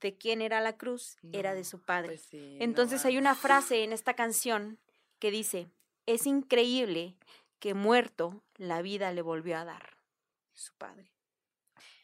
[0.00, 2.08] de quién era la cruz, era de su padre.
[2.08, 4.78] Pues sí, no Entonces hay una frase en esta canción
[5.18, 5.68] que dice,
[6.06, 7.16] es increíble
[7.58, 9.96] que muerto la vida le volvió a dar.
[10.52, 11.12] Su padre.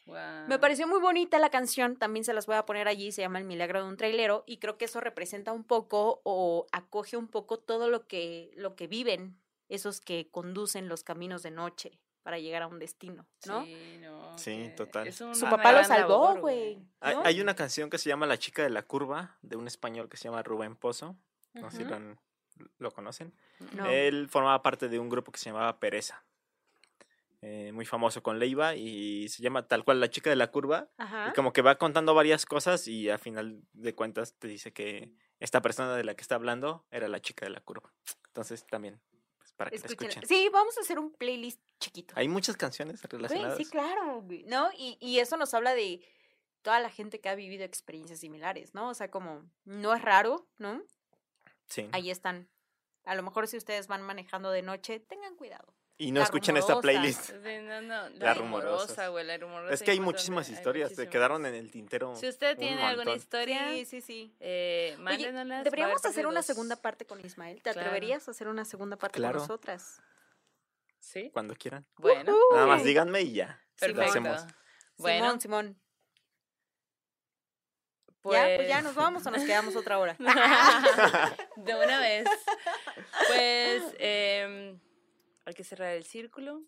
[0.05, 3.39] Me pareció muy bonita la canción, también se las voy a poner allí, se llama
[3.39, 7.29] El Milagro de un Trailero y creo que eso representa un poco o acoge un
[7.29, 9.39] poco todo lo que, lo que viven
[9.69, 13.63] esos que conducen los caminos de noche para llegar a un destino, ¿no?
[13.65, 15.11] Sí, no, Sí, total.
[15.13, 16.79] Su papá lo salvó, güey.
[17.01, 17.21] Hay, ¿no?
[17.25, 20.17] hay una canción que se llama La chica de la curva, de un español que
[20.17, 21.15] se llama Rubén Pozo.
[21.53, 22.19] No sé si lo, han-
[22.79, 23.33] lo conocen.
[23.73, 23.85] No.
[23.85, 26.23] Él formaba parte de un grupo que se llamaba Pereza.
[27.41, 30.87] eh, muy famoso con Leiva y se llama tal cual La chica de la curva.
[30.97, 31.27] Ajá.
[31.29, 35.11] Y como que va contando varias cosas y a final de cuentas te dice que
[35.41, 37.91] esta persona de la que está hablando era la chica de la curva.
[38.27, 39.01] Entonces también,
[39.55, 40.09] para que la Escúchenla.
[40.13, 40.27] escuchen.
[40.27, 42.13] Sí, vamos a hacer un playlist chiquito.
[42.17, 43.57] Hay muchas canciones Güey, relacionadas.
[43.57, 44.69] sí, claro, ¿no?
[44.77, 46.05] Y, y eso nos habla de
[46.61, 48.89] toda la gente que ha vivido experiencias similares, ¿no?
[48.89, 50.81] O sea, como no es raro, ¿no?
[51.67, 51.87] Sí.
[51.91, 52.49] Ahí están.
[53.05, 55.73] A lo mejor si ustedes van manejando de noche, tengan cuidado.
[55.97, 57.21] Y no La escuchen esta playlist.
[57.27, 59.73] Sí, no, no, Las la rumorosa, güey, la rumorosa.
[59.73, 61.11] Es que hay de- muchísimas hay historias, te muchísimas.
[61.11, 62.15] quedaron en el tintero.
[62.15, 64.35] Si usted tiene alguna historia, Sí, sí, sí.
[64.39, 65.31] eh, Oye,
[65.63, 67.57] deberíamos hacer una segunda parte con Ismael.
[67.61, 67.81] ¿Te Claro.
[67.81, 69.33] atreverías a hacer una segunda parte Claro.
[69.39, 70.01] con nosotras?
[70.99, 71.85] Sí, Cuando quieran.
[71.97, 73.61] bueno, Nada más díganme y ya.
[73.81, 74.01] Lo perfecto.
[74.03, 74.41] hacemos.
[74.97, 75.79] Bueno, Simón, Simón.
[78.25, 80.15] Ya, pues ya nos vamos o nos quedamos otra hora.
[81.57, 82.25] de una vez.
[83.27, 83.83] Pues
[85.53, 86.63] hay que cerrar el círculo.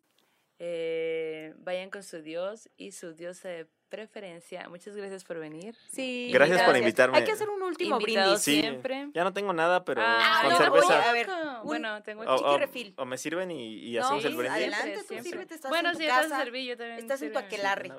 [0.59, 4.69] Eh, vayan con su Dios y su diosa de preferencia.
[4.69, 5.75] Muchas gracias por venir.
[5.91, 6.29] Sí.
[6.31, 7.17] Gracias por invitarme.
[7.17, 8.39] Hay que hacer un último brindis.
[8.41, 9.09] Sí, siempre.
[9.13, 11.09] ya no tengo nada, pero Ah, con no, cerveza.
[11.09, 12.93] a ver, un- bueno, tengo chiqui o- refil.
[12.97, 14.51] o me sirven y, y No, hacemos el brindis.
[14.57, 15.23] adelante, tú siempre.
[15.31, 17.39] sírvete, estás bueno, en tu si estás casa, en servir, yo también estás en tu
[17.39, 17.91] aquelarre.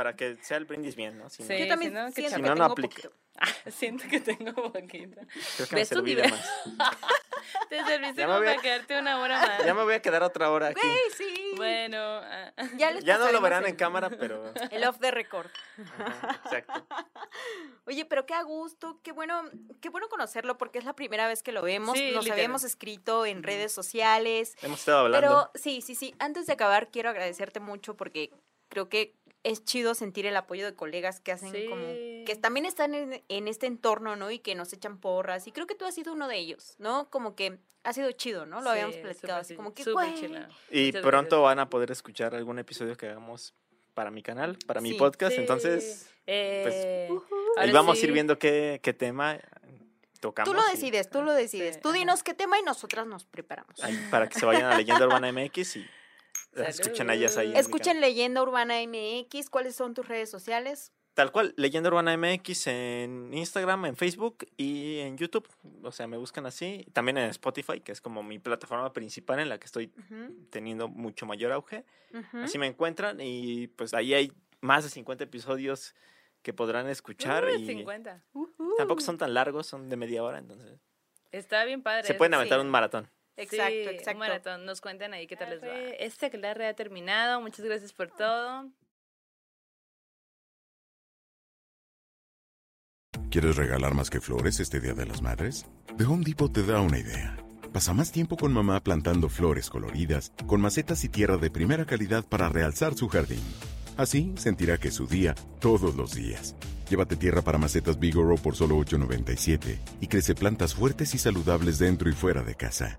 [0.00, 1.28] Para que sea el brindis bien, ¿no?
[1.28, 1.58] Si no, Sí.
[1.58, 2.94] Yo también si no, siento Si que no, no tengo aplica.
[3.02, 3.12] poquito.
[3.70, 5.20] Siento que tengo poquito.
[5.58, 6.50] creo que me más.
[7.68, 9.64] Te serviste Ya me como voy a- para quedarte una hora más.
[9.66, 10.80] Ya me voy a quedar otra hora aquí.
[10.82, 11.52] Güey, sí.
[11.56, 14.54] Bueno, ah, Ya, les Ya no lo verán en cámara, pero...
[14.70, 15.50] El off the record.
[15.98, 16.86] Ajá, exacto.
[17.84, 19.42] Oye, pero qué a gusto, qué bueno,
[19.82, 21.98] qué bueno conocerlo porque es la primera vez que lo vemos.
[21.98, 22.38] Sí, Nos literal.
[22.38, 24.54] habíamos escrito en redes sociales.
[24.62, 25.26] Hemos estado hablando.
[25.28, 26.14] Pero sí, sí, sí.
[26.18, 28.30] Antes de acabar, quiero agradecerte mucho porque
[28.68, 31.86] creo que es chido sentir el apoyo de colegas que hacen como
[32.26, 34.30] que también están en, en este entorno, ¿no?
[34.30, 35.46] Y que nos echan porras.
[35.46, 37.08] Y creo que tú has sido uno de ellos, ¿no?
[37.10, 38.60] Como que ha sido chido, ¿no?
[38.60, 41.40] Lo habíamos platicado así, como que, y Muchas pronto gracias.
[41.40, 43.54] van a poder escuchar algún episodio que hagamos
[43.94, 45.34] para mi canal, para mi podcast.
[45.34, 45.40] Sí.
[45.40, 47.26] Entonces, Eh, Ujú.
[47.56, 49.38] ahí vamos a ir viendo qué, qué tema
[50.20, 50.48] tocamos.
[50.52, 51.80] Tú lo y- decides, tú lo decides.
[51.80, 53.82] Tú dinos qué tema y nosotras nos preparamos.
[53.82, 55.86] ahí para que se vayan a Leyenda Urbana MX y
[56.54, 57.52] escuchen a ellas ahí.
[57.54, 59.50] Escuchen Leyenda Urbana MX.
[59.50, 60.92] ¿Cuáles son tus redes sociales?
[61.14, 65.48] Tal cual, Leyenda Urbana MX en Instagram, en Facebook y en YouTube.
[65.82, 66.86] O sea, me buscan así.
[66.92, 69.92] También en Spotify, que es como mi plataforma principal en la que estoy
[70.50, 71.84] teniendo mucho mayor auge.
[72.32, 75.94] Así me encuentran y pues ahí hay más de 50 episodios
[76.42, 78.24] que podrán escuchar Uy, y 50.
[78.32, 78.74] Ujú.
[78.78, 80.78] tampoco son tan largos, son de media hora, entonces
[81.32, 82.06] Está bien padre.
[82.06, 82.36] se pueden sí.
[82.36, 83.10] aventar un maratón.
[83.36, 84.10] Exacto, Sí, exacto.
[84.12, 84.64] Un maratón.
[84.66, 85.74] Nos cuentan ahí qué tal les va.
[85.98, 87.40] Este aquelarre ha terminado.
[87.40, 88.70] Muchas gracias por todo.
[93.30, 95.64] ¿Quieres regalar más que flores este Día de las Madres?
[95.96, 97.36] The Home Depot te da una idea.
[97.72, 102.24] Pasa más tiempo con mamá plantando flores coloridas, con macetas y tierra de primera calidad
[102.24, 103.42] para realzar su jardín.
[103.96, 106.56] Así sentirá que es su día todos los días.
[106.88, 112.10] Llévate tierra para macetas Bigoro por solo $8.97 y crece plantas fuertes y saludables dentro
[112.10, 112.98] y fuera de casa.